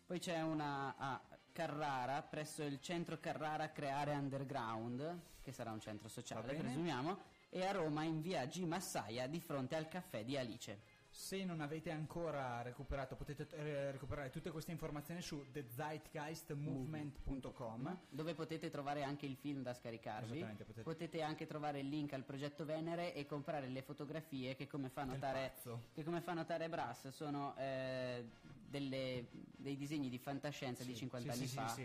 Poi 0.06 0.20
c'è 0.20 0.42
una 0.42 0.96
a 0.98 1.22
Carrara, 1.52 2.22
presso 2.22 2.64
il 2.64 2.80
centro 2.80 3.20
Carrara 3.20 3.72
Creare 3.72 4.14
Underground, 4.14 5.20
che 5.42 5.52
sarà 5.52 5.72
un 5.72 5.80
centro 5.82 6.08
sociale, 6.08 6.54
presumiamo, 6.54 7.18
e 7.50 7.66
a 7.66 7.72
Roma 7.72 8.04
in 8.04 8.22
via 8.22 8.46
G 8.46 8.60
Massaia, 8.60 9.28
di 9.28 9.40
fronte 9.40 9.76
al 9.76 9.88
caffè 9.88 10.24
di 10.24 10.38
Alice. 10.38 10.96
Se 11.18 11.44
non 11.44 11.62
avete 11.62 11.90
ancora 11.90 12.62
recuperato, 12.62 13.16
potete 13.16 13.48
eh, 13.50 13.90
recuperare 13.92 14.30
tutte 14.30 14.52
queste 14.52 14.70
informazioni 14.70 15.20
su 15.24 15.46
thezeitgeistmovement.com. 15.52 17.98
dove 18.10 18.36
potete 18.36 18.70
trovare 18.70 19.02
anche 19.02 19.26
il 19.26 19.36
film 19.36 19.64
da 19.64 19.74
scaricarvi. 19.74 20.38
Esattamente, 20.38 20.84
potete- 20.84 21.24
anche 21.24 21.48
trovare 21.48 21.80
il 21.80 21.90
link 21.90 22.14
al 22.14 22.24
progetto 22.24 22.66
Venere 22.66 23.16
e 23.16 23.26
comprare 23.26 23.68
le 23.68 23.82
fotografie 23.82 24.56
che 24.56 24.68
come 24.68 24.90
fa 24.90 25.06
notare, 25.06 25.54
che 25.92 26.04
come 26.04 26.22
fa 26.22 26.34
notare 26.34 26.70
Brass 26.70 27.08
sono 27.08 27.56
eh, 27.58 28.24
delle- 28.70 29.26
dei 29.58 29.76
disegni 29.76 30.10
di 30.10 30.20
fantascienza 30.20 30.84
di 30.84 30.92
Sì, 30.92 30.98
50 31.00 31.32
sì, 31.34 31.40
anni 31.40 31.48
sì, 31.48 31.56
fa 31.56 31.76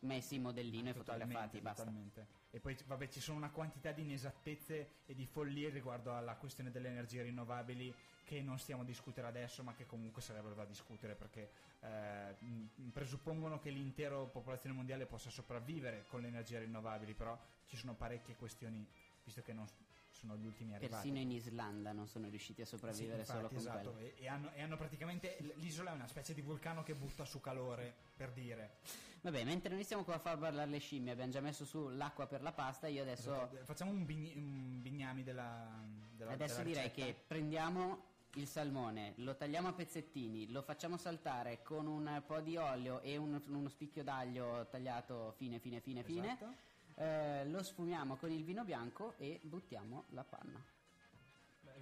messi 0.00 0.34
in 0.34 0.42
modellino 0.42 0.88
e 0.88 0.92
Totalmente, 0.92 1.32
fotografati, 1.32 1.60
basta. 1.60 1.84
totalmente. 1.84 2.26
E 2.56 2.58
poi 2.58 2.74
vabbè, 2.86 3.08
ci 3.08 3.20
sono 3.20 3.36
una 3.36 3.50
quantità 3.50 3.92
di 3.92 4.00
inesattezze 4.00 5.02
e 5.04 5.14
di 5.14 5.26
follie 5.26 5.68
riguardo 5.68 6.14
alla 6.16 6.36
questione 6.36 6.70
delle 6.70 6.88
energie 6.88 7.20
rinnovabili 7.20 7.94
che 8.24 8.40
non 8.40 8.58
stiamo 8.58 8.80
a 8.80 8.84
discutere 8.86 9.26
adesso, 9.26 9.62
ma 9.62 9.74
che 9.74 9.84
comunque 9.84 10.22
sarebbero 10.22 10.54
da 10.54 10.64
discutere 10.64 11.14
perché 11.14 11.50
eh, 11.80 12.34
presuppongono 12.90 13.58
che 13.58 13.68
l'intera 13.68 14.16
popolazione 14.24 14.74
mondiale 14.74 15.04
possa 15.04 15.28
sopravvivere 15.28 16.06
con 16.08 16.22
le 16.22 16.28
energie 16.28 16.58
rinnovabili, 16.60 17.12
però 17.12 17.38
ci 17.66 17.76
sono 17.76 17.92
parecchie 17.94 18.36
questioni, 18.36 18.88
visto 19.22 19.42
che 19.42 19.52
non 19.52 19.68
sono 20.16 20.36
gli 20.36 20.46
ultimi 20.46 20.74
arrivati. 20.74 21.08
Persino 21.08 21.18
in 21.18 21.30
Islanda 21.30 21.92
non 21.92 22.06
sono 22.08 22.28
riusciti 22.28 22.62
a 22.62 22.66
sopravvivere 22.66 23.24
Sì, 23.24 23.30
solo 23.32 23.48
infatti, 23.50 23.84
con 23.84 23.92
esatto, 23.92 23.98
e, 23.98 24.14
e 24.18 24.28
hanno, 24.28 24.50
e 24.52 24.62
hanno 24.62 24.76
praticamente 24.76 25.36
l'isola 25.56 25.90
è 25.90 25.94
una 25.94 26.06
specie 26.08 26.32
di 26.34 26.40
vulcano 26.40 26.82
che 26.82 26.94
butta 26.94 27.24
su 27.24 27.40
calore, 27.40 27.94
per 28.16 28.32
dire. 28.32 28.78
Vabbè, 29.20 29.44
mentre 29.44 29.74
noi 29.74 29.84
stiamo 29.84 30.04
qua 30.04 30.14
a 30.14 30.18
far 30.18 30.38
parlare 30.38 30.70
le 30.70 30.78
scimmie, 30.78 31.12
abbiamo 31.12 31.30
già 31.30 31.40
messo 31.40 31.64
su 31.64 31.88
l'acqua 31.88 32.26
per 32.26 32.42
la 32.42 32.52
pasta, 32.52 32.86
io 32.86 33.02
adesso 33.02 33.32
Esatto, 33.34 33.64
Facciamo 33.64 33.90
un, 33.90 34.04
bigni- 34.04 34.34
un 34.36 34.80
bignami 34.80 35.22
della, 35.22 35.84
della 36.14 36.32
Adesso 36.32 36.62
della 36.62 36.68
direi 36.68 36.90
che 36.90 37.14
prendiamo 37.26 38.14
il 38.34 38.46
salmone, 38.46 39.14
lo 39.16 39.34
tagliamo 39.34 39.68
a 39.68 39.72
pezzettini, 39.72 40.50
lo 40.50 40.62
facciamo 40.62 40.96
saltare 40.96 41.62
con 41.62 41.86
un 41.86 42.22
po' 42.26 42.40
di 42.40 42.56
olio 42.56 43.00
e 43.00 43.16
un- 43.16 43.42
uno 43.48 43.68
spicchio 43.68 44.02
d'aglio 44.04 44.66
tagliato 44.70 45.32
fine, 45.36 45.58
fine, 45.58 45.80
fine, 45.80 46.02
fine. 46.02 46.38
Eh, 46.98 47.44
lo 47.48 47.62
sfumiamo 47.62 48.16
con 48.16 48.30
il 48.30 48.42
vino 48.42 48.64
bianco 48.64 49.14
e 49.18 49.38
buttiamo 49.42 50.04
la 50.10 50.24
panna. 50.24 50.62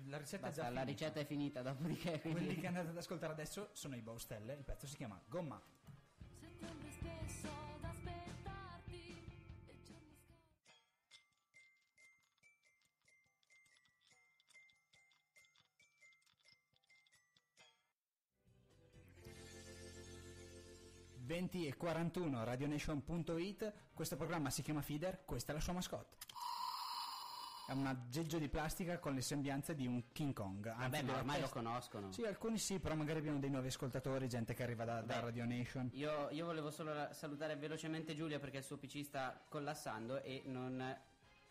La 0.07 0.19
ricetta 0.19 0.47
è 0.47 0.49
Basta, 0.49 0.63
già 0.65 0.69
la 0.71 0.81
finita. 0.81 0.85
ricetta 1.05 1.21
è 1.21 1.25
finita, 1.25 1.63
dopodiché. 1.63 2.21
Quelli 2.21 2.37
quindi- 2.37 2.61
che 2.61 2.67
andate 2.67 2.89
ad 2.89 2.97
ascoltare 2.97 3.33
adesso 3.33 3.69
sono 3.73 3.95
i 3.95 4.01
Baustelle, 4.01 4.55
il 4.55 4.65
pezzo 4.65 4.87
si 4.89 4.97
chiama 4.97 5.21
Gomma. 5.29 5.61
20 21.35 21.67
e 21.67 21.77
41 21.77 22.45
radionation.it 22.45 23.73
questo 23.93 24.15
programma 24.15 24.51
si 24.51 24.63
chiama 24.63 24.83
Feeder 24.83 25.25
questa 25.25 25.51
è 25.51 25.55
la 25.57 25.61
sua 25.61 25.73
mascotte 25.73 26.17
è 27.67 27.73
un 27.73 27.87
aggeggio 27.87 28.39
di 28.39 28.49
plastica 28.49 29.01
con 29.01 29.15
le 29.15 29.21
sembianze 29.21 29.75
di 29.75 29.89
un 29.89 30.13
King 30.13 30.33
Kong 30.33 30.65
Vabbè, 30.65 30.85
anzi, 30.85 31.01
ma 31.01 31.07
della 31.07 31.19
ormai 31.19 31.41
lo 31.41 31.49
conoscono. 31.49 32.13
sì 32.13 32.25
alcuni 32.25 32.57
sì 32.57 32.79
però 32.79 32.95
magari 32.95 33.19
abbiamo 33.19 33.41
dei 33.41 33.51
nuovi 33.51 33.67
ascoltatori 33.67 34.29
gente 34.29 34.55
che 34.55 34.63
arriva 34.63 34.85
da, 34.85 35.01
da 35.01 35.15
Vabbè. 35.15 35.21
Radio 35.23 35.45
Nation 35.45 35.91
Io, 35.95 36.29
io 36.31 36.45
volevo 36.45 36.71
solo 36.71 37.09
salutare 37.11 37.57
velocemente 37.57 38.15
Giulia 38.15 38.39
perché 38.39 38.59
il 38.59 38.65
suo 38.65 38.77
PC 38.77 39.03
sta 39.03 39.45
collassando 39.49 40.23
e 40.23 40.43
non 40.47 40.97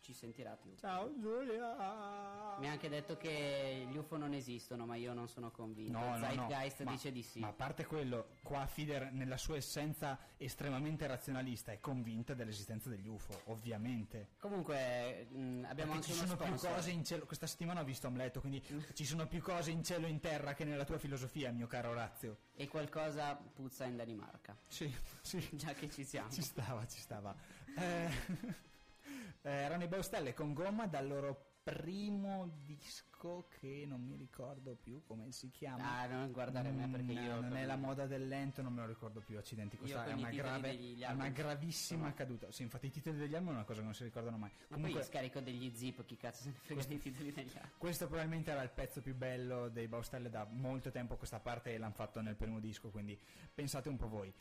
ci 0.04 0.14
sentirà 0.14 0.56
più. 0.62 0.76
ciao 0.78 1.12
Giulia 1.20 2.58
Mi 2.60 2.68
ha 2.68 2.72
anche 2.72 2.90
detto 2.90 3.16
che 3.18 3.88
gli 3.90 3.96
UFO 3.98 4.18
non 4.18 4.34
esistono, 4.34 4.86
ma 4.86 4.96
io 4.96 5.14
non 5.14 5.28
sono 5.30 5.50
convinto. 5.50 5.98
No, 5.98 6.06
no, 6.06 6.18
no, 6.18 6.26
Zeitgeist 6.28 6.82
ma- 6.84 6.92
dice 6.92 7.12
di 7.12 7.24
sì. 7.24 7.40
Ma 7.40 7.48
a 7.48 7.54
parte 7.54 7.86
quello, 7.86 8.28
qua 8.44 8.66
Fider 8.68 9.12
nella 9.14 9.38
sua 9.38 9.56
essenza 9.56 10.20
estremamente 10.38 11.08
razionalista 11.08 11.72
è 11.72 11.80
convinta 11.80 12.34
dell'esistenza 12.34 12.90
degli 12.90 13.08
UFO, 13.08 13.42
ovviamente. 13.46 14.32
Comunque 14.40 15.28
mh, 15.30 15.66
abbiamo 15.68 15.74
Perché 15.74 15.92
anche 15.94 16.02
ci 16.04 16.12
uno 16.12 16.26
sono 16.26 16.36
più 16.36 16.46
sponsor. 16.46 16.74
cose 16.76 16.92
in 16.92 17.06
cielo. 17.06 17.26
Questa 17.26 17.48
settimana 17.48 17.80
ho 17.82 17.86
visto 17.86 18.08
Omletto, 18.08 18.40
quindi 18.42 18.62
ci 18.94 19.06
sono 19.06 19.26
più 19.26 19.42
cose 19.42 19.72
in 19.72 19.84
cielo 19.84 20.06
e 20.06 20.10
in 20.10 20.20
terra 20.20 20.54
che 20.54 20.66
nella 20.66 20.84
tua 20.86 20.98
filosofia, 20.98 21.52
mio 21.52 21.68
caro 21.68 21.90
Orazio. 21.92 22.38
E 22.56 22.68
qualcosa 22.68 23.36
puzza 23.36 23.86
in 23.86 23.96
Danimarca. 23.96 24.56
Sì, 24.68 24.94
sì. 25.22 25.48
Già 25.54 25.74
che 25.74 25.90
ci 25.90 26.04
siamo. 26.04 26.30
Ci 26.30 26.42
stava, 26.42 26.86
ci 26.88 27.00
stava. 27.00 27.34
Eh, 27.76 28.10
erano 29.44 29.84
i 29.84 29.88
Baustelle 29.88 30.34
con 30.34 30.54
gomma 30.54 30.88
dal 30.88 31.08
loro 31.08 31.52
primo 31.64 32.50
disco 32.66 33.48
che 33.58 33.86
non 33.88 34.02
mi 34.02 34.18
ricordo 34.18 34.76
più 34.76 35.02
come 35.04 35.32
si 35.32 35.50
chiama. 35.50 36.00
Ah, 36.02 36.08
non 36.08 36.30
guardare 36.34 36.72
me 36.72 36.90
perché 36.90 37.14
Mm, 37.14 37.24
io. 37.24 37.40
non 37.40 37.56
è 37.56 37.64
la 37.66 37.78
moda 37.78 38.06
del 38.06 38.28
lento, 38.28 38.62
non 38.62 38.74
me 38.74 38.82
lo 38.82 38.88
ricordo 38.88 39.22
più. 39.22 39.38
Accidenti, 39.38 39.78
questa 39.78 40.04
è 40.06 40.12
una, 40.12 40.30
grave, 40.30 40.76
degli 40.76 41.04
album. 41.06 41.20
una 41.22 41.30
gravissima 41.30 42.14
caduta. 42.14 42.52
Sì, 42.52 42.64
infatti, 42.64 42.88
i 42.88 42.92
titoli 42.92 43.18
degli 43.18 43.34
album 43.34 43.52
è 43.52 43.56
una 43.56 43.64
cosa 43.64 43.80
che 43.80 43.86
non 43.86 43.94
si 43.94 44.04
ricordano 44.04 44.38
mai. 44.38 44.52
Ma 44.68 44.76
Comunque, 44.76 45.00
poi 45.00 45.10
scarico 45.10 45.40
degli 45.40 45.74
zip, 45.74 46.04
chi 46.04 46.18
cazzo 46.18 46.42
se 46.44 46.50
ne 46.50 46.56
frega 46.62 46.84
dei 46.84 46.98
titoli 47.00 47.32
degli 47.32 47.56
altri. 47.56 47.72
questo 47.78 48.08
probabilmente 48.08 48.52
era 48.52 48.62
il 48.62 48.70
pezzo 48.72 49.02
più 49.02 49.16
bello 49.16 49.70
dei 49.70 49.88
Baustelle 49.88 50.30
da 50.30 50.44
molto 50.44 50.92
tempo 50.92 51.14
a 51.14 51.18
questa 51.18 51.40
parte 51.40 51.74
e 51.74 51.78
l'hanno 51.78 51.94
fatto 51.94 52.20
nel 52.20 52.36
primo 52.36 52.60
disco. 52.60 52.90
Quindi 52.90 53.18
pensate 53.54 53.88
un 53.88 53.96
po' 53.96 54.10
voi. 54.10 54.34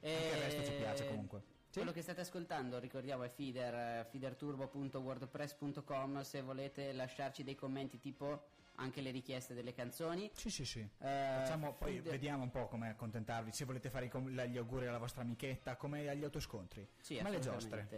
Anche 0.00 0.08
il 0.34 0.40
resto 0.42 0.64
ci 0.64 0.72
piace 0.72 1.06
comunque. 1.06 1.42
Quello 1.74 1.90
che 1.92 2.02
state 2.02 2.20
ascoltando, 2.20 2.78
ricordiamo, 2.78 3.24
è 3.24 3.28
Feeder, 3.28 3.74
eh, 3.74 4.06
feederturbo.wordpress.com 4.10 6.20
se 6.20 6.40
volete 6.42 6.92
lasciarci 6.92 7.42
dei 7.42 7.56
commenti 7.56 7.98
tipo 7.98 8.44
anche 8.76 9.00
le 9.00 9.10
richieste 9.10 9.54
delle 9.54 9.72
canzoni. 9.72 10.30
Sì, 10.34 10.50
sì, 10.50 10.64
sì. 10.64 10.78
Eh, 10.80 10.88
Facciamo, 10.98 11.74
poi 11.74 11.94
Feeder- 11.94 12.12
vediamo 12.12 12.42
un 12.44 12.50
po' 12.50 12.68
come 12.68 12.90
accontentarvi. 12.90 13.50
Se 13.52 13.64
volete 13.64 13.90
fare 13.90 14.06
gli 14.06 14.56
auguri 14.56 14.86
alla 14.86 14.98
vostra 14.98 15.22
amichetta, 15.22 15.74
come 15.76 16.08
agli 16.08 16.22
autoscontri, 16.24 16.86
Sì, 17.00 17.16
come 17.16 17.28
alle 17.28 17.40
giostre. 17.40 17.88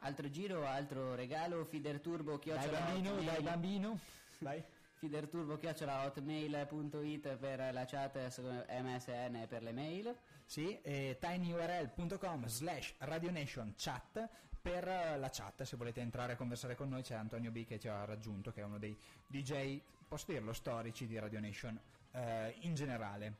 Altro 0.00 0.28
giro, 0.28 0.66
altro 0.66 1.14
regalo, 1.14 1.64
Feeder 1.64 2.00
Turbo 2.00 2.32
Dai 2.32 2.40
chiocciola 2.40 2.78
bambino, 2.80 3.10
hotmail- 3.10 3.30
dai 3.32 3.42
bambino. 3.42 3.98
Dai. 4.38 4.62
Feeder 4.94 5.28
Turbo 5.28 5.56
chiocciola 5.56 6.04
hotmail.it 6.04 7.36
per 7.36 7.72
la 7.72 7.84
chat 7.84 8.16
MSN 8.68 9.46
per 9.48 9.62
le 9.62 9.72
mail. 9.72 10.16
Sì, 10.46 10.78
tinyurl.com 11.18 12.46
slash 12.46 12.94
radionation 12.98 13.74
chat 13.76 14.28
per 14.60 14.88
eh, 14.88 15.18
la 15.18 15.28
chat, 15.30 15.62
se 15.64 15.76
volete 15.76 16.00
entrare 16.00 16.32
a 16.32 16.36
conversare 16.36 16.74
con 16.74 16.88
noi 16.88 17.02
c'è 17.02 17.14
Antonio 17.14 17.50
B 17.50 17.66
che 17.66 17.78
ci 17.78 17.86
ha 17.88 18.04
raggiunto, 18.06 18.50
che 18.50 18.62
è 18.62 18.64
uno 18.64 18.78
dei 18.78 18.96
DJ, 19.26 19.78
posso 20.08 20.32
dirlo, 20.32 20.54
storici 20.54 21.06
di 21.06 21.18
Radio 21.18 21.38
Nation 21.38 21.78
eh, 22.12 22.54
in 22.60 22.74
generale. 22.74 23.34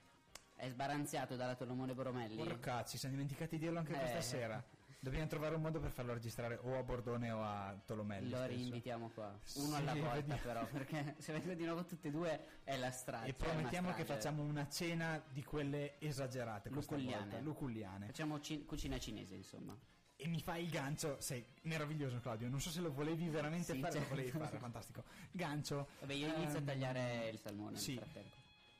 È 0.54 0.68
sbaranziato 0.68 1.34
dalla 1.34 1.54
Tolomone 1.54 1.94
Boromelli. 1.94 2.36
Porca, 2.36 2.84
ci 2.84 2.98
siamo 2.98 3.14
dimenticati 3.14 3.56
di 3.56 3.64
dirlo 3.64 3.78
anche 3.78 3.94
Eh. 3.94 3.98
questa 3.98 4.20
sera. 4.20 4.62
Dobbiamo 5.04 5.26
trovare 5.26 5.54
un 5.54 5.60
modo 5.60 5.80
per 5.80 5.90
farlo 5.90 6.14
registrare 6.14 6.58
o 6.62 6.78
a 6.78 6.82
Bordone 6.82 7.30
o 7.30 7.42
a 7.42 7.78
Tolomelli. 7.84 8.30
Lo 8.30 8.36
stesso. 8.38 8.52
rinvitiamo 8.56 9.10
qua, 9.10 9.26
uno 9.26 9.66
Sì, 9.66 9.74
alla 9.74 9.92
volta 9.92 10.14
vediamo. 10.14 10.40
però, 10.40 10.66
perché 10.66 11.16
se 11.20 11.32
vengono 11.32 11.52
di 11.52 11.64
nuovo 11.66 11.84
tutti 11.84 12.08
e 12.08 12.10
due 12.10 12.40
è 12.64 12.74
la 12.78 12.90
strada. 12.90 13.26
E 13.26 13.34
promettiamo 13.34 13.92
che 13.92 14.06
facciamo 14.06 14.42
una 14.42 14.66
cena 14.66 15.22
di 15.30 15.44
quelle 15.44 16.00
esagerate 16.00 16.70
Luculliane. 16.70 17.42
luculliane. 17.42 18.06
Facciamo 18.06 18.40
ci- 18.40 18.64
cucina 18.64 18.98
cinese, 18.98 19.34
insomma. 19.34 19.76
E 20.16 20.26
mi 20.26 20.40
fai 20.40 20.62
il 20.64 20.70
gancio, 20.70 21.20
sei 21.20 21.44
meraviglioso 21.64 22.18
Claudio, 22.20 22.48
non 22.48 22.62
so 22.62 22.70
se 22.70 22.80
lo 22.80 22.90
volevi 22.90 23.28
veramente 23.28 23.74
Sì, 23.74 23.80
fare, 23.80 23.92
certo. 23.92 24.08
lo 24.08 24.14
volevi 24.14 24.30
fare, 24.38 24.56
fantastico. 24.56 25.04
Gancio. 25.32 25.88
Vabbè, 26.00 26.14
io 26.14 26.28
inizio 26.28 26.56
a 26.56 26.60
ehm, 26.60 26.64
tagliare 26.64 27.28
il 27.28 27.38
salmone 27.38 27.76
sì. 27.76 27.96
nel 27.96 28.04
frattempo. 28.04 28.36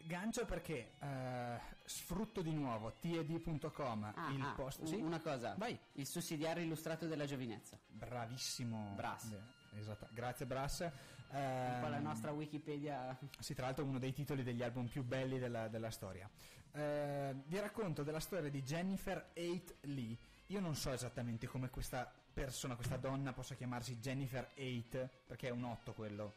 Gancio 0.07 0.45
perché 0.45 0.93
eh, 1.01 1.59
sfrutto 1.85 2.43
di 2.43 2.53
nuovo 2.53 2.93
TED.com 3.01 4.13
Ah, 4.15 4.31
il 4.31 4.41
ah, 4.43 4.53
post. 4.55 4.83
sì? 4.85 4.97
una 4.97 5.21
cosa. 5.21 5.55
Vai. 5.57 5.79
Il 5.93 6.07
sussidiario 6.07 6.63
illustrato 6.63 7.07
della 7.07 7.25
giovinezza. 7.25 7.79
Bravissimo. 7.89 8.93
Brass. 8.97 9.35
Esatto. 9.79 10.07
Grazie 10.13 10.47
Brass. 10.47 10.81
Un 10.81 11.79
po' 11.81 11.89
la 11.89 11.97
Ehm, 11.97 12.03
nostra 12.03 12.31
Wikipedia. 12.33 13.17
Sì, 13.41 13.55
tra 13.55 13.65
l'altro 13.67 13.85
uno 13.85 13.99
dei 13.99 14.13
titoli 14.13 14.43
degli 14.43 14.63
album 14.63 14.87
più 14.87 15.03
belli 15.03 15.39
della, 15.39 15.69
della 15.69 15.91
storia. 15.91 16.29
Eh, 16.73 17.35
vi 17.47 17.59
racconto 17.59 18.03
della 18.03 18.21
storia 18.21 18.51
di 18.51 18.63
Jennifer 18.63 19.31
Eight 19.33 19.77
Lee. 19.83 20.17
Io 20.49 20.61
non 20.61 20.75
so 20.77 20.93
esattamente 20.93 21.47
come 21.47 21.71
questa 21.71 22.13
persona, 22.33 22.75
questa 22.77 22.99
donna 22.99 23.33
possa 23.33 23.55
chiamarsi 23.55 23.99
Jennifer 23.99 24.51
Eight, 24.55 25.09
perché 25.27 25.49
è 25.49 25.51
un 25.51 25.65
8 25.65 25.93
quello. 25.95 26.35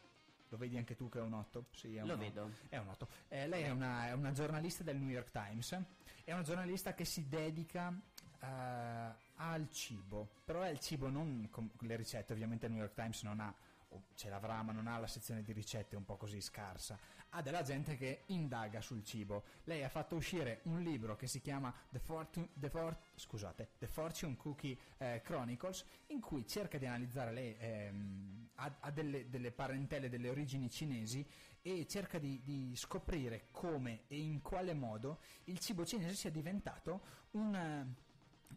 Lo 0.50 0.56
vedi 0.56 0.76
anche 0.76 0.94
tu 0.94 1.08
che 1.08 1.18
è 1.18 1.22
un 1.22 1.34
8? 1.34 1.66
Sì, 1.72 1.96
è 1.96 2.02
un 2.02 2.08
Lo 2.08 2.16
vedo. 2.16 2.50
È 2.68 2.76
un 2.76 2.88
8. 2.88 3.08
Eh, 3.28 3.46
lei 3.48 3.64
è 3.64 3.70
una, 3.70 4.08
è 4.08 4.12
una 4.12 4.32
giornalista 4.32 4.82
del 4.82 4.96
New 4.96 5.08
York 5.08 5.30
Times. 5.30 5.78
È 6.24 6.32
una 6.32 6.42
giornalista 6.42 6.94
che 6.94 7.04
si 7.04 7.28
dedica 7.28 7.92
eh, 8.40 8.46
al 9.36 9.68
cibo. 9.70 10.28
Però 10.44 10.62
è 10.62 10.68
il 10.68 10.78
cibo 10.80 11.08
non 11.08 11.48
com- 11.50 11.70
le 11.80 11.96
ricette. 11.96 12.32
Ovviamente 12.32 12.66
il 12.66 12.72
New 12.72 12.80
York 12.80 12.94
Times 12.94 13.22
non 13.22 13.40
ha, 13.40 13.54
o 13.90 14.02
ce 14.14 14.28
l'avrà, 14.30 14.62
ma 14.62 14.72
non 14.72 14.86
ha 14.86 14.98
la 14.98 15.06
sezione 15.06 15.42
di 15.42 15.52
ricette 15.52 15.96
un 15.96 16.04
po' 16.04 16.16
così 16.16 16.40
scarsa. 16.40 16.98
Ha 17.30 17.42
della 17.42 17.62
gente 17.62 17.96
che 17.96 18.22
indaga 18.26 18.80
sul 18.80 19.04
cibo. 19.04 19.44
Lei 19.64 19.82
ha 19.84 19.88
fatto 19.88 20.16
uscire 20.16 20.60
un 20.64 20.80
libro 20.82 21.14
che 21.14 21.26
si 21.26 21.40
chiama 21.40 21.72
The, 21.90 21.98
Fortune, 21.98 22.48
The, 22.54 22.70
For- 22.70 22.96
scusate, 23.14 23.68
The 23.78 23.86
Fortune 23.86 24.36
Cookie 24.36 24.76
eh, 24.96 25.20
Chronicles, 25.22 25.84
in 26.06 26.20
cui 26.20 26.46
cerca 26.46 26.78
di 26.78 26.86
analizzare 26.86 27.32
lei 27.32 27.54
ehm, 27.58 28.48
ha, 28.54 28.76
ha 28.80 28.90
delle, 28.90 29.28
delle 29.28 29.52
parentele, 29.52 30.08
delle 30.08 30.30
origini 30.30 30.70
cinesi 30.70 31.26
e 31.60 31.86
cerca 31.86 32.18
di, 32.18 32.40
di 32.42 32.74
scoprire 32.76 33.48
come 33.50 34.04
e 34.08 34.18
in 34.18 34.40
quale 34.40 34.72
modo 34.72 35.18
il 35.44 35.58
cibo 35.58 35.84
cinese 35.84 36.14
sia 36.14 36.30
diventato 36.30 37.00
un, 37.32 37.54
eh, 37.54 37.94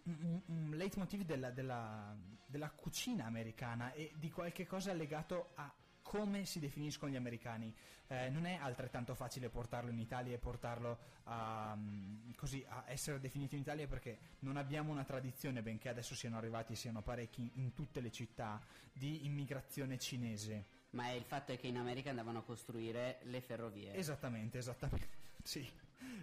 un, 0.03 0.41
un 0.45 0.69
leitmotiv 0.75 1.23
della, 1.23 1.49
della- 1.51 2.15
della 2.45 2.69
cucina 2.69 3.25
americana 3.25 3.91
e 3.93 4.13
di 4.15 4.29
qualche 4.29 4.65
cosa 4.65 4.93
legato 4.93 5.51
a 5.55 5.73
come 6.11 6.43
si 6.43 6.59
definiscono 6.59 7.09
gli 7.09 7.15
americani. 7.15 7.73
Eh, 8.07 8.27
non 8.27 8.45
è 8.45 8.55
altrettanto 8.55 9.15
facile 9.15 9.47
portarlo 9.47 9.91
in 9.91 9.97
Italia 9.97 10.33
e 10.33 10.37
portarlo 10.37 10.97
a, 11.23 11.73
mm, 11.73 12.31
così, 12.35 12.61
a 12.67 12.83
essere 12.87 13.21
definito 13.21 13.55
in 13.55 13.61
Italia 13.61 13.87
perché 13.87 14.17
non 14.39 14.57
abbiamo 14.57 14.91
una 14.91 15.05
tradizione, 15.05 15.61
benché 15.61 15.87
adesso 15.87 16.13
siano 16.13 16.35
arrivati, 16.35 16.75
siano 16.75 17.01
parecchi 17.01 17.49
in 17.53 17.73
tutte 17.73 18.01
le 18.01 18.11
città, 18.11 18.59
di 18.91 19.25
immigrazione 19.25 19.97
cinese. 19.97 20.65
Ma 20.89 21.11
il 21.11 21.23
fatto 21.23 21.53
è 21.53 21.57
che 21.57 21.67
in 21.67 21.77
America 21.77 22.09
andavano 22.09 22.39
a 22.39 22.43
costruire 22.43 23.19
le 23.23 23.39
ferrovie. 23.39 23.95
Esattamente, 23.95 24.57
esattamente. 24.57 25.19
Sì. 25.43 25.67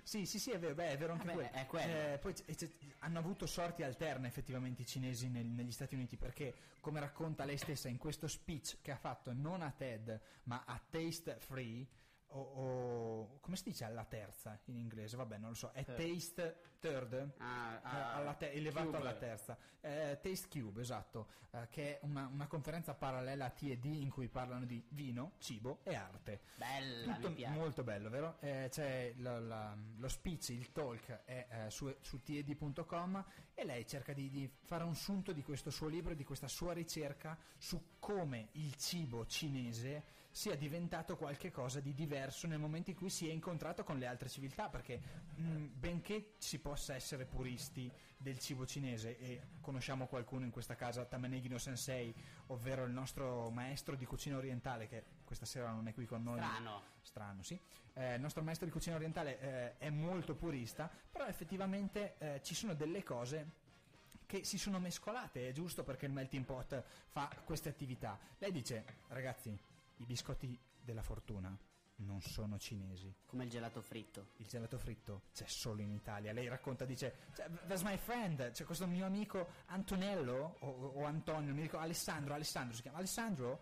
Sì, 0.02 0.24
sì, 0.26 0.38
sì, 0.38 0.50
è 0.50 0.58
vero, 0.58 0.74
beh, 0.74 0.90
è 0.90 0.96
vero 0.98 1.12
anche 1.12 1.26
Vabbè, 1.26 1.66
quello. 1.66 2.12
Eh, 2.14 2.18
poi 2.18 2.32
c- 2.32 2.44
c- 2.54 2.70
hanno 3.00 3.18
avuto 3.18 3.46
sorti 3.46 3.82
alterne 3.82 4.26
effettivamente 4.28 4.82
i 4.82 4.86
cinesi 4.86 5.28
nel- 5.28 5.46
negli 5.46 5.70
Stati 5.72 5.94
Uniti 5.94 6.16
perché, 6.16 6.54
come 6.80 7.00
racconta 7.00 7.44
lei 7.44 7.58
stessa 7.58 7.88
in 7.88 7.98
questo 7.98 8.26
speech 8.26 8.78
che 8.80 8.90
ha 8.90 8.96
fatto 8.96 9.32
non 9.32 9.62
a 9.62 9.70
TED 9.70 10.20
ma 10.44 10.62
a 10.66 10.80
Taste 10.90 11.36
Free, 11.38 11.86
o, 12.30 12.40
o- 12.40 13.38
come 13.40 13.56
si 13.56 13.64
dice 13.64 13.84
alla 13.84 14.04
terza 14.04 14.58
in 14.66 14.76
inglese? 14.76 15.16
Vabbè, 15.16 15.38
non 15.38 15.50
lo 15.50 15.54
so, 15.54 15.70
è 15.72 15.84
Third. 15.84 15.96
Taste 15.96 16.60
Third? 16.80 17.32
Ah, 17.38 17.74
Eh, 17.74 17.80
ah, 17.82 18.14
alla 18.14 18.34
te- 18.34 18.52
elevato 18.52 18.86
Cube. 18.86 18.98
alla 18.98 19.14
terza 19.14 19.56
Eh, 19.80 20.18
Taste 20.20 20.48
Cube 20.48 20.80
esatto 20.82 21.28
eh, 21.52 21.66
che 21.70 21.98
è 21.98 22.04
una, 22.04 22.26
una 22.26 22.46
conferenza 22.46 22.94
parallela 22.94 23.46
a 23.46 23.50
TED 23.50 23.84
in 23.86 24.10
cui 24.10 24.28
parlano 24.28 24.64
di 24.66 24.84
vino, 24.90 25.32
cibo 25.38 25.80
e 25.84 25.94
arte 25.94 26.40
Bella, 26.56 27.14
tutto 27.16 27.48
molto 27.48 27.82
bello, 27.82 28.10
vero? 28.10 28.36
Eh, 28.40 28.68
c'è 28.70 29.14
lo, 29.16 29.38
la- 29.40 29.76
lo 29.96 30.08
speech, 30.08 30.50
il 30.50 30.70
talk 30.72 31.22
è 31.24 31.46
eh, 31.66 31.70
su, 31.70 31.92
su 32.00 32.22
TED.com 32.22 33.24
e 33.54 33.64
lei 33.64 33.86
cerca 33.86 34.12
di, 34.12 34.28
di 34.30 34.48
fare 34.64 34.84
un 34.84 34.94
sunto 34.94 35.32
di 35.32 35.42
questo 35.42 35.70
suo 35.70 35.88
libro, 35.88 36.14
di 36.14 36.24
questa 36.24 36.48
sua 36.48 36.72
ricerca 36.72 37.36
su 37.56 37.94
come 37.98 38.48
il 38.52 38.74
cibo 38.76 39.24
cinese 39.26 40.16
sia 40.38 40.54
diventato 40.54 41.16
qualcosa 41.16 41.80
di 41.80 41.94
diverso 41.94 42.46
nel 42.46 42.60
momento 42.60 42.90
in 42.90 42.96
cui 42.96 43.10
si 43.10 43.28
è 43.28 43.32
incontrato 43.32 43.82
con 43.82 43.98
le 43.98 44.06
altre 44.06 44.28
civiltà, 44.28 44.68
perché 44.68 45.00
mh, 45.34 45.64
benché 45.74 46.34
si 46.38 46.60
possa 46.60 46.94
essere 46.94 47.24
puristi 47.24 47.90
del 48.16 48.38
cibo 48.38 48.64
cinese 48.64 49.18
e 49.18 49.40
conosciamo 49.60 50.06
qualcuno 50.06 50.44
in 50.44 50.52
questa 50.52 50.76
casa, 50.76 51.04
Tamenegino 51.04 51.58
Sensei, 51.58 52.14
ovvero 52.46 52.84
il 52.84 52.92
nostro 52.92 53.50
maestro 53.50 53.96
di 53.96 54.04
cucina 54.06 54.36
orientale 54.36 54.86
che 54.86 55.02
questa 55.24 55.44
sera 55.44 55.72
non 55.72 55.88
è 55.88 55.92
qui 55.92 56.06
con 56.06 56.22
noi 56.22 56.38
Strano. 56.38 56.82
strano, 57.00 57.42
sì. 57.42 57.58
Eh, 57.94 58.14
il 58.14 58.20
nostro 58.20 58.44
maestro 58.44 58.64
di 58.64 58.70
cucina 58.70 58.94
orientale 58.94 59.40
eh, 59.40 59.78
è 59.78 59.90
molto 59.90 60.36
purista, 60.36 60.88
però 61.10 61.26
effettivamente 61.26 62.14
eh, 62.18 62.40
ci 62.44 62.54
sono 62.54 62.74
delle 62.74 63.02
cose 63.02 63.66
che 64.24 64.44
si 64.44 64.56
sono 64.56 64.78
mescolate, 64.78 65.48
è 65.48 65.52
giusto 65.52 65.82
perché 65.82 66.06
il 66.06 66.12
melting 66.12 66.44
pot 66.44 66.80
fa 67.08 67.28
queste 67.44 67.70
attività. 67.70 68.16
Lei 68.38 68.52
dice, 68.52 68.84
ragazzi, 69.08 69.58
i 69.98 70.04
biscotti 70.04 70.58
della 70.80 71.02
fortuna 71.02 71.56
non 72.00 72.20
sono 72.22 72.58
cinesi. 72.58 73.12
Come 73.26 73.44
il 73.44 73.50
gelato 73.50 73.80
fritto. 73.80 74.28
Il 74.36 74.46
gelato 74.46 74.78
fritto 74.78 75.22
c'è 75.32 75.46
solo 75.46 75.82
in 75.82 75.90
Italia. 75.90 76.32
Lei 76.32 76.48
racconta, 76.48 76.84
dice, 76.84 77.16
"Cioè, 77.34 77.48
there's 77.66 77.82
my 77.82 77.96
friend, 77.96 78.52
c'è 78.52 78.64
questo 78.64 78.86
mio 78.86 79.04
amico 79.04 79.48
Antonello 79.66 80.56
o, 80.60 80.68
o 80.68 81.04
Antonio, 81.04 81.52
mi 81.54 81.62
ricordo, 81.62 81.84
Alessandro, 81.84 82.34
Alessandro 82.34 82.74
si 82.76 82.82
chiama 82.82 82.98
Alessandro. 82.98 83.60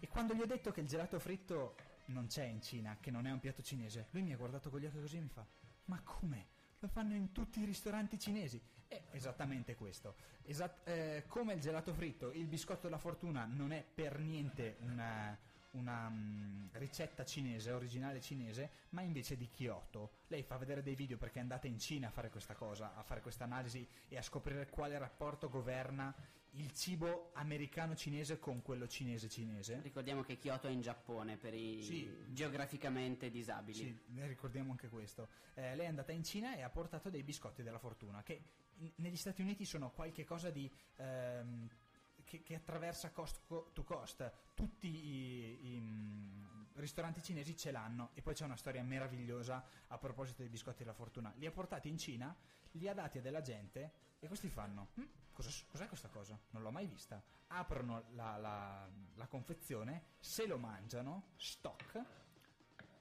E 0.00 0.08
quando 0.08 0.34
gli 0.34 0.40
ho 0.40 0.46
detto 0.46 0.70
che 0.70 0.80
il 0.80 0.86
gelato 0.86 1.18
fritto 1.18 1.76
non 2.06 2.26
c'è 2.26 2.44
in 2.44 2.60
Cina, 2.62 2.98
che 3.00 3.10
non 3.10 3.26
è 3.26 3.30
un 3.30 3.38
piatto 3.40 3.62
cinese, 3.62 4.08
lui 4.10 4.22
mi 4.22 4.32
ha 4.32 4.36
guardato 4.36 4.70
con 4.70 4.80
gli 4.80 4.86
occhi 4.86 5.00
così 5.00 5.16
e 5.16 5.20
mi 5.20 5.28
fa, 5.28 5.46
ma 5.86 6.00
come? 6.02 6.46
Lo 6.80 6.88
fanno 6.88 7.14
in 7.14 7.32
tutti 7.32 7.60
i 7.60 7.64
ristoranti 7.64 8.18
cinesi. 8.18 8.60
È 8.86 9.02
esattamente 9.12 9.74
questo. 9.74 10.16
Esat- 10.44 10.86
eh, 10.88 11.24
come 11.26 11.54
il 11.54 11.60
gelato 11.60 11.92
fritto, 11.92 12.32
il 12.32 12.46
biscotto 12.46 12.82
della 12.82 12.98
fortuna 12.98 13.44
non 13.44 13.72
è 13.72 13.82
per 13.82 14.18
niente 14.18 14.76
una, 14.80 15.36
una 15.78 16.08
mm, 16.08 16.66
ricetta 16.72 17.24
cinese, 17.24 17.70
originale 17.72 18.20
cinese, 18.20 18.70
ma 18.90 19.02
invece 19.02 19.36
di 19.36 19.48
Kyoto. 19.48 20.10
Lei 20.28 20.42
fa 20.42 20.56
vedere 20.56 20.82
dei 20.82 20.94
video 20.94 21.16
perché 21.16 21.38
è 21.38 21.42
andata 21.42 21.66
in 21.66 21.78
Cina 21.78 22.08
a 22.08 22.10
fare 22.10 22.30
questa 22.30 22.54
cosa, 22.54 22.94
a 22.96 23.02
fare 23.02 23.20
questa 23.20 23.44
analisi 23.44 23.86
e 24.08 24.16
a 24.16 24.22
scoprire 24.22 24.68
quale 24.68 24.98
rapporto 24.98 25.48
governa 25.48 26.14
il 26.52 26.72
cibo 26.72 27.30
americano-cinese 27.34 28.38
con 28.38 28.62
quello 28.62 28.88
cinese-cinese. 28.88 29.80
Ricordiamo 29.82 30.22
che 30.22 30.38
Kyoto 30.38 30.66
è 30.66 30.70
in 30.70 30.80
Giappone 30.80 31.36
per 31.36 31.52
i 31.54 31.82
Sì. 31.82 32.10
geograficamente 32.32 33.30
disabili. 33.30 33.78
Sì, 33.78 33.98
ricordiamo 34.26 34.70
anche 34.70 34.88
questo. 34.88 35.28
Eh, 35.54 35.76
lei 35.76 35.84
è 35.84 35.88
andata 35.88 36.10
in 36.12 36.24
Cina 36.24 36.56
e 36.56 36.62
ha 36.62 36.70
portato 36.70 37.10
dei 37.10 37.22
biscotti 37.22 37.62
della 37.62 37.78
fortuna 37.78 38.22
che 38.22 38.42
in- 38.78 38.92
negli 38.96 39.16
Stati 39.16 39.42
Uniti 39.42 39.64
sono 39.64 39.90
qualche 39.90 40.24
cosa 40.24 40.50
di 40.50 40.70
ehm, 40.96 41.68
che, 42.28 42.42
che 42.42 42.54
attraversa 42.54 43.10
cost 43.10 43.40
co- 43.46 43.70
to 43.72 43.82
cost 43.82 44.30
tutti 44.54 44.86
i, 44.86 45.74
i, 45.74 45.80
mm, 45.80 46.64
ristoranti 46.74 47.22
cinesi 47.22 47.56
ce 47.56 47.70
l'hanno 47.72 48.10
e 48.14 48.22
poi 48.22 48.34
c'è 48.34 48.44
una 48.44 48.56
storia 48.56 48.82
meravigliosa 48.84 49.64
a 49.88 49.98
proposito 49.98 50.42
dei 50.42 50.50
biscotti 50.50 50.78
della 50.84 50.92
fortuna. 50.94 51.32
Li 51.36 51.46
ha 51.46 51.50
portati 51.50 51.88
in 51.88 51.98
Cina, 51.98 52.36
li 52.72 52.86
ha 52.86 52.94
dati 52.94 53.18
a 53.18 53.20
della 53.22 53.40
gente 53.40 53.92
e 54.20 54.26
questi 54.28 54.48
fanno: 54.48 54.90
"Mm, 55.00 55.04
cosa- 55.32 55.64
cos'è 55.66 55.88
questa 55.88 56.08
cosa? 56.08 56.38
Non 56.50 56.62
l'ho 56.62 56.70
mai 56.70 56.86
vista. 56.86 57.20
Aprono 57.48 58.04
la, 58.10 58.36
la- 58.36 58.88
la 59.14 59.26
confezione, 59.26 60.04
se 60.20 60.46
lo 60.46 60.58
mangiano, 60.58 61.30
stock, 61.36 62.04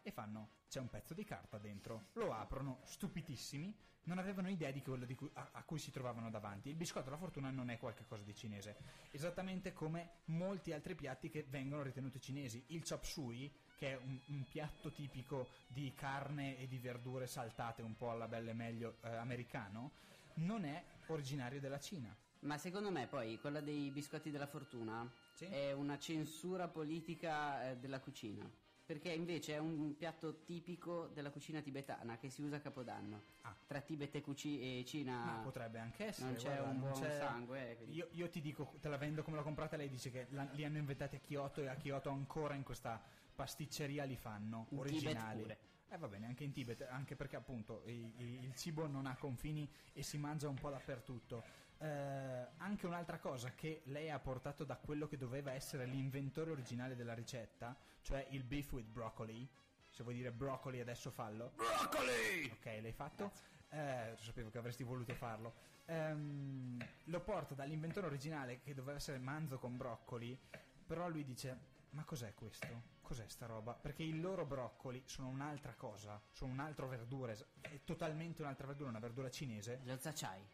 e 0.07 0.11
fanno 0.11 0.49
c'è 0.69 0.79
un 0.79 0.89
pezzo 0.89 1.13
di 1.13 1.23
carta 1.25 1.57
dentro. 1.57 2.07
Lo 2.13 2.33
aprono 2.33 2.79
stupitissimi 2.85 3.75
non 4.03 4.19
avevano 4.19 4.47
idea 4.49 4.71
di 4.71 4.81
quello 4.81 5.03
di 5.03 5.15
cui- 5.15 5.29
a, 5.33 5.49
a 5.51 5.63
cui 5.63 5.79
si 5.79 5.91
trovavano 5.91 6.29
davanti. 6.29 6.69
Il 6.69 6.75
biscotto 6.75 7.05
della 7.05 7.17
fortuna 7.17 7.49
non 7.49 7.69
è 7.69 7.77
qualcosa 7.77 8.23
di 8.23 8.33
cinese. 8.33 8.77
Esattamente 9.11 9.73
come 9.73 10.19
molti 10.25 10.71
altri 10.71 10.95
piatti 10.95 11.29
che 11.29 11.43
vengono 11.49 11.83
ritenuti 11.83 12.21
cinesi. 12.21 12.63
Il 12.67 12.85
chop 12.87 13.03
suey 13.03 13.51
che 13.75 13.91
è 13.91 13.97
un, 13.97 14.17
un 14.27 14.45
piatto 14.49 14.91
tipico 14.93 15.49
di 15.67 15.93
carne 15.93 16.57
e 16.57 16.67
di 16.67 16.77
verdure 16.79 17.27
saltate 17.27 17.81
un 17.81 17.97
po' 17.97 18.09
alla 18.09 18.29
belle 18.29 18.53
meglio 18.53 18.95
eh, 19.01 19.09
americano 19.13 19.91
non 20.35 20.63
è 20.63 20.81
originario 21.07 21.59
della 21.59 21.79
Cina. 21.79 22.15
Ma 22.41 22.57
secondo 22.57 22.89
me 22.91 23.07
poi 23.07 23.37
quella 23.41 23.59
dei 23.59 23.91
biscotti 23.91 24.31
della 24.31 24.47
fortuna 24.47 25.05
Sì. 25.33 25.45
è 25.45 25.73
una 25.73 25.99
censura 25.99 26.69
politica 26.69 27.71
eh, 27.71 27.77
della 27.77 27.99
cucina. 27.99 28.49
Perché 28.87 29.11
invece 29.11 29.55
è 29.55 29.57
un 29.57 29.97
piatto 29.97 30.43
tipico 30.45 31.07
della 31.13 31.29
cucina 31.29 31.59
tibetana 31.59 32.17
che 32.17 32.29
si 32.29 32.41
usa 32.41 32.55
a 32.55 32.59
Capodanno. 32.61 33.21
Ah. 33.41 33.53
Tra 33.67 33.81
Tibet 33.81 34.15
e, 34.15 34.21
Cuci- 34.21 34.79
e 34.79 34.85
Cina 34.85 35.25
Ma 35.25 35.31
potrebbe 35.43 35.77
anche 35.77 36.05
essere. 36.05 36.27
non 36.27 36.35
c'è 36.37 36.55
guarda, 36.55 36.69
un 36.69 36.79
buon 36.79 36.93
c'è- 36.93 37.17
sangue. 37.17 37.75
quindi- 37.75 37.95
Io, 37.97 38.07
io 38.11 38.29
ti 38.29 38.39
dico, 38.39 38.75
te 38.79 38.87
la 38.87 38.95
vendo 38.95 39.23
come 39.23 39.35
l'ho 39.35 39.43
comprata, 39.43 39.75
lei 39.75 39.89
dice 39.89 40.09
che 40.09 40.27
la- 40.29 40.47
li 40.53 40.63
hanno 40.63 40.77
inventati 40.77 41.17
a 41.17 41.19
Kyoto 41.19 41.59
e 41.63 41.67
a 41.67 41.75
Kyoto 41.75 42.09
ancora 42.09 42.53
in 42.55 42.63
questa 42.63 43.01
pasticceria 43.35 44.05
li 44.05 44.15
fanno 44.15 44.67
In 44.69 44.79
originali. 44.79 45.41
Tibet 45.41 45.57
Eh 45.89 45.97
va 45.97 46.07
bene, 46.07 46.25
anche 46.25 46.43
in 46.45 46.51
Tibet, 46.53 46.81
anche 46.89 47.15
perché 47.17 47.35
appunto 47.35 47.83
i- 47.87 48.13
i- 48.17 48.39
il 48.43 48.55
cibo 48.55 48.87
non 48.87 49.05
ha 49.05 49.15
confini 49.17 49.69
e 49.93 50.01
si 50.01 50.17
mangia 50.17 50.47
un 50.49 50.55
po' 50.55 50.69
dappertutto. 50.69 51.43
Eh, 51.79 52.47
anche 52.57 52.87
un'altra 52.87 53.19
cosa 53.19 53.53
che 53.53 53.81
lei 53.85 54.09
ha 54.09 54.19
portato 54.19 54.63
da 54.63 54.77
quello 54.77 55.07
che 55.07 55.17
doveva 55.17 55.51
essere 55.51 55.85
l'inventore 55.85 56.51
originale 56.51 56.95
della 56.95 57.13
ricetta, 57.13 57.75
cioè 58.01 58.25
il 58.31 58.43
beef 58.43 58.71
with 58.71 58.87
broccoli. 58.87 59.47
Se 59.89 60.03
vuoi 60.03 60.15
dire 60.15 60.31
broccoli 60.31 60.79
adesso 60.79 61.11
fallo. 61.11 61.53
Broccoli! 61.55 62.51
Ok, 62.51 62.65
l'hai 62.81 62.93
fatto? 62.93 63.31
Eh, 63.69 64.15
sapevo 64.19 64.49
che 64.49 64.57
avresti 64.57 64.83
voluto 64.83 65.13
farlo. 65.13 65.53
Ehm, 65.85 66.77
lo 67.05 67.19
porta 67.21 67.53
dall'inventore 67.55 68.07
originale 68.07 68.59
che 68.61 68.73
doveva 68.73 68.97
essere 68.97 69.17
manzo 69.17 69.57
con 69.57 69.77
broccoli, 69.77 70.37
però 70.85 71.07
lui 71.09 71.23
dice: 71.23 71.57
Ma 71.91 72.03
cos'è 72.03 72.33
questo? 72.33 72.95
Cos'è 73.01 73.25
sta 73.27 73.45
roba? 73.45 73.73
Perché 73.73 74.03
i 74.03 74.19
loro 74.19 74.45
broccoli 74.45 75.01
sono 75.05 75.29
un'altra 75.29 75.73
cosa, 75.73 76.21
sono 76.31 76.51
un 76.51 76.59
altro 76.59 76.87
verdura, 76.87 77.33
è 77.61 77.79
totalmente 77.83 78.41
un'altra 78.41 78.67
verdura, 78.67 78.89
una 78.89 78.99
verdura 78.99 79.29
cinese. 79.29 79.79
Lo 79.83 79.97
zacciai. 79.97 80.45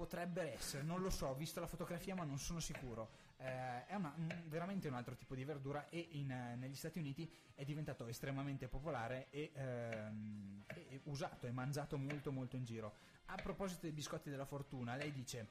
Potrebbe 0.00 0.54
essere, 0.54 0.82
non 0.82 1.02
lo 1.02 1.10
so, 1.10 1.26
ho 1.26 1.34
visto 1.34 1.60
la 1.60 1.66
fotografia 1.66 2.14
ma 2.14 2.24
non 2.24 2.38
sono 2.38 2.58
sicuro. 2.58 3.10
Eh, 3.36 3.84
è 3.84 3.94
una- 3.96 4.14
un- 4.16 4.44
veramente 4.46 4.88
un 4.88 4.94
altro 4.94 5.14
tipo 5.14 5.34
di 5.34 5.44
verdura 5.44 5.90
e 5.90 6.08
in, 6.12 6.30
eh, 6.30 6.56
negli 6.56 6.74
Stati 6.74 6.98
Uniti 6.98 7.30
è 7.54 7.64
diventato 7.66 8.06
estremamente 8.06 8.66
popolare 8.66 9.26
e, 9.28 9.50
ehm, 9.52 10.64
e 10.68 11.00
usato 11.04 11.46
e 11.46 11.50
mangiato 11.50 11.98
molto 11.98 12.32
molto 12.32 12.56
in 12.56 12.64
giro. 12.64 12.94
A 13.26 13.34
proposito 13.34 13.80
dei 13.82 13.92
biscotti 13.92 14.30
della 14.30 14.46
fortuna, 14.46 14.96
lei 14.96 15.12
dice... 15.12 15.48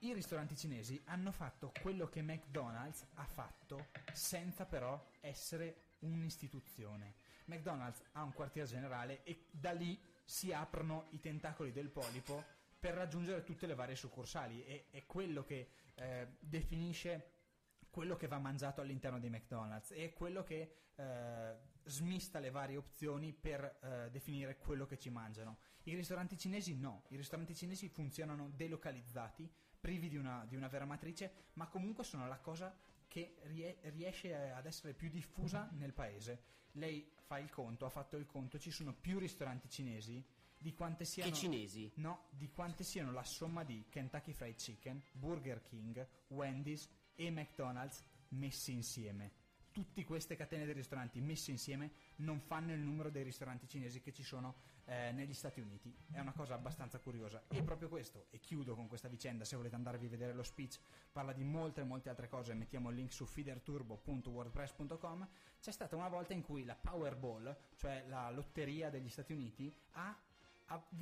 I 0.00 0.12
ristoranti 0.12 0.56
cinesi 0.56 1.00
hanno 1.04 1.30
fatto 1.30 1.72
quello 1.80 2.08
che 2.08 2.22
McDonald's 2.22 3.06
ha 3.14 3.24
fatto 3.24 3.86
senza 4.12 4.66
però 4.66 5.00
essere 5.20 5.92
un'istituzione. 6.00 7.14
McDonald's 7.44 8.02
ha 8.12 8.22
un 8.24 8.32
quartier 8.32 8.66
generale 8.66 9.22
e 9.22 9.46
da 9.52 9.70
lì 9.70 9.96
si 10.24 10.52
aprono 10.52 11.06
i 11.10 11.20
tentacoli 11.20 11.70
del 11.70 11.88
polipo 11.88 12.44
per 12.84 12.92
raggiungere 12.92 13.44
tutte 13.44 13.66
le 13.66 13.74
varie 13.74 13.96
succursali 13.96 14.62
e 14.62 14.88
è 14.90 15.06
quello 15.06 15.42
che 15.42 15.70
eh, 15.94 16.36
definisce 16.38 17.30
quello 17.88 18.14
che 18.14 18.26
va 18.26 18.38
mangiato 18.38 18.82
all'interno 18.82 19.18
di 19.18 19.30
McDonald's 19.30 19.90
e 19.92 20.12
quello 20.12 20.42
che 20.42 20.90
eh, 20.94 21.56
smista 21.84 22.40
le 22.40 22.50
varie 22.50 22.76
opzioni 22.76 23.32
per 23.32 23.78
eh, 23.80 24.10
definire 24.10 24.58
quello 24.58 24.84
che 24.84 24.98
ci 24.98 25.08
mangiano. 25.08 25.60
I 25.84 25.94
ristoranti 25.94 26.36
cinesi 26.36 26.76
no, 26.76 27.04
i 27.08 27.16
ristoranti 27.16 27.54
cinesi 27.54 27.88
funzionano 27.88 28.50
delocalizzati, 28.50 29.50
privi 29.80 30.10
di 30.10 30.18
una, 30.18 30.44
di 30.46 30.54
una 30.54 30.68
vera 30.68 30.84
matrice, 30.84 31.52
ma 31.54 31.68
comunque 31.68 32.04
sono 32.04 32.28
la 32.28 32.38
cosa 32.38 32.78
che 33.08 33.36
rie- 33.44 33.78
riesce 33.94 34.52
ad 34.52 34.66
essere 34.66 34.92
più 34.92 35.08
diffusa 35.08 35.70
nel 35.72 35.94
paese. 35.94 36.42
Lei 36.72 37.14
fa 37.16 37.38
il 37.38 37.48
conto, 37.48 37.86
ha 37.86 37.90
fatto 37.90 38.18
il 38.18 38.26
conto, 38.26 38.58
ci 38.58 38.70
sono 38.70 38.92
più 38.92 39.18
ristoranti 39.18 39.70
cinesi 39.70 40.22
di 40.64 40.72
quante 40.72 41.04
siano... 41.04 41.30
Che 41.30 41.36
cinesi? 41.36 41.92
No, 41.96 42.28
di 42.30 42.48
quante 42.48 42.84
siano 42.84 43.12
la 43.12 43.22
somma 43.22 43.64
di 43.64 43.84
Kentucky 43.90 44.32
Fried 44.32 44.56
Chicken, 44.56 45.02
Burger 45.12 45.60
King, 45.60 46.08
Wendy's 46.28 46.88
e 47.14 47.30
McDonald's 47.30 48.02
messi 48.28 48.72
insieme. 48.72 49.42
Tutte 49.70 50.02
queste 50.04 50.36
catene 50.36 50.64
di 50.64 50.72
ristoranti 50.72 51.20
messe 51.20 51.50
insieme 51.50 51.92
non 52.16 52.40
fanno 52.40 52.72
il 52.72 52.78
numero 52.78 53.10
dei 53.10 53.24
ristoranti 53.24 53.68
cinesi 53.68 54.00
che 54.00 54.14
ci 54.14 54.22
sono 54.22 54.54
eh, 54.86 55.12
negli 55.12 55.34
Stati 55.34 55.60
Uniti. 55.60 55.94
È 56.10 56.18
una 56.18 56.32
cosa 56.32 56.54
abbastanza 56.54 56.98
curiosa. 56.98 57.44
E 57.48 57.62
proprio 57.62 57.90
questo, 57.90 58.28
e 58.30 58.38
chiudo 58.38 58.74
con 58.74 58.88
questa 58.88 59.08
vicenda, 59.08 59.44
se 59.44 59.56
volete 59.56 59.74
andarvi 59.74 60.06
a 60.06 60.08
vedere 60.08 60.32
lo 60.32 60.44
speech, 60.44 60.80
parla 61.12 61.34
di 61.34 61.44
molte 61.44 61.82
molte 61.82 62.08
altre 62.08 62.28
cose, 62.28 62.54
mettiamo 62.54 62.88
il 62.88 62.96
link 62.96 63.12
su 63.12 63.26
feederturbo.wordpress.com. 63.26 65.28
C'è 65.60 65.72
stata 65.72 65.94
una 65.94 66.08
volta 66.08 66.32
in 66.32 66.40
cui 66.40 66.64
la 66.64 66.74
Powerball, 66.74 67.54
cioè 67.76 68.06
la 68.08 68.30
lotteria 68.30 68.88
degli 68.88 69.10
Stati 69.10 69.34
Uniti, 69.34 69.70
ha 69.90 70.06
ha 70.06 70.16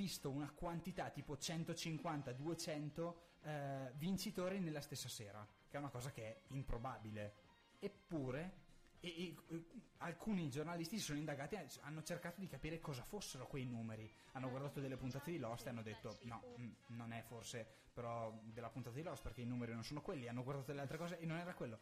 visto 0.03 0.31
una 0.31 0.51
quantità 0.51 1.11
tipo 1.11 1.35
150-200 1.35 3.15
eh, 3.43 3.93
vincitori 3.95 4.59
nella 4.59 4.81
stessa 4.81 5.09
sera, 5.09 5.47
che 5.69 5.77
è 5.77 5.79
una 5.79 5.91
cosa 5.91 6.11
che 6.11 6.23
è 6.25 6.41
improbabile. 6.49 7.35
Eppure, 7.79 8.61
e- 8.99 9.37
e- 9.47 9.65
alcuni 9.99 10.51
giornalisti 10.51 10.99
si 10.99 11.05
sono 11.05 11.19
indagati 11.19 11.57
hanno 11.83 12.03
cercato 12.03 12.41
di 12.41 12.49
capire 12.49 12.81
cosa 12.81 13.05
fossero 13.05 13.47
quei 13.47 13.65
numeri. 13.65 14.13
Hanno 14.33 14.51
guardato 14.51 14.81
delle 14.81 14.97
puntate 14.97 15.31
di 15.31 15.39
Lost 15.39 15.67
e 15.67 15.69
hanno 15.69 15.83
detto: 15.83 16.19
no, 16.23 16.43
mm, 16.59 16.73
non 16.89 17.13
è 17.13 17.23
forse 17.23 17.65
però 17.93 18.37
della 18.43 18.71
puntata 18.71 18.97
di 18.97 19.03
Lost 19.05 19.23
perché 19.23 19.43
i 19.43 19.47
numeri 19.47 19.73
non 19.73 19.85
sono 19.85 20.03
quelli. 20.03 20.27
Hanno 20.27 20.43
guardato 20.43 20.67
delle 20.67 20.81
altre 20.81 20.99
cose 20.99 21.17
e 21.21 21.27
non 21.27 21.37
era 21.37 21.55
quello. 21.55 21.79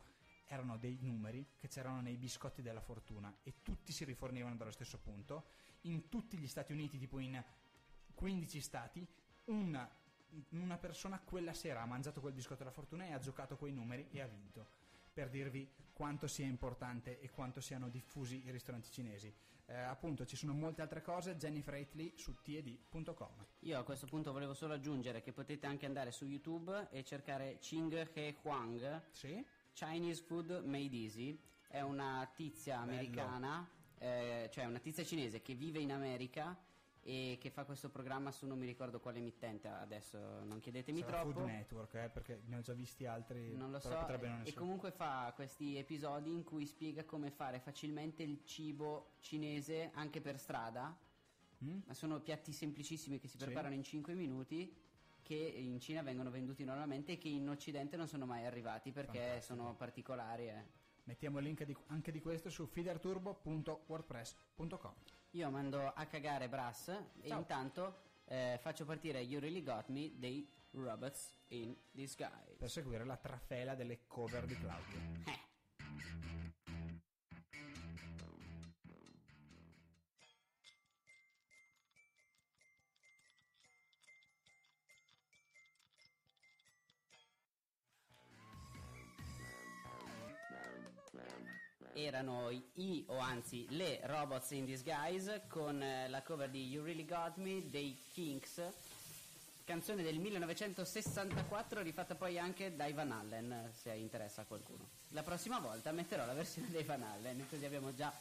Erano 0.47 0.77
dei 0.77 0.99
numeri 1.01 1.47
che 1.57 1.69
c'erano 1.69 2.03
nei 2.03 2.17
biscotti 2.17 2.61
della 2.61 2.83
fortuna 2.83 3.35
e 3.45 3.63
tutti 3.63 3.93
si 3.93 4.05
rifornivano 4.05 4.57
dallo 4.57 4.73
stesso 4.73 4.99
punto. 4.99 5.47
In 5.83 6.11
tutti 6.11 6.37
gli 6.37 6.49
Stati 6.49 6.73
Uniti, 6.73 6.99
tipo 6.99 7.19
in 7.19 7.43
15 8.21 8.61
stati, 8.61 9.07
una, 9.47 9.91
una 10.51 10.77
persona 10.77 11.19
quella 11.21 11.55
sera 11.55 11.81
ha 11.81 11.87
mangiato 11.87 12.21
quel 12.21 12.35
biscotto 12.35 12.59
della 12.59 12.71
fortuna 12.71 13.07
e 13.07 13.13
ha 13.15 13.19
giocato 13.19 13.57
quei 13.57 13.73
numeri 13.73 14.09
e 14.11 14.21
ha 14.21 14.27
vinto. 14.27 14.69
Per 15.11 15.31
dirvi 15.31 15.67
quanto 15.95 16.27
sia 16.27 16.45
importante 16.45 17.19
e 17.19 17.31
quanto 17.31 17.63
siano 17.63 17.89
diffusi 17.89 18.45
i 18.45 18.51
ristoranti 18.51 18.91
cinesi. 18.91 19.35
Eh, 19.65 19.75
appunto, 19.75 20.27
ci 20.27 20.37
sono 20.37 20.53
molte 20.53 20.83
altre 20.83 21.01
cose. 21.01 21.37
Jennifer 21.37 21.73
Aitley 21.73 22.13
su 22.15 22.43
td.com. 22.43 23.47
Io 23.61 23.79
a 23.79 23.85
questo 23.85 24.07
punto 24.07 24.33
volevo 24.33 24.53
solo 24.53 24.75
aggiungere 24.75 25.23
che 25.23 25.33
potete 25.33 25.67
anche 25.67 25.87
andare 25.87 26.11
su 26.11 26.27
YouTube 26.27 26.89
e 26.91 27.03
cercare 27.05 27.57
Ching 27.59 28.11
He 28.13 28.37
Huang, 28.43 29.03
Sì? 29.13 29.43
Chinese 29.73 30.23
Food 30.23 30.63
Made 30.67 30.95
Easy. 30.95 31.41
È 31.67 31.81
una 31.81 32.31
tizia 32.35 32.81
americana, 32.81 33.67
eh, 33.97 34.51
cioè 34.53 34.67
una 34.67 34.79
tizia 34.79 35.05
cinese 35.05 35.41
che 35.41 35.55
vive 35.55 35.79
in 35.79 35.93
America 35.93 36.69
e 37.03 37.39
che 37.41 37.51
fa 37.51 37.65
questo 37.65 37.89
programma 37.89 38.31
su 38.31 38.47
non 38.47 38.59
mi 38.59 38.67
ricordo 38.67 39.01
quale 39.01 39.19
emittente 39.19 39.69
adesso, 39.69 40.19
non 40.45 40.61
chiedetemi 40.61 41.01
Sarà 41.01 41.23
troppo. 41.23 41.41
Food 41.41 41.49
Network, 41.49 41.95
eh, 41.95 42.09
perché 42.11 42.43
ne 42.45 42.59
ho 42.59 42.61
già 42.61 42.75
visti 42.75 43.07
altri. 43.07 43.57
Non 43.57 43.71
lo 43.71 43.81
so, 43.81 43.89
non 43.91 44.43
e 44.45 44.53
comunque 44.53 44.91
fa 44.91 45.33
questi 45.35 45.77
episodi 45.77 46.31
in 46.31 46.45
cui 46.45 46.67
spiega 46.67 47.05
come 47.05 47.31
fare 47.31 47.59
facilmente 47.59 48.23
il 48.23 48.45
cibo 48.45 49.13
cinese 49.21 49.91
anche 49.95 50.21
per 50.21 50.39
strada. 50.39 50.95
Mm? 51.65 51.81
Ma 51.87 51.95
sono 51.95 52.21
piatti 52.21 52.53
semplicissimi 52.53 53.19
che 53.19 53.29
si 53.29 53.39
Sì. 53.39 53.45
preparano 53.45 53.75
in 53.75 53.83
5 53.83 54.15
minuti 54.15 54.75
che 55.23 55.35
in 55.35 55.79
Cina 55.79 56.03
vengono 56.03 56.31
venduti 56.31 56.65
normalmente 56.65 57.13
e 57.13 57.19
che 57.19 57.29
in 57.29 57.47
Occidente 57.49 57.97
non 57.97 58.09
sono 58.09 58.27
mai 58.27 58.45
arrivati 58.47 58.91
perché 58.93 59.19
Fantastico. 59.19 59.57
sono 59.59 59.75
particolari. 59.75 60.49
eh. 60.49 60.65
Mettiamo 61.05 61.39
il 61.39 61.45
link 61.45 61.65
di- 61.65 61.77
anche 61.89 62.11
di 62.13 62.21
questo 62.21 62.49
su 62.51 62.67
feederturbo.wordpress.com. 62.67 64.95
Io 65.35 65.49
mando 65.51 65.93
a 65.95 66.07
cagare 66.07 66.49
Brass 66.49 66.89
e 66.89 67.29
Ciao. 67.29 67.39
intanto 67.39 68.03
eh, 68.25 68.59
faccio 68.61 68.85
partire 68.85 69.21
You 69.21 69.41
Really 69.41 69.63
Got 69.63 69.89
Me 69.89 70.13
dei 70.17 70.49
Robots 70.73 71.33
in 71.49 71.77
Disguise. 71.91 72.57
Per 72.59 72.71
seguire 72.71 73.05
la 73.05 73.17
trafela 73.17 73.75
delle 73.75 74.07
cover 74.07 74.45
di 74.45 74.57
Claudio. 74.57 74.99
Eh. 75.27 75.39
Erano 92.05 92.51
i, 92.75 93.05
o 93.09 93.19
anzi 93.19 93.67
le 93.71 94.01
Robots 94.05 94.51
in 94.51 94.65
Disguise 94.65 95.43
con 95.49 95.83
eh, 95.83 96.09
la 96.09 96.23
cover 96.23 96.51
di 96.51 96.69
You 96.69 96.85
Really 96.85 97.05
Got 97.05 97.37
Me 97.37 97.69
dei 97.69 97.97
Kinks, 98.13 98.63
canzone 99.65 100.03
del 100.03 100.19
1964 100.19 101.83
rifatta 101.83 102.15
poi 102.15 102.39
anche 102.39 102.75
da 102.75 102.87
Ivan 102.87 103.13
Allen, 103.13 103.71
se 103.73 103.93
interessa 103.93 104.43
a 104.43 104.45
qualcuno. 104.45 104.89
La 105.11 105.23
prossima 105.23 105.59
volta 105.59 105.93
metterò 105.93 106.27
la 106.27 106.35
versione 106.35 106.69
di 106.71 106.79
Ivan 106.79 107.03
Allen, 107.03 107.47
così 107.49 107.65
abbiamo 107.65 107.95
già 107.95 108.13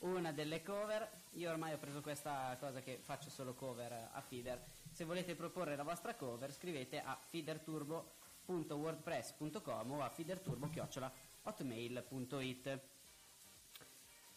una 0.00 0.32
delle 0.32 0.62
cover. 0.62 1.08
Io 1.32 1.50
ormai 1.50 1.72
ho 1.72 1.78
preso 1.78 2.00
questa 2.00 2.56
cosa 2.58 2.80
che 2.80 2.98
faccio 3.00 3.30
solo 3.30 3.54
cover 3.54 4.10
a 4.12 4.20
Feeder. 4.20 4.62
Se 4.92 5.04
volete 5.04 5.34
proporre 5.34 5.74
la 5.76 5.82
vostra 5.82 6.14
cover 6.14 6.52
scrivete 6.52 7.00
a 7.00 7.18
feederturbo.wordpress.com 7.20 9.90
o 9.90 10.02
a 10.02 10.08
feederturbo.hotmail.it 10.08 12.80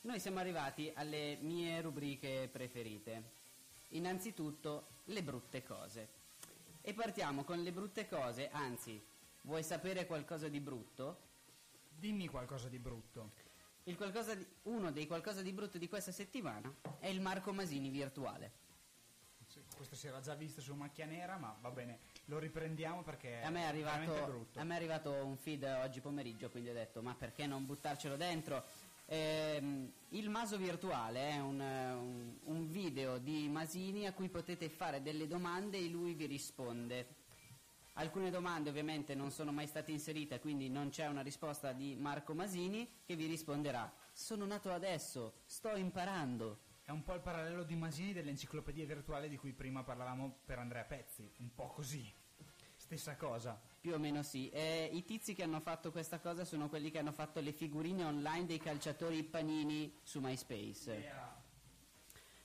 Noi 0.02 0.20
siamo 0.20 0.39
arrivati 0.39 0.91
alle 0.95 1.38
mie 1.41 1.82
rubriche 1.82 2.47
preferite. 2.52 3.38
Innanzitutto 3.89 4.88
le 5.06 5.22
brutte 5.24 5.62
cose. 5.64 6.08
E 6.82 6.93
partiamo 6.93 7.43
con 7.43 7.62
le 7.62 7.72
brutte 7.74 8.08
cose, 8.08 8.50
anzi, 8.50 9.02
vuoi 9.41 9.62
sapere 9.64 10.06
qualcosa 10.06 10.47
di 10.47 10.62
brutto? 10.62 11.28
Dimmi 11.89 12.28
qualcosa 12.28 12.70
di 12.70 12.80
brutto. 12.80 13.32
Il 13.84 13.97
qualcosa 13.97 14.36
di- 14.36 14.45
uno 14.64 14.91
dei 14.91 15.06
qualcosa 15.06 15.41
di 15.41 15.52
brutto 15.52 15.78
di 15.78 15.89
questa 15.89 16.12
settimana 16.14 16.74
è 17.00 17.08
il 17.08 17.20
Marco 17.20 17.52
Masini 17.52 17.89
virtuale. 17.89 18.68
Sì, 19.47 19.60
Questo 19.76 19.95
si 19.95 20.08
era 20.08 20.22
già 20.22 20.36
visto 20.36 20.62
su 20.62 20.76
Macchia 20.76 21.06
Nera, 21.08 21.36
ma 21.38 21.58
va 21.60 21.72
bene, 21.72 22.00
lo 22.26 22.38
riprendiamo 22.38 23.02
perché 23.02 23.41
A 23.41 23.50
me, 23.50 23.62
è 23.64 23.66
arrivato, 23.66 24.14
brutto. 24.26 24.60
a 24.60 24.64
me 24.64 24.74
è 24.76 24.78
arrivato 24.78 25.12
un 25.12 25.36
feed 25.38 25.64
oggi 25.64 26.00
pomeriggio, 26.02 26.50
quindi 26.52 26.70
ho 26.70 26.74
detto 26.74 27.02
ma 27.02 27.16
perché 27.16 27.47
non 27.47 27.66
buttarcelo 27.66 28.16
dentro? 28.16 28.64
Ehm, 29.12 29.91
il 30.10 30.30
Maso 30.30 30.57
virtuale 30.57 31.30
è 31.30 31.39
un, 31.39 31.60
eh, 31.60 31.93
un- 31.93 32.38
un 32.43 32.68
video 32.68 33.18
di 33.18 33.47
Masini 33.49 34.05
a 34.05 34.14
cui 34.14 34.30
potete 34.30 34.70
fare 34.70 35.01
delle 35.01 35.28
domande 35.28 35.78
e 35.78 35.88
lui 35.89 36.14
vi 36.14 36.26
risponde. 36.28 37.16
Alcune 37.93 38.30
domande 38.30 38.70
ovviamente 38.70 39.16
non 39.16 39.32
sono 39.32 39.51
mai 39.51 39.66
state 39.68 39.91
inserite, 39.91 40.39
quindi 40.39 40.70
non 40.70 40.89
c'è 40.89 41.07
una 41.07 41.22
risposta 41.22 41.74
di 41.74 41.95
Marco 41.95 42.34
Masini 42.34 42.88
che 43.03 43.16
vi 43.16 43.26
risponderà 43.26 43.91
sono 44.20 44.45
nato 44.45 44.72
adesso, 44.72 45.41
sto 45.45 45.76
imparando. 45.78 46.60
È 46.84 46.91
un 46.91 47.03
po' 47.03 47.14
il 47.14 47.22
parallelo 47.22 47.64
di 47.64 47.76
Masini 47.76 48.12
dell'enciclopedia 48.12 48.86
virtuale 48.86 49.30
di 49.30 49.38
cui 49.38 49.53
prima 49.53 49.82
parlavamo 49.84 50.39
per 50.43 50.60
Andrea 50.60 50.84
Pezzi, 50.84 51.32
un 51.38 51.53
po' 51.55 51.68
così. 51.68 52.12
Stessa 52.76 53.16
cosa. 53.16 53.57
Più 53.80 53.93
o 53.93 53.97
meno 53.97 54.23
sì. 54.23 54.49
Eh, 54.49 54.89
I 54.91 55.05
tizi 55.05 55.34
che 55.34 55.43
hanno 55.43 55.61
fatto 55.61 55.89
questa 55.91 56.19
cosa 56.19 56.43
sono 56.43 56.67
quelli 56.67 56.91
che 56.91 56.99
hanno 56.99 57.13
fatto 57.13 57.39
le 57.39 57.53
figurine 57.53 58.03
online 58.03 58.45
dei 58.45 58.59
calciatori 58.59 59.23
panini 59.23 59.99
su 60.03 60.19
MySpace. 60.19 60.93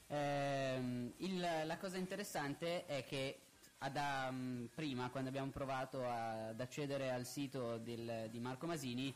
Ehm, 0.07 1.13
il- 1.19 1.41
la 1.65 1.77
cosa 1.79 1.97
interessante 1.97 2.87
è 2.87 3.05
che 3.05 3.41
ad, 3.79 3.97
um, 3.97 4.69
prima, 4.73 5.11
quando 5.11 5.29
abbiamo 5.29 5.51
provato 5.51 6.05
a- 6.07 6.49
ad 6.49 6.61
accedere 6.61 7.11
al 7.11 7.27
sito 7.27 7.79
del- 7.79 8.29
di 8.31 8.39
Marco 8.39 8.67
Masini, 8.67 9.13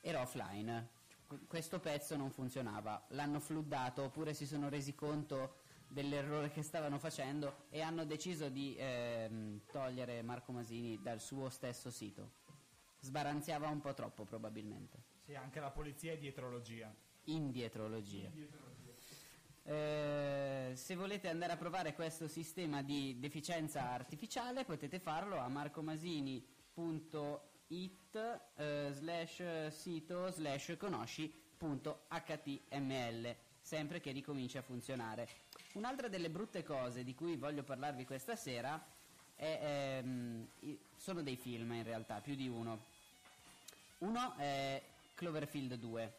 era 0.00 0.20
offline. 0.20 0.88
Qu- 1.26 1.46
Questo 1.48 1.80
pezzo 1.80 2.14
non 2.16 2.30
funzionava. 2.30 3.02
L'hanno 3.08 3.40
fluddato 3.40 4.04
oppure 4.04 4.32
si 4.32 4.46
sono 4.46 4.68
resi 4.68 4.94
conto 4.94 5.56
dell'errore 5.92 6.50
che 6.50 6.62
stavano 6.62 6.98
facendo 6.98 7.66
e 7.68 7.82
hanno 7.82 8.04
deciso 8.04 8.48
di 8.48 8.74
ehm, 8.78 9.60
togliere 9.70 10.22
Marco 10.22 10.52
Masini 10.52 11.00
dal 11.02 11.20
suo 11.20 11.50
stesso 11.50 11.90
sito. 11.90 12.40
Sbaranziava 13.00 13.68
un 13.68 13.80
po' 13.80 13.92
troppo 13.92 14.24
probabilmente. 14.24 15.10
Sì, 15.24 15.34
anche 15.34 15.60
la 15.60 15.70
polizia 15.70 16.12
è 16.12 16.18
dietrologia. 16.18 16.94
Indietrologia. 17.24 18.30
Eh, 19.64 20.72
se 20.74 20.96
volete 20.96 21.28
andare 21.28 21.52
a 21.52 21.56
provare 21.56 21.94
questo 21.94 22.26
sistema 22.26 22.82
di 22.82 23.20
deficienza 23.20 23.90
artificiale 23.90 24.64
potete 24.64 24.98
farlo 24.98 25.36
a 25.36 25.46
marcomasini.it 25.48 28.40
eh, 28.56 28.88
slash 28.90 29.68
sito 29.68 30.28
slash 30.30 30.74
conosci.html 30.76 33.36
sempre 33.62 34.00
che 34.00 34.10
ricominci 34.10 34.58
a 34.58 34.62
funzionare. 34.62 35.28
Un'altra 35.72 36.08
delle 36.08 36.28
brutte 36.28 36.62
cose 36.62 37.02
di 37.02 37.14
cui 37.14 37.36
voglio 37.36 37.62
parlarvi 37.62 38.04
questa 38.04 38.36
sera 38.36 38.80
è, 39.36 40.00
ehm, 40.02 40.46
sono 40.96 41.22
dei 41.22 41.36
film 41.36 41.72
in 41.72 41.82
realtà, 41.82 42.20
più 42.20 42.34
di 42.34 42.46
uno. 42.46 42.78
Uno 43.98 44.34
è 44.36 44.82
Cloverfield 45.14 45.74
2, 45.74 46.12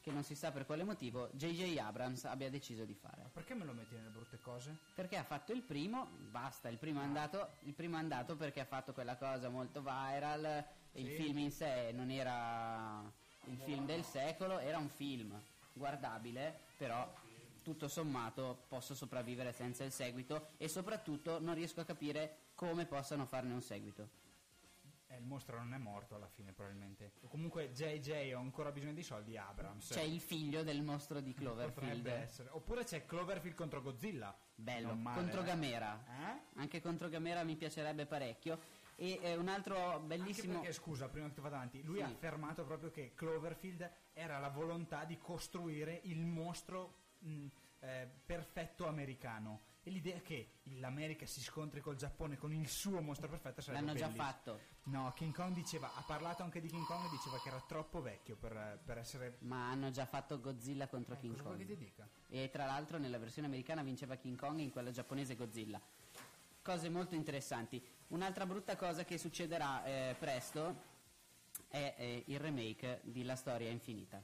che 0.00 0.10
non 0.10 0.24
si 0.24 0.34
sa 0.34 0.50
per 0.50 0.66
quale 0.66 0.82
motivo 0.82 1.28
J.J. 1.32 1.78
Abrams 1.78 2.24
abbia 2.24 2.50
deciso 2.50 2.84
di 2.84 2.94
fare. 2.94 3.30
Perché 3.32 3.54
me 3.54 3.64
lo 3.64 3.72
metti 3.72 3.94
nelle 3.94 4.08
brutte 4.08 4.40
cose? 4.40 4.76
Perché 4.94 5.16
ha 5.18 5.24
fatto 5.24 5.52
il 5.52 5.62
primo, 5.62 6.08
basta, 6.30 6.68
il 6.68 6.78
primo 6.78 7.00
è 7.00 7.04
andato, 7.04 7.50
il 7.60 7.74
primo 7.74 7.96
è 7.96 8.00
andato 8.00 8.36
perché 8.36 8.60
ha 8.60 8.64
fatto 8.66 8.92
quella 8.92 9.16
cosa 9.16 9.48
molto 9.50 9.80
viral, 9.82 10.64
il 10.94 11.06
Sì. 11.06 11.14
film 11.14 11.38
in 11.38 11.50
sé 11.52 11.92
non 11.92 12.10
era 12.10 13.02
il 13.46 13.58
film 13.58 13.86
del 13.86 14.02
secolo, 14.02 14.58
era 14.58 14.78
un 14.78 14.88
film 14.88 15.40
guardabile, 15.72 16.58
però 16.76 17.08
tutto 17.64 17.88
sommato 17.88 18.66
posso 18.68 18.94
sopravvivere 18.94 19.52
senza 19.52 19.82
il 19.82 19.90
seguito 19.90 20.50
e 20.58 20.68
soprattutto 20.68 21.40
non 21.40 21.54
riesco 21.54 21.80
a 21.80 21.84
capire 21.84 22.50
come 22.54 22.86
possano 22.86 23.26
farne 23.26 23.52
un 23.54 23.62
seguito. 23.62 24.22
Eh, 25.08 25.16
il 25.16 25.24
mostro 25.24 25.56
non 25.58 25.74
è 25.74 25.78
morto 25.78 26.14
alla 26.14 26.28
fine, 26.28 26.52
probabilmente. 26.52 27.12
O 27.22 27.28
comunque 27.28 27.72
JJ 27.72 28.32
ho 28.34 28.38
ancora 28.38 28.70
bisogno 28.72 28.92
di 28.94 29.02
soldi, 29.02 29.36
Abrams. 29.36 29.88
C'è 29.88 30.02
il 30.02 30.20
figlio 30.20 30.62
del 30.62 30.82
mostro 30.82 31.20
di 31.20 31.32
Cloverfield. 31.34 32.06
essere. 32.06 32.48
Oppure 32.52 32.84
c'è 32.84 33.04
Cloverfield 33.06 33.56
contro 33.56 33.82
Godzilla. 33.82 34.36
Bello, 34.54 34.94
male, 34.94 35.20
contro 35.20 35.40
eh. 35.40 35.44
Gamera. 35.44 36.04
Eh? 36.06 36.58
Anche 36.60 36.80
contro 36.80 37.08
Gamera 37.08 37.42
mi 37.42 37.56
piacerebbe 37.56 38.06
parecchio. 38.06 38.82
E 38.96 39.18
eh, 39.22 39.36
un 39.36 39.48
altro 39.48 39.76
Anche 39.76 40.06
bellissimo. 40.06 40.54
perché, 40.60 40.72
scusa, 40.72 41.08
prima 41.08 41.26
che 41.26 41.34
tu 41.34 41.40
vada 41.42 41.56
avanti, 41.56 41.82
lui 41.82 41.96
Sì. 41.96 42.02
ha 42.02 42.06
affermato 42.06 42.64
proprio 42.64 42.90
che 42.90 43.12
Cloverfield 43.14 43.90
era 44.12 44.38
la 44.38 44.48
volontà 44.48 45.04
di 45.04 45.18
costruire 45.18 46.00
il 46.04 46.24
mostro 46.24 47.02
mh, 47.24 47.46
eh, 47.80 48.08
perfetto 48.24 48.86
americano. 48.86 49.72
E 49.86 49.90
l'idea 49.90 50.18
che 50.20 50.60
l'America 50.78 51.26
si 51.26 51.42
scontri 51.42 51.82
col 51.82 51.96
Giappone 51.96 52.38
con 52.38 52.54
il 52.54 52.66
suo 52.68 53.02
mostro 53.02 53.28
perfetto 53.28 53.60
sarebbe 53.60 53.84
L'hanno 53.84 53.98
già 53.98 54.06
bellissimo. 54.06 54.30
fatto, 54.30 54.60
No, 54.84 55.12
King 55.14 55.34
Kong 55.34 55.52
diceva, 55.52 55.92
ha 55.94 56.02
parlato 56.02 56.42
anche 56.42 56.60
di 56.62 56.68
King 56.68 56.86
Kong 56.86 57.04
e 57.04 57.10
diceva 57.10 57.38
che 57.42 57.48
era 57.48 57.60
troppo 57.66 58.00
vecchio 58.00 58.34
per, 58.36 58.80
per 58.82 58.96
essere... 58.96 59.36
ma 59.40 59.68
hanno 59.70 59.90
già 59.90 60.06
fatto 60.06 60.40
Godzilla 60.40 60.88
contro 60.88 61.14
Eh, 61.14 61.18
King 61.18 61.42
Kong. 61.42 61.58
che 61.58 61.66
ti 61.66 61.76
dica? 61.76 62.08
E 62.28 62.48
tra 62.50 62.64
l'altro 62.64 62.96
nella 62.96 63.18
versione 63.18 63.46
americana 63.46 63.82
vinceva 63.82 64.16
King 64.16 64.38
Kong 64.38 64.58
e 64.58 64.62
in 64.62 64.70
quella 64.70 64.90
giapponese 64.90 65.36
Godzilla. 65.36 65.78
Cose 66.62 66.88
molto 66.88 67.14
interessanti. 67.14 67.82
Un'altra 68.08 68.46
brutta 68.46 68.76
cosa 68.76 69.04
che 69.04 69.18
succederà 69.18 69.84
eh, 69.84 70.16
presto 70.18 70.92
è 71.68 71.94
eh, 71.98 72.22
il 72.28 72.40
remake 72.40 73.00
di 73.04 73.22
La 73.22 73.36
storia 73.36 73.68
infinita. 73.68 74.22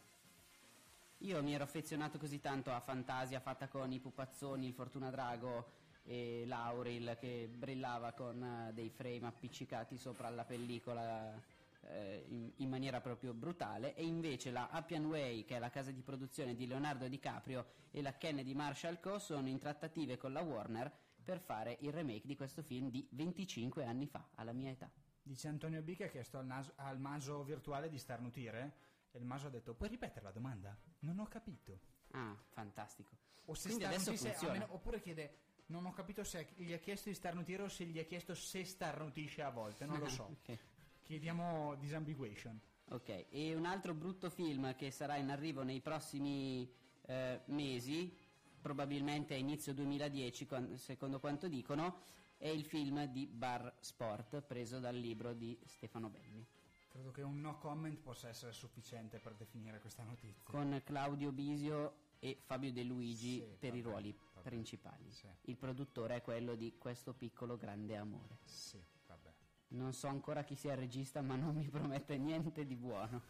Io 1.24 1.42
mi 1.42 1.52
ero 1.52 1.64
affezionato 1.64 2.16
così 2.16 2.40
tanto 2.40 2.72
a 2.72 2.80
Fantasia 2.80 3.40
fatta 3.40 3.68
con 3.68 3.92
i 3.92 3.98
pupazzoni, 3.98 4.66
il 4.66 4.72
Fortuna 4.72 5.10
Drago 5.10 5.72
e 6.02 6.44
l'Auril 6.46 7.18
che 7.20 7.46
brillava 7.54 8.12
con 8.12 8.42
eh, 8.42 8.72
dei 8.72 8.88
frame 8.88 9.26
appiccicati 9.26 9.98
sopra 9.98 10.30
la 10.30 10.46
pellicola 10.46 11.38
eh, 11.82 12.24
in, 12.28 12.50
in 12.56 12.68
maniera 12.70 13.02
proprio 13.02 13.34
brutale 13.34 13.94
e 13.96 14.06
invece 14.06 14.50
la 14.50 14.70
Appian 14.70 15.04
Way 15.04 15.44
che 15.44 15.56
è 15.56 15.58
la 15.58 15.68
casa 15.68 15.90
di 15.90 16.00
produzione 16.00 16.54
di 16.54 16.66
Leonardo 16.66 17.06
DiCaprio 17.06 17.66
e 17.90 18.00
la 18.00 18.16
Kennedy 18.16 18.54
Marshall 18.54 18.98
Co 18.98 19.18
sono 19.18 19.46
in 19.46 19.58
trattative 19.58 20.16
con 20.16 20.32
la 20.32 20.40
Warner 20.40 20.90
per 21.22 21.38
fare 21.38 21.76
il 21.80 21.92
remake 21.92 22.26
di 22.26 22.34
questo 22.34 22.62
film 22.62 22.88
di 22.88 23.06
25 23.10 23.84
anni 23.84 24.06
fa, 24.06 24.26
alla 24.36 24.52
mia 24.52 24.70
età. 24.70 24.90
Dice 25.22 25.48
Antonio 25.48 25.82
B 25.82 25.94
che 25.96 26.04
ha 26.04 26.08
chiesto 26.08 26.38
al, 26.38 26.46
naso- 26.46 26.72
al 26.76 26.98
maso 26.98 27.44
virtuale 27.44 27.90
di 27.90 27.98
starnutire 27.98 28.88
e 29.12 29.18
il 29.18 29.24
maso 29.24 29.46
ha 29.46 29.50
detto, 29.50 29.74
puoi 29.74 29.88
ripetere 29.88 30.24
la 30.24 30.30
domanda? 30.32 30.76
Non 31.00 31.18
ho 31.18 31.26
capito. 31.26 31.78
Ah, 32.12 32.36
fantastico. 32.50 33.16
O 33.46 33.54
se 33.54 33.68
Quindi 33.68 33.84
adesso 33.84 34.14
starnutisce, 34.14 34.46
funziona. 34.46 34.72
oppure 34.74 35.00
chiede, 35.00 35.36
non 35.66 35.86
ho 35.86 35.92
capito 35.92 36.22
se 36.24 36.48
gli 36.56 36.72
ha 36.72 36.78
chiesto 36.78 37.08
di 37.08 37.14
starnutire 37.14 37.62
o 37.62 37.68
se 37.68 37.84
gli 37.84 37.98
ha 37.98 38.04
chiesto 38.04 38.34
se 38.34 38.64
starnutisce 38.64 39.42
a 39.42 39.50
volte, 39.50 39.86
non 39.86 39.98
lo 39.98 40.08
so. 40.08 40.24
Ok. 40.42 40.58
Chiediamo 41.02 41.74
disambiguation. 41.76 42.60
Ok, 42.90 43.26
e 43.30 43.54
un 43.54 43.66
altro 43.66 43.94
brutto 43.94 44.30
film 44.30 44.74
che 44.76 44.90
sarà 44.92 45.16
in 45.16 45.30
arrivo 45.30 45.62
nei 45.62 45.80
prossimi 45.80 46.72
eh, 47.06 47.40
mesi, 47.46 48.16
probabilmente 48.60 49.34
a 49.34 49.36
inizio 49.36 49.72
2010, 49.74 50.46
quan- 50.46 50.76
secondo 50.76 51.18
quanto 51.18 51.48
dicono, 51.48 52.00
è 52.36 52.48
il 52.48 52.64
film 52.64 53.04
di 53.06 53.26
Bar 53.26 53.76
Sport, 53.80 54.40
preso 54.42 54.78
dal 54.78 54.96
libro 54.96 55.32
di 55.34 55.58
Stefano 55.66 56.08
Belli, 56.10 56.46
Credo 56.90 57.12
che 57.12 57.22
un 57.22 57.40
no 57.40 57.56
comment 57.58 57.96
possa 57.98 58.28
essere 58.28 58.52
sufficiente 58.52 59.18
per 59.20 59.34
definire 59.34 59.78
questa 59.78 60.02
notizia. 60.02 60.42
con 60.44 60.80
Claudio 60.84 61.30
Bisio 61.30 62.08
e 62.18 62.36
Fabio 62.44 62.72
De 62.72 62.82
Luigi 62.82 63.38
Sì, 63.38 63.56
per 63.58 63.74
i 63.74 63.80
vabbè, 63.80 63.92
ruoli 63.92 64.18
vabbè. 64.34 64.48
principali. 64.48 65.10
Sì. 65.10 65.28
Il 65.42 65.56
produttore 65.56 66.16
è 66.16 66.22
quello 66.22 66.56
di 66.56 66.74
Questo 66.78 67.12
piccolo 67.14 67.56
grande 67.56 67.96
amore. 67.96 68.38
Sì, 68.44 68.82
vabbè. 69.06 69.32
Non 69.68 69.92
so 69.92 70.08
ancora 70.08 70.42
chi 70.42 70.56
sia 70.56 70.72
il 70.72 70.78
regista, 70.78 71.22
ma 71.22 71.36
non 71.36 71.54
mi 71.54 71.68
promette 71.68 72.18
niente 72.18 72.66
di 72.66 72.74
buono. 72.74 73.22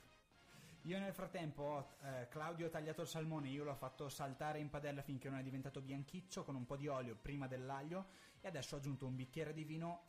Io 0.85 0.99
nel 0.99 1.13
frattempo 1.13 1.87
eh, 2.01 2.29
Claudio 2.31 2.67
ha 2.67 2.71
tagliato 2.71 3.03
il 3.03 3.09
salmone, 3.09 3.49
io 3.51 3.65
l'ho 3.65 3.75
fatto 3.75 4.09
saltare 4.09 4.59
in 4.59 4.71
padella 4.71 5.03
finché 5.03 5.29
non 5.29 5.39
è 5.39 5.43
diventato 5.43 5.83
bianchiccio 5.83 6.43
con 6.43 6.55
un 6.55 6.65
po' 6.65 6.77
di 6.77 6.89
olio 6.89 7.15
prima 7.15 7.47
dell'aglio 7.47 8.07
e 8.41 8.49
adesso 8.49 8.75
ho 8.75 8.79
aggiunto 8.79 9.05
un 9.07 9.15
bicchiere 9.15 9.53
di 9.53 9.65
vino 9.65 10.01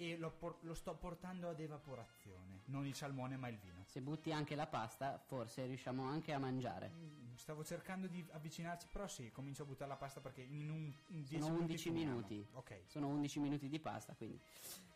e 0.00 0.16
lo, 0.16 0.30
por- 0.30 0.56
lo 0.62 0.72
sto 0.72 0.94
portando 0.94 1.50
ad 1.50 1.60
evaporazione, 1.60 2.62
non 2.66 2.86
il 2.86 2.94
salmone 2.94 3.36
ma 3.36 3.48
il 3.48 3.58
vino. 3.58 3.82
Se 3.84 4.00
butti 4.00 4.32
anche 4.32 4.54
la 4.54 4.66
pasta, 4.66 5.18
forse 5.18 5.66
riusciamo 5.66 6.04
anche 6.04 6.32
a 6.32 6.38
mangiare. 6.38 6.90
Mm, 6.94 7.34
Stavo 7.34 7.62
cercando 7.64 8.06
di 8.06 8.26
avvicinarci, 8.32 8.86
però 8.90 9.06
sì, 9.06 9.30
comincio 9.30 9.62
a 9.64 9.66
buttare 9.66 9.90
la 9.90 9.96
pasta 9.96 10.20
perché 10.20 10.40
in 10.40 10.70
un 10.70 10.92
in 11.08 11.22
10 11.24 11.34
Sono 11.34 11.44
minuti 11.54 11.62
11 11.72 11.82
finiamo. 11.90 12.10
minuti. 12.14 12.46
Ok. 12.52 12.80
Sono 12.86 13.08
11 13.08 13.38
minuti 13.40 13.68
di 13.68 13.78
pasta, 13.78 14.14
quindi. 14.14 14.40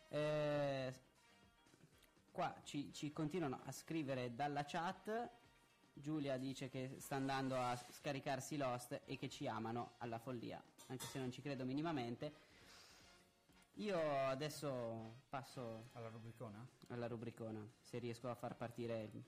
Eh, 0.09 0.93
qua 2.31 2.55
ci, 2.63 2.91
ci 2.91 3.11
continuano 3.13 3.61
a 3.63 3.71
scrivere 3.71 4.33
dalla 4.33 4.63
chat. 4.65 5.29
Giulia 5.93 6.37
dice 6.37 6.67
che 6.69 6.95
sta 6.99 7.15
andando 7.15 7.55
a 7.57 7.75
scaricarsi 7.75 8.57
Lost 8.57 9.01
e 9.05 9.17
che 9.17 9.29
ci 9.29 9.47
amano 9.47 9.93
alla 9.99 10.17
follia, 10.19 10.61
anche 10.87 11.05
se 11.05 11.19
non 11.19 11.31
ci 11.31 11.41
credo 11.41 11.63
minimamente. 11.63 12.33
Io 13.79 14.27
adesso 14.27 15.23
passo 15.29 15.89
Alla 15.93 16.07
rubricona? 16.09 16.65
alla 16.89 17.07
rubricona, 17.07 17.67
se 17.81 17.97
riesco 17.99 18.29
a 18.29 18.35
far 18.35 18.55
partire 18.55 19.01
il- 19.03 19.23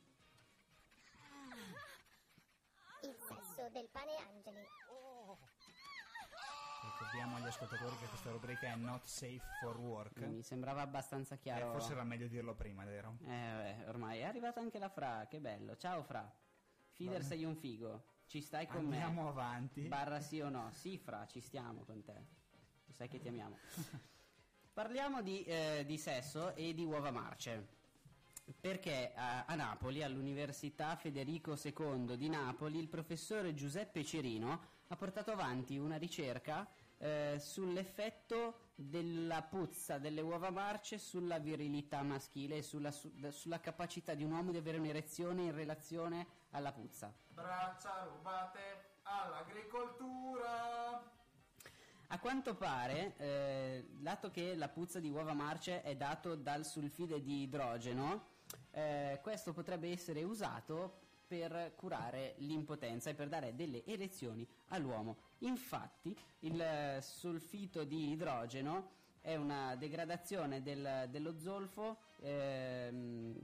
Il 3.01 3.15
sesso 3.19 3.69
del 3.71 3.87
pane 3.89 4.15
Angeli. 4.33 4.65
Ricordiamo 6.83 7.35
agli 7.35 7.45
ascoltatori 7.47 7.97
che 7.97 8.07
questa 8.07 8.31
rubrica 8.31 8.67
è 8.67 8.75
not 8.75 9.03
safe 9.03 9.41
for 9.61 9.77
work. 9.77 10.19
mi 10.21 10.41
sembrava 10.41 10.81
abbastanza 10.81 11.35
Eh, 11.35 11.39
chiaro. 11.39 11.71
forse 11.71 11.91
era 11.91 12.03
meglio 12.03 12.27
dirlo 12.27 12.55
prima, 12.55 12.85
vero? 12.85 13.17
Eh, 13.23 13.25
vabbè, 13.25 13.83
ormai 13.89 14.19
è 14.19 14.23
arrivata 14.23 14.61
anche 14.61 14.79
la 14.79 14.89
Fra, 14.89 15.27
che 15.27 15.39
bello. 15.39 15.75
Ciao 15.77 16.03
Fra. 16.03 16.29
Fider 16.93 17.21
sei 17.23 17.43
un 17.43 17.55
figo. 17.55 18.15
Ci 18.25 18.41
stai 18.41 18.65
con 18.67 18.77
Andiamo 18.77 19.23
me? 19.23 19.29
avanti. 19.29 19.81
Barra 19.87 20.19
sì 20.21 20.39
o 20.41 20.49
no? 20.49 20.71
Sì, 20.71 20.97
Fra, 20.97 21.25
ci 21.27 21.39
stiamo 21.41 21.83
con 21.83 22.03
te. 22.03 22.13
Lo 22.85 22.93
sai 22.93 23.07
che 23.09 23.19
ti 23.19 23.27
amiamo. 23.27 23.57
Parliamo 24.77 25.23
di, 25.23 25.43
eh, 25.43 25.85
di 25.87 25.97
sesso 25.97 26.53
e 26.53 26.75
di 26.75 26.85
uova 26.85 27.09
marce. 27.09 27.67
Perché 28.61 29.11
a, 29.15 29.45
a 29.45 29.55
Napoli, 29.55 30.03
all'Università 30.03 30.95
Federico 30.95 31.57
II 31.59 32.15
di 32.15 32.29
Napoli, 32.29 32.77
il 32.77 32.87
professore 32.87 33.55
Giuseppe 33.55 34.05
Cerino 34.05 34.61
ha 34.87 34.95
portato 34.95 35.31
avanti 35.31 35.79
una 35.79 35.97
ricerca 35.97 36.67
eh, 36.99 37.37
sull'effetto 37.39 38.73
della 38.75 39.41
puzza 39.41 39.97
delle 39.97 40.21
uova 40.21 40.51
marce 40.51 40.99
sulla 40.99 41.39
virilità 41.39 42.03
maschile 42.03 42.57
e 42.57 42.61
sulla, 42.61 42.91
su- 42.91 43.11
sulla 43.31 43.59
capacità 43.59 44.13
di 44.13 44.23
un 44.23 44.33
uomo 44.33 44.51
di 44.51 44.57
avere 44.57 44.77
un'erezione 44.77 45.41
in 45.41 45.55
relazione 45.55 46.27
alla 46.51 46.71
puzza. 46.71 47.11
Braccia 47.29 48.03
rubate 48.03 48.99
all'agricoltura. 49.01 51.15
A 52.09 52.19
quanto 52.19 52.55
pare, 52.55 53.15
eh, 53.17 53.85
dato 53.99 54.31
che 54.31 54.55
la 54.55 54.69
puzza 54.69 55.01
di 55.01 55.09
uova 55.09 55.33
marce 55.33 55.81
è 55.81 55.93
dato 55.97 56.35
dal 56.35 56.65
sulfide 56.65 57.21
di 57.21 57.41
idrogeno, 57.41 58.27
eh, 58.71 59.19
questo 59.21 59.51
potrebbe 59.51 59.91
essere 59.91 60.23
usato 60.23 60.99
per 61.27 61.73
curare 61.75 62.35
l'impotenza 62.37 63.09
e 63.09 63.13
per 63.13 63.27
dare 63.27 63.55
delle 63.55 63.83
erezioni 63.85 64.47
all'uomo. 64.69 65.17
Infatti, 65.39 66.17
il 66.39 66.97
sulfito 67.01 67.83
di 67.83 68.11
idrogeno 68.11 68.91
è 69.19 69.35
una 69.35 69.75
degradazione 69.75 70.61
del- 70.61 71.07
dello 71.09 71.37
zolfo 71.37 71.97
ehm, 72.21 73.37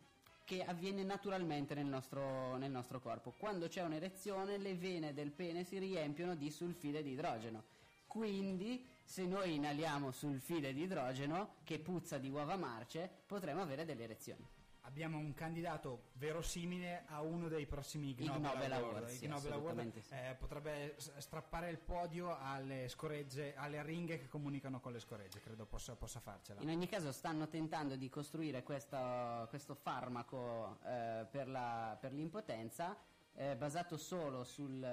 che 0.46 0.64
avviene 0.64 1.04
naturalmente 1.04 1.74
nel 1.74 1.86
nostro, 1.86 2.56
nel 2.56 2.72
nostro 2.72 3.02
corpo. 3.02 3.34
Quando 3.38 3.68
c'è 3.68 3.82
un'erezione, 3.82 4.58
le 4.58 4.76
vene 4.76 5.14
del 5.14 5.32
pene 5.32 5.66
si 5.66 5.78
riempiono 5.78 6.36
di 6.36 6.50
sulfide 6.50 7.04
di 7.04 7.12
idrogeno. 7.12 7.73
Quindi, 8.14 8.86
se 9.04 9.26
noi 9.26 9.56
inaliamo 9.56 10.12
sulfide 10.12 10.72
di 10.72 10.84
idrogeno, 10.84 11.56
che 11.64 11.80
puzza 11.80 12.20
di 12.20 12.30
uova 12.30 12.56
marce, 12.56 13.10
potremo 13.26 13.64
avere 13.64 13.86
delle 13.86 14.04
erezioni. 14.04 14.48
Abbiamo 14.82 15.18
un 15.18 15.34
candidato 15.34 16.10
verosimile 16.14 17.06
a 17.08 17.24
uno 17.24 17.48
dei 17.48 17.66
prossimi 17.66 18.10
Ig 18.12 18.20
Nobel 18.20 18.72
Award. 18.72 19.08
Sì, 19.08 19.26
Award, 19.26 20.00
sì. 20.00 20.14
eh, 20.14 20.36
potrebbe 20.38 20.96
strappare 21.18 21.72
il 21.72 21.80
podio 21.80 22.38
alle 22.38 22.88
scoregge, 22.88 23.56
alle 23.56 23.82
ringhe 23.82 24.20
che 24.20 24.28
comunicano 24.28 24.80
con 24.80 24.92
le 24.92 25.00
scoregge. 25.00 25.40
Credo 25.40 25.66
possa, 25.66 25.96
possa 25.96 26.20
farcela. 26.20 26.62
In 26.62 26.70
ogni 26.70 26.88
caso 26.88 27.12
stanno 27.12 27.48
tentando 27.48 27.96
di 27.96 28.10
costruire 28.10 28.62
questo, 28.62 29.48
questo 29.50 29.74
farmaco 29.74 30.78
eh, 30.86 31.26
per, 31.32 31.48
la- 31.48 31.98
per 32.00 32.14
l'impotenza 32.14 32.96
eh, 33.36 33.56
basato 33.56 33.98
solo 33.98 34.44
sul, 34.44 34.86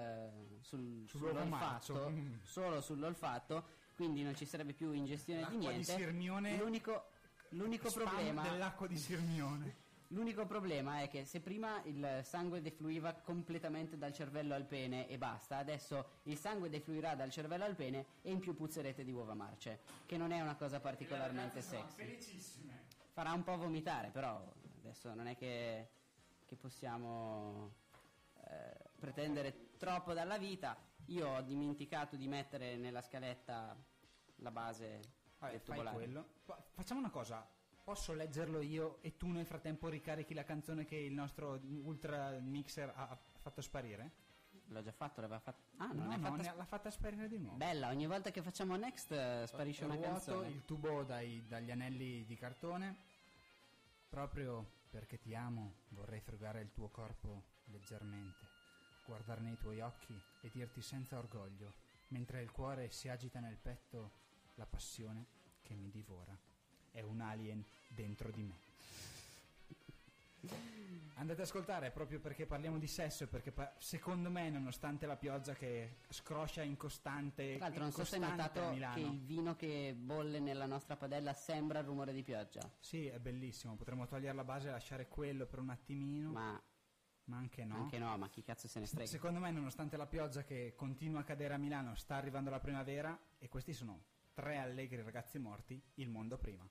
sul- 0.61 1.05
sull'olfatto, 1.07 2.12
solo 2.45 2.80
sull'olfatto, 2.80 3.64
quindi 3.95 4.22
non 4.22 4.34
ci 4.34 4.47
sarebbe 4.47 4.72
più 4.72 4.93
ingestione 4.93 5.41
di 5.41 5.45
L'acqua 5.45 5.59
di 5.61 5.66
niente. 5.66 5.95
Sirmione- 5.95 6.57
L'unico, 6.57 7.05
l'unico 7.51 7.91
problema 7.91 8.43
dell'acqua 8.43 8.86
di 8.86 8.97
Sirmione. 8.97 9.88
L'unico 10.12 10.45
problema 10.45 11.03
è 11.03 11.09
che 11.09 11.24
se 11.24 11.38
prima 11.38 11.80
il 11.84 12.22
sangue 12.24 12.61
defluiva 12.61 13.12
completamente 13.12 13.97
dal 13.97 14.12
cervello 14.12 14.55
al 14.55 14.64
pene 14.64 15.07
e 15.07 15.18
basta, 15.18 15.59
adesso 15.59 16.05
il 16.24 16.36
sangue 16.36 16.68
defluirà 16.68 17.14
dal 17.14 17.30
cervello 17.30 17.62
al 17.62 17.76
pene 17.76 18.07
e 18.22 18.32
in 18.32 18.41
più 18.41 18.57
puzzerete 18.57 19.05
di 19.05 19.12
uova 19.12 19.34
marce, 19.34 19.82
che 20.07 20.16
non 20.16 20.32
è 20.32 20.41
una 20.41 20.57
cosa 20.57 20.80
particolarmente 20.80 21.62
sexy. 21.62 21.95
Felicissime. 22.03 22.86
Farà 23.12 23.32
un 23.32 23.45
po' 23.45 23.57
vomitare, 23.57 24.09
però 24.09 24.45
adesso 24.80 25.14
non 25.14 25.28
è 25.28 25.36
che, 25.36 25.88
che 26.45 26.57
possiamo 26.57 27.70
eh, 28.49 28.91
pretendere 28.99 29.76
troppo 29.76 30.12
dalla 30.12 30.38
vita. 30.38 30.76
Io 31.07 31.28
ho 31.28 31.41
dimenticato 31.43 32.16
di 32.16 32.28
mettere 32.28 32.76
nella 32.76 33.03
scaletta 33.03 33.76
la 34.36 34.51
base 34.51 35.01
Vabbè, 35.38 35.53
del 35.53 35.62
tubolare. 35.62 36.24
Facciamo 36.72 37.01
una 37.01 37.11
cosa. 37.11 37.47
Posso 37.82 38.12
leggerlo 38.12 38.61
io 38.61 38.99
e 39.01 39.16
tu 39.16 39.28
nel 39.28 39.47
frattempo 39.47 39.88
ricarichi 39.88 40.34
la 40.34 40.45
canzone 40.45 40.84
che 40.84 40.97
il 40.97 41.12
nostro 41.12 41.59
ultra 41.82 42.38
mixer 42.38 42.93
ha, 42.95 43.09
ha 43.09 43.18
fatto 43.38 43.61
sparire? 43.61 44.28
L'ho 44.66 44.82
già 44.82 44.93
fatto, 44.93 45.20
l'aveva 45.20 45.41
fatto. 45.41 45.62
Ah, 45.78 45.86
non 45.86 46.07
no, 46.07 46.12
è 46.12 46.16
no, 46.16 46.36
fatta 46.36 46.55
l'ha 46.55 46.64
fatta 46.64 46.91
sparire 46.91 47.26
di 47.26 47.38
nuovo. 47.38 47.57
Bella, 47.57 47.88
ogni 47.88 48.07
volta 48.07 48.30
che 48.30 48.43
facciamo 48.43 48.76
next 48.76 49.11
eh, 49.11 49.45
sparisce 49.47 49.84
una 49.84 49.99
canzone. 49.99 50.49
il 50.49 50.64
tubo 50.64 51.03
dai- 51.03 51.45
dagli 51.49 51.72
anelli 51.72 52.24
di 52.24 52.36
cartone. 52.36 52.97
Proprio 54.09 54.78
perché 54.91 55.18
ti 55.18 55.34
amo, 55.34 55.74
vorrei 55.88 56.20
fregare 56.20 56.61
il 56.61 56.72
tuo 56.72 56.88
corpo 56.88 57.49
leggermente, 57.70 58.48
guardare 59.04 59.40
nei 59.40 59.56
tuoi 59.56 59.80
occhi 59.80 60.20
e 60.40 60.50
dirti 60.50 60.82
senza 60.82 61.18
orgoglio, 61.18 61.74
mentre 62.08 62.42
il 62.42 62.50
cuore 62.50 62.90
si 62.90 63.08
agita 63.08 63.40
nel 63.40 63.56
petto, 63.56 64.12
la 64.54 64.66
passione 64.66 65.26
che 65.62 65.74
mi 65.74 65.90
divora. 65.90 66.36
È 66.90 67.00
un 67.02 67.20
alien 67.20 67.64
dentro 67.88 68.30
di 68.30 68.42
me. 68.42 68.58
Andate 71.14 71.42
ad 71.42 71.46
ascoltare 71.48 71.90
proprio 71.90 72.18
perché 72.18 72.46
parliamo 72.46 72.78
di 72.78 72.86
sesso 72.86 73.24
e 73.24 73.26
perché 73.26 73.52
pa- 73.52 73.74
secondo 73.78 74.30
me, 74.30 74.48
nonostante 74.48 75.04
la 75.04 75.16
pioggia 75.16 75.52
che 75.52 75.98
scroscia 76.08 76.62
in 76.62 76.78
costante, 76.78 77.56
Tra 77.56 77.66
l'altro 77.66 77.82
non 77.82 77.92
so 77.92 78.04
se 78.04 78.14
hai 78.16 78.22
notato 78.22 78.70
Milano. 78.70 78.94
che 78.94 79.00
il 79.00 79.20
vino 79.20 79.54
che 79.54 79.94
bolle 79.94 80.40
nella 80.40 80.64
nostra 80.64 80.96
padella 80.96 81.34
sembra 81.34 81.80
il 81.80 81.84
rumore 81.84 82.14
di 82.14 82.22
pioggia. 82.22 82.60
Sì, 82.80 83.06
è 83.06 83.18
bellissimo, 83.18 83.74
potremmo 83.76 84.06
togliere 84.06 84.34
la 84.34 84.44
base 84.44 84.68
e 84.68 84.70
lasciare 84.70 85.08
quello 85.08 85.44
per 85.44 85.58
un 85.58 85.68
attimino, 85.68 86.30
ma, 86.30 86.62
Ma 87.31 87.37
anche 87.37 87.64
no. 87.64 87.76
anche 87.76 87.99
no, 87.99 88.16
ma 88.18 88.28
chi 88.28 88.43
cazzo 88.43 88.66
se 88.66 88.81
ne 88.81 88.87
frega. 88.87 89.07
Secondo 89.07 89.39
me, 89.39 89.53
nonostante 89.53 89.97
la 89.97 90.07
pioggia 90.07 90.43
che 90.43 90.74
continua 90.74 91.20
a 91.20 91.22
cadere 91.22 91.55
a 91.55 91.59
Milano, 91.59 91.95
sta 91.95 92.16
arrivando 92.16 92.51
la 92.51 92.59
primavera 92.59 93.16
e 93.39 93.49
questi 93.49 93.72
sono 93.72 94.03
tre 94.35 94.59
allegri 94.59 95.01
ragazzi 95.01 95.39
morti, 95.39 95.81
il 95.95 96.09
mondo 96.09 96.39
prima. 96.39 96.68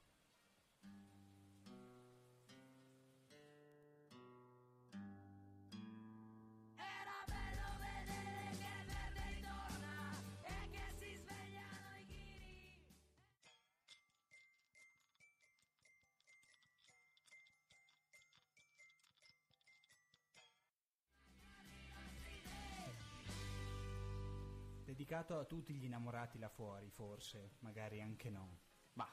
Dedicato 24.99 25.39
a 25.39 25.45
tutti 25.45 25.73
gli 25.73 25.85
innamorati 25.85 26.37
là 26.37 26.49
fuori, 26.49 26.89
forse, 26.89 27.51
magari 27.59 28.01
anche 28.01 28.29
no. 28.29 28.57
Bah, 28.91 29.09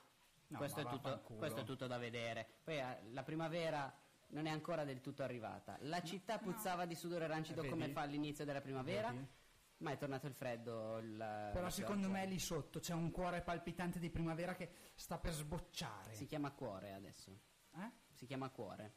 No, 0.49 0.59
questo, 0.59 0.83
ma 0.83 0.91
è 0.91 0.93
tutto, 0.93 1.21
questo 1.37 1.61
è 1.61 1.65
tutto 1.65 1.87
da 1.87 1.97
vedere. 1.97 2.45
Poi 2.65 2.77
eh, 2.77 3.03
la 3.13 3.23
primavera 3.23 3.97
non 4.31 4.47
è 4.47 4.51
ancora 4.51 4.83
del 4.83 5.01
tutto 5.01 5.23
arrivata. 5.23 5.77
La 5.83 6.03
città 6.03 6.39
puzzava 6.41 6.87
di 6.87 6.97
sudore 6.97 7.29
rancido 7.29 7.61
Vedi? 7.63 7.73
come 7.73 7.89
fa 7.91 8.01
all'inizio 8.01 8.45
della 8.45 8.61
primavera, 8.61 9.13
Vedi? 9.13 9.29
ma 9.77 9.93
è 9.93 9.97
tornato 9.97 10.27
il 10.27 10.35
freddo. 10.35 10.99
il- 10.99 11.17
Però 11.53 11.63
la 11.63 11.71
secondo 11.71 12.11
me 12.11 12.27
lì 12.27 12.41
sotto 12.41 12.81
c'è 12.81 12.93
un 12.93 13.13
cuore 13.13 13.43
palpitante 13.43 14.01
di 14.01 14.11
primavera 14.11 14.57
che 14.57 14.69
sta 14.97 15.19
per 15.19 15.35
sbocciare. 15.35 16.15
Si 16.15 16.27
chiama 16.27 16.51
cuore 16.51 16.95
adesso. 16.95 17.31
Eh? 17.77 17.91
Si 18.13 18.27
chiama 18.27 18.49
cuore. 18.51 18.95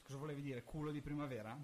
Cosa 0.00 0.18
volevi 0.18 0.40
dire? 0.40 0.62
Culo 0.62 0.92
di 0.92 1.00
primavera? 1.00 1.58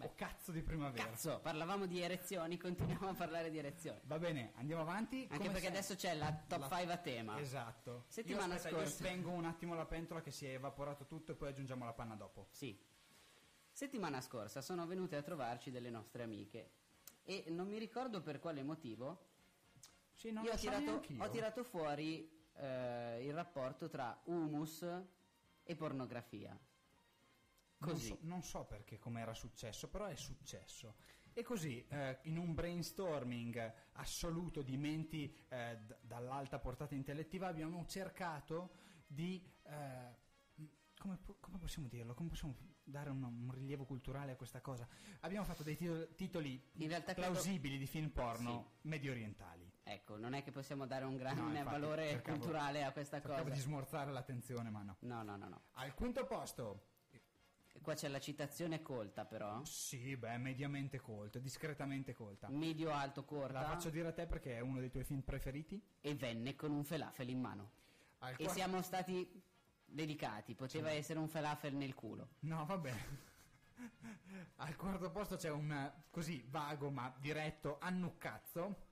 O 0.00 0.12
cazzo 0.14 0.52
di 0.52 0.62
primavera. 0.62 1.04
Cazzo, 1.04 1.40
parlavamo 1.40 1.86
di 1.86 2.00
erezioni, 2.00 2.56
continuiamo 2.58 3.08
a 3.08 3.14
parlare 3.14 3.50
di 3.50 3.58
erezioni. 3.58 3.98
Va 4.04 4.18
bene, 4.18 4.52
andiamo 4.56 4.82
avanti. 4.82 5.22
Anche 5.22 5.36
Come 5.38 5.50
perché 5.50 5.66
se- 5.66 5.72
adesso 5.72 5.94
c'è 5.94 6.14
la 6.14 6.32
top 6.46 6.60
La- 6.60 6.68
5 6.76 6.92
a 6.92 6.98
tema. 6.98 7.38
Esatto. 7.40 8.04
Settimana 8.08 8.48
io, 8.48 8.54
aspetta, 8.54 8.76
io 8.76 8.82
scorsa. 8.82 8.96
spengo 8.96 9.30
un 9.30 9.44
attimo 9.46 9.74
la 9.74 9.86
pentola 9.86 10.20
che 10.20 10.30
si 10.30 10.46
è 10.46 10.54
evaporato 10.54 11.06
tutto 11.06 11.32
e 11.32 11.34
poi 11.34 11.48
aggiungiamo 11.48 11.84
la 11.84 11.92
panna 11.92 12.14
dopo. 12.14 12.46
Sì. 12.50 12.78
Settimana 13.70 14.20
scorsa 14.20 14.60
sono 14.62 14.86
venute 14.86 15.16
a 15.16 15.22
trovarci 15.22 15.70
delle 15.70 15.90
nostre 15.90 16.22
amiche 16.22 16.70
e 17.24 17.44
non 17.48 17.68
mi 17.68 17.76
ricordo 17.78 18.22
per 18.22 18.38
quale 18.38 18.62
motivo 18.62 19.26
Sì, 20.14 20.30
non 20.30 20.44
io 20.44 20.52
ho 20.52 20.56
so 20.56 20.60
tirato, 20.70 21.02
ho 21.18 21.28
tirato 21.28 21.62
fuori 21.64 22.30
eh, 22.54 23.22
il 23.26 23.34
rapporto 23.34 23.88
tra 23.88 24.18
humus 24.24 24.86
e 25.62 25.74
pornografia. 25.76 26.58
Non 27.78 27.90
Così. 27.90 28.06
so, 28.08 28.18
non 28.22 28.42
so 28.42 28.64
perché 28.64 28.98
come 28.98 29.20
era 29.20 29.34
successo, 29.34 29.88
però 29.88 30.06
è 30.06 30.14
successo. 30.16 30.94
E 31.34 31.42
così, 31.42 31.86
eh, 31.88 32.18
in 32.22 32.38
un 32.38 32.54
brainstorming 32.54 33.72
assoluto 33.92 34.62
di 34.62 34.76
menti 34.78 35.36
eh, 35.48 35.76
d- 35.86 35.96
dall'alta 36.00 36.58
portata 36.58 36.94
intellettiva, 36.94 37.46
abbiamo 37.48 37.84
cercato 37.86 38.70
di... 39.06 39.46
eh, 39.64 40.24
come, 40.98 41.18
come 41.40 41.58
possiamo 41.58 41.88
dirlo? 41.88 42.14
Come 42.14 42.30
possiamo 42.30 42.56
dare 42.82 43.10
un, 43.10 43.22
un 43.22 43.50
rilievo 43.52 43.84
culturale 43.84 44.32
a 44.32 44.36
questa 44.36 44.62
cosa? 44.62 44.88
Abbiamo 45.20 45.44
fatto 45.44 45.62
dei 45.62 45.76
titoli, 45.76 46.08
titoli 46.14 46.70
In 46.76 46.88
realtà 46.88 47.12
credo- 47.12 47.32
plausibili 47.32 47.76
di 47.76 47.86
film 47.86 48.08
porno 48.08 48.76
medio 48.82 49.10
orientali. 49.12 49.70
Ecco, 49.82 50.16
non 50.16 50.32
è 50.32 50.42
che 50.42 50.50
possiamo 50.50 50.86
dare 50.86 51.04
un 51.04 51.16
grande 51.16 51.40
No, 51.42 51.48
infatti, 51.58 51.64
valore 51.80 52.08
cercavo- 52.08 52.38
culturale 52.38 52.82
a 52.82 52.92
questa 52.92 53.18
Cercavo 53.20 53.42
cosa. 53.42 53.54
di 53.54 53.60
smorzare 53.60 54.10
l'attenzione, 54.10 54.70
ma 54.70 54.82
no. 54.82 54.96
No, 55.00 55.22
no, 55.22 55.36
no, 55.36 55.48
no. 55.48 55.62
Al 55.72 55.92
quinto 55.94 56.24
posto, 56.24 56.94
Qua 57.86 57.94
c'è 57.94 58.08
la 58.08 58.18
citazione 58.18 58.82
colta 58.82 59.24
però. 59.24 59.64
sì, 59.64 60.16
beh, 60.16 60.38
mediamente 60.38 60.98
colta, 60.98 61.38
discretamente 61.38 62.14
colta. 62.14 62.48
Medio 62.48 62.90
alto 62.90 63.24
corta. 63.24 63.60
La 63.60 63.66
faccio 63.66 63.90
dire 63.90 64.08
a 64.08 64.12
te 64.12 64.26
perché 64.26 64.56
è 64.56 64.58
uno 64.60 64.80
dei 64.80 64.90
tuoi 64.90 65.04
film 65.04 65.20
preferiti. 65.20 65.80
E 66.00 66.16
venne 66.16 66.56
con 66.56 66.72
un 66.72 66.82
falafel 66.82 67.28
in 67.28 67.38
mano. 67.40 67.70
Al 68.18 68.32
E 68.32 68.36
quarto- 68.38 68.52
siamo 68.54 68.82
stati 68.82 69.40
dedicati. 69.84 70.56
Poteva 70.56 70.90
essere 70.90 71.20
un 71.20 71.28
falafel 71.28 71.76
nel 71.76 71.94
culo. 71.94 72.30
No, 72.40 72.64
vabbè. 72.66 72.92
Al 74.56 74.74
quarto 74.74 75.12
posto 75.12 75.36
c'è 75.36 75.50
un 75.50 75.92
così 76.10 76.44
vago 76.48 76.90
ma 76.90 77.14
diretto 77.20 77.78
annuccazzo. 77.78 78.86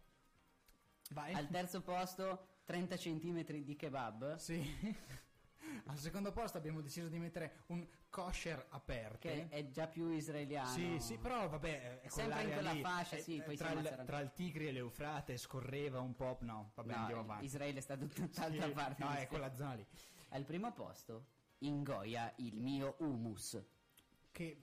Vai. 1.10 1.32
Al 1.34 1.48
terzo 1.48 1.82
posto 1.82 2.58
30 2.64 2.96
cm 2.96 3.42
di 3.64 3.74
kebab. 3.74 4.36
Sì. 4.36 4.62
Al 5.86 5.98
secondo 5.98 6.32
posto 6.32 6.56
abbiamo 6.58 6.80
deciso 6.80 7.08
di 7.08 7.18
mettere 7.18 7.64
un 7.66 7.86
kosher 8.08 8.66
aperto. 8.70 9.28
Che 9.28 9.48
è 9.48 9.70
già 9.70 9.86
più 9.86 10.08
israeliano. 10.10 10.68
Sì, 10.68 10.98
sì, 10.98 11.18
però 11.18 11.48
vabbè, 11.48 12.00
è 12.00 12.08
Sempre 12.08 12.42
in 12.44 12.52
quella 12.52 12.72
lì, 12.72 12.80
fascia, 12.80 13.16
eh, 13.16 13.20
sì, 13.20 13.36
eh, 13.38 13.42
poi 13.42 13.56
tra, 13.56 13.70
ammazzano. 13.70 14.04
tra 14.04 14.20
il 14.20 14.32
Tigri 14.32 14.68
e 14.68 14.72
l'Eufrate 14.72 15.36
scorreva 15.36 16.00
un 16.00 16.14
po', 16.14 16.38
no, 16.40 16.72
vabbè, 16.74 16.92
No, 16.92 16.98
andiamo 16.98 17.20
avanti. 17.22 17.44
Israele 17.44 17.80
sta 17.80 17.96
da 17.96 18.06
tutt'altra 18.06 18.66
Sì, 18.66 18.72
parte. 18.72 19.04
No, 19.04 19.10
è 19.12 19.26
quella 19.26 19.54
zona 19.54 19.74
lì. 19.74 19.86
Al 20.30 20.44
primo 20.44 20.72
posto 20.72 21.26
ingoia 21.58 22.32
il 22.36 22.56
mio 22.60 22.96
humus. 22.98 23.62
Che 24.30 24.62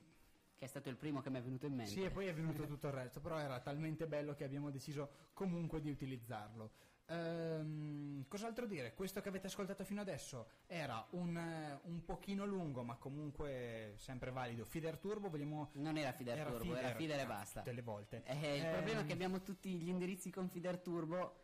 Che 0.62 0.64
è 0.64 0.68
stato 0.68 0.88
il 0.88 0.96
primo 0.96 1.20
che 1.20 1.28
mi 1.30 1.38
è 1.38 1.42
venuto 1.42 1.66
in 1.66 1.74
mente. 1.74 1.90
Sì, 1.90 2.02
e 2.04 2.10
poi 2.10 2.26
è 2.26 2.32
venuto 2.34 2.64
tutto 2.66 2.86
il 2.86 2.92
resto, 2.92 3.20
però 3.20 3.36
era 3.38 3.58
talmente 3.58 4.06
bello 4.06 4.32
che 4.34 4.44
abbiamo 4.44 4.70
deciso 4.70 5.10
comunque 5.32 5.80
di 5.80 5.90
utilizzarlo. 5.90 6.70
Ehm, 7.12 8.24
cos'altro 8.28 8.66
dire? 8.66 8.94
Questo 8.94 9.20
che 9.20 9.28
avete 9.28 9.46
ascoltato 9.46 9.84
fino 9.84 10.00
adesso 10.00 10.48
era 10.66 11.04
un, 11.10 11.36
eh, 11.36 11.78
un 11.84 12.04
pochino 12.04 12.44
lungo, 12.44 12.82
ma 12.82 12.96
comunque 12.96 13.94
sempre 13.96 14.30
valido. 14.30 14.64
Feeder 14.64 14.96
Turbo, 14.98 15.28
vogliamo... 15.28 15.70
Non 15.74 15.96
era 15.96 16.12
Feeder 16.12 16.46
Turbo, 16.46 16.74
era 16.74 16.94
Feeder 16.94 17.18
e 17.18 17.22
ah, 17.22 17.26
basta. 17.26 17.60
Tutte 17.60 17.72
le 17.72 17.82
volte. 17.82 18.22
Eh, 18.24 18.56
il 18.56 18.64
Ehm, 18.64 18.72
problema 18.72 19.00
è 19.00 19.04
che 19.04 19.12
abbiamo 19.12 19.42
tutti 19.42 19.70
gli 19.78 19.88
indirizzi 19.88 20.30
con 20.30 20.48
Feeder 20.48 20.78
Turbo. 20.78 21.40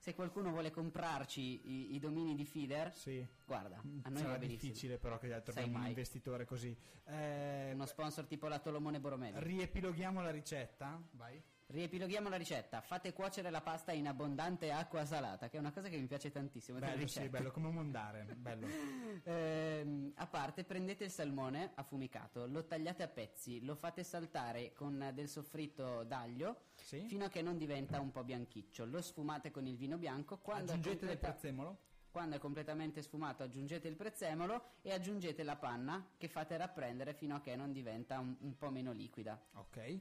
Se 0.00 0.14
qualcuno 0.14 0.50
vuole 0.50 0.70
comprarci 0.70 1.40
i, 1.40 1.94
i 1.96 1.98
domini 1.98 2.36
di 2.36 2.44
Feeder, 2.44 2.94
Sì. 2.94 3.26
guarda, 3.44 3.76
a 3.78 4.08
noi 4.08 4.18
Sarà 4.18 4.30
va 4.30 4.38
benissimo. 4.38 4.70
difficile 4.70 4.96
però 4.98 5.18
che 5.18 5.28
troviamo 5.42 5.74
un 5.74 5.80
mai. 5.80 5.88
investitore 5.88 6.44
così. 6.44 6.74
Eh, 7.04 7.72
Uno 7.74 7.84
sponsor 7.84 8.24
tipo 8.26 8.46
la 8.46 8.60
Tolomone 8.60 9.00
Boromelli. 9.00 9.38
riepiloghiamo 9.40 10.22
la 10.22 10.30
ricetta. 10.30 11.02
Vai. 11.12 11.42
Riepiloghiamo 11.70 12.30
la 12.30 12.36
ricetta. 12.36 12.80
Fate 12.80 13.12
cuocere 13.12 13.50
la 13.50 13.60
pasta 13.60 13.92
in 13.92 14.08
abbondante 14.08 14.72
acqua 14.72 15.04
salata, 15.04 15.50
che 15.50 15.58
è 15.58 15.60
una 15.60 15.70
cosa 15.70 15.90
che 15.90 15.98
mi 15.98 16.06
piace 16.06 16.30
tantissimo. 16.30 16.78
Bello, 16.78 17.06
sì, 17.06 17.28
bello 17.28 17.50
come 17.50 17.70
mondare. 17.70 18.24
Bello. 18.36 18.66
Ehm, 19.24 20.12
a 20.16 20.26
parte, 20.26 20.64
prendete 20.64 21.04
il 21.04 21.10
salmone 21.10 21.72
affumicato, 21.74 22.46
lo 22.46 22.64
tagliate 22.64 23.02
a 23.02 23.08
pezzi, 23.08 23.62
lo 23.64 23.74
fate 23.74 24.02
saltare 24.04 24.72
con 24.72 25.10
del 25.12 25.28
soffritto 25.28 26.04
d'aglio 26.04 26.56
Sì. 26.76 27.00
fino 27.08 27.24
a 27.26 27.28
che 27.28 27.42
non 27.42 27.58
diventa 27.58 28.00
un 28.00 28.10
po' 28.10 28.24
bianchiccio. 28.24 28.86
Lo 28.86 29.02
sfumate 29.02 29.50
con 29.50 29.66
il 29.66 29.76
vino 29.76 29.98
bianco. 29.98 30.38
Quando, 30.38 30.72
è, 30.72 30.74
Aggiungete 30.76 31.06
del 31.06 31.08
completa- 31.16 31.30
prezzemolo. 31.32 31.78
quando 32.10 32.36
è 32.36 32.38
completamente 32.38 33.02
sfumato, 33.02 33.42
aggiungete 33.42 33.88
il 33.88 33.96
prezzemolo 33.96 34.62
e 34.82 34.92
aggiungete 34.92 35.42
la 35.42 35.56
panna 35.56 36.08
che 36.16 36.28
fate 36.28 36.56
rapprendere 36.56 37.12
fino 37.12 37.34
a 37.36 37.40
che 37.40 37.54
non 37.56 37.72
diventa 37.72 38.18
un, 38.20 38.34
un 38.40 38.56
po' 38.56 38.70
meno 38.70 38.92
liquida. 38.92 39.38
Ok. 39.54 40.00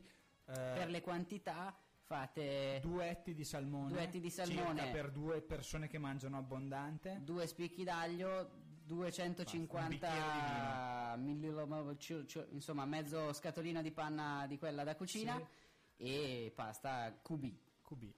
Eh, 0.49 0.53
Per 0.53 0.89
le 0.89 1.01
quantità 1.01 1.75
fate 2.03 2.79
Duetti 2.81 3.33
di 3.33 3.43
salmone. 3.43 3.91
Duetti 3.91 4.19
di 4.21 4.29
salmone. 4.29 4.91
Per 4.91 5.11
due 5.11 5.41
persone 5.41 5.87
che 5.87 5.97
mangiano 5.97 6.37
abbondante. 6.37 7.19
due 7.23 7.45
spicchi 7.47 7.83
d'aglio, 7.83 8.49
250 8.85 11.15
millilitri, 11.17 11.97
ci- 11.99 12.25
ci- 12.27 12.45
insomma 12.51 12.85
mezzo 12.85 13.33
scatolino 13.33 13.81
di 13.81 13.91
panna 13.91 14.45
di 14.47 14.57
quella 14.57 14.83
da 14.85 14.95
cucina 14.95 15.37
e 15.97 16.51
pasta 16.55 17.19
QB. 17.21 17.53
QB. 17.83 18.13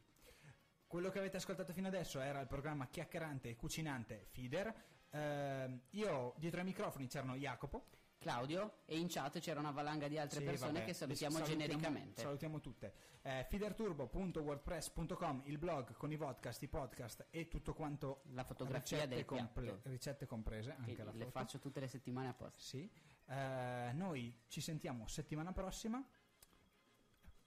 Quello 0.86 1.10
che 1.10 1.18
avete 1.20 1.38
ascoltato 1.38 1.74
fino 1.74 1.88
adesso 1.88 2.20
era 2.20 2.40
il 2.42 2.48
programma 2.48 2.86
chiacchierante 2.88 3.50
e 3.50 3.56
cucinante 3.56 4.28
Feeder. 4.32 4.72
Ehm, 5.12 5.82
io 5.92 6.34
dietro 6.38 6.60
ai 6.60 6.66
microfoni 6.66 7.08
c'erano 7.08 7.36
Jacopo. 7.36 7.86
Claudio 8.20 8.82
e 8.86 8.98
in 8.98 9.08
chat 9.08 9.40
c'era 9.40 9.62
una 9.62 9.72
valanga 9.72 10.10
di 10.10 10.18
altre 10.18 10.40
Sì, 10.42 10.46
persone 10.46 10.74
vabbè, 10.74 10.86
che 10.86 10.94
salutiamo, 10.94 11.42
genericamente. 11.42 12.22
Salutiamo 12.22 12.60
tutte. 12.60 12.94
Eh, 13.22 13.46
feederturbo.wordpress.com, 13.50 15.44
il 15.46 15.58
blog 15.58 15.94
con 15.96 16.12
i 16.12 16.18
podcast, 16.18 16.62
i 16.62 16.68
podcast 16.68 17.28
e 17.30 17.48
tutto 17.48 17.74
quanto. 17.74 18.24
La 18.32 18.44
fotografia 18.44 19.06
ricette, 19.06 19.24
piatto. 19.24 19.80
ricette 19.84 20.26
comprese, 20.26 20.72
Che 20.72 20.76
anche 20.82 21.04
la 21.04 21.12
le 21.12 21.20
foto. 21.26 21.32
faccio 21.32 21.60
tutte 21.60 21.80
le 21.80 21.88
settimane 21.88 22.28
apposta. 22.28 22.60
Sì. 22.60 22.90
Eh, 23.28 23.92
noi 23.94 24.38
ci 24.48 24.60
sentiamo 24.60 25.08
settimana 25.08 25.54
prossima. 25.54 26.04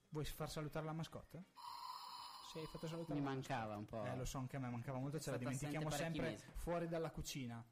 Vuoi 0.08 0.24
far 0.24 0.50
salutare 0.50 0.86
la 0.86 0.92
mascotte? 0.92 1.44
Sì, 2.50 2.58
hai 2.58 2.66
fatto 2.66 2.86
salutare 2.86 3.18
Mi 3.18 3.24
mancava 3.24 3.76
un 3.76 3.84
po'. 3.84 4.04
Eh, 4.04 4.16
lo 4.16 4.24
so, 4.24 4.38
anche 4.38 4.56
a 4.56 4.58
me 4.58 4.68
mancava 4.70 4.98
molto, 4.98 5.18
ce 5.20 5.30
la 5.30 5.36
dimentichiamo 5.36 5.90
sempre 5.90 6.38
fuori 6.54 6.88
dalla 6.88 7.10
cucina. 7.10 7.62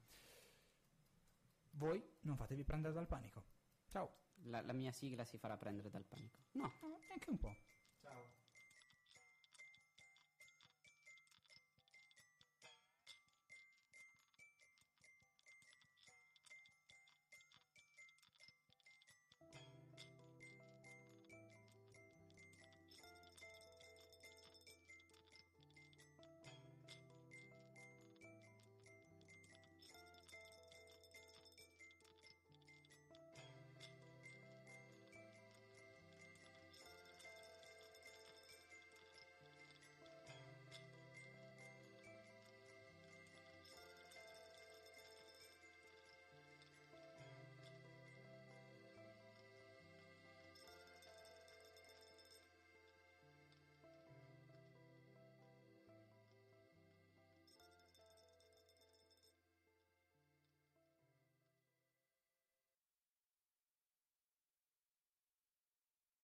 Voi 1.71 2.03
non 2.21 2.37
fatevi 2.37 2.63
prendere 2.63 2.93
dal 2.93 3.07
panico. 3.07 3.43
Ciao. 3.87 4.19
La, 4.45 4.61
la 4.61 4.73
mia 4.73 4.91
sigla 4.91 5.23
si 5.23 5.37
farà 5.37 5.55
prendere 5.55 5.89
dal 5.89 6.05
panico. 6.05 6.37
No, 6.53 6.65
ah, 6.65 6.97
neanche 7.07 7.29
un 7.29 7.37
po'. 7.37 7.55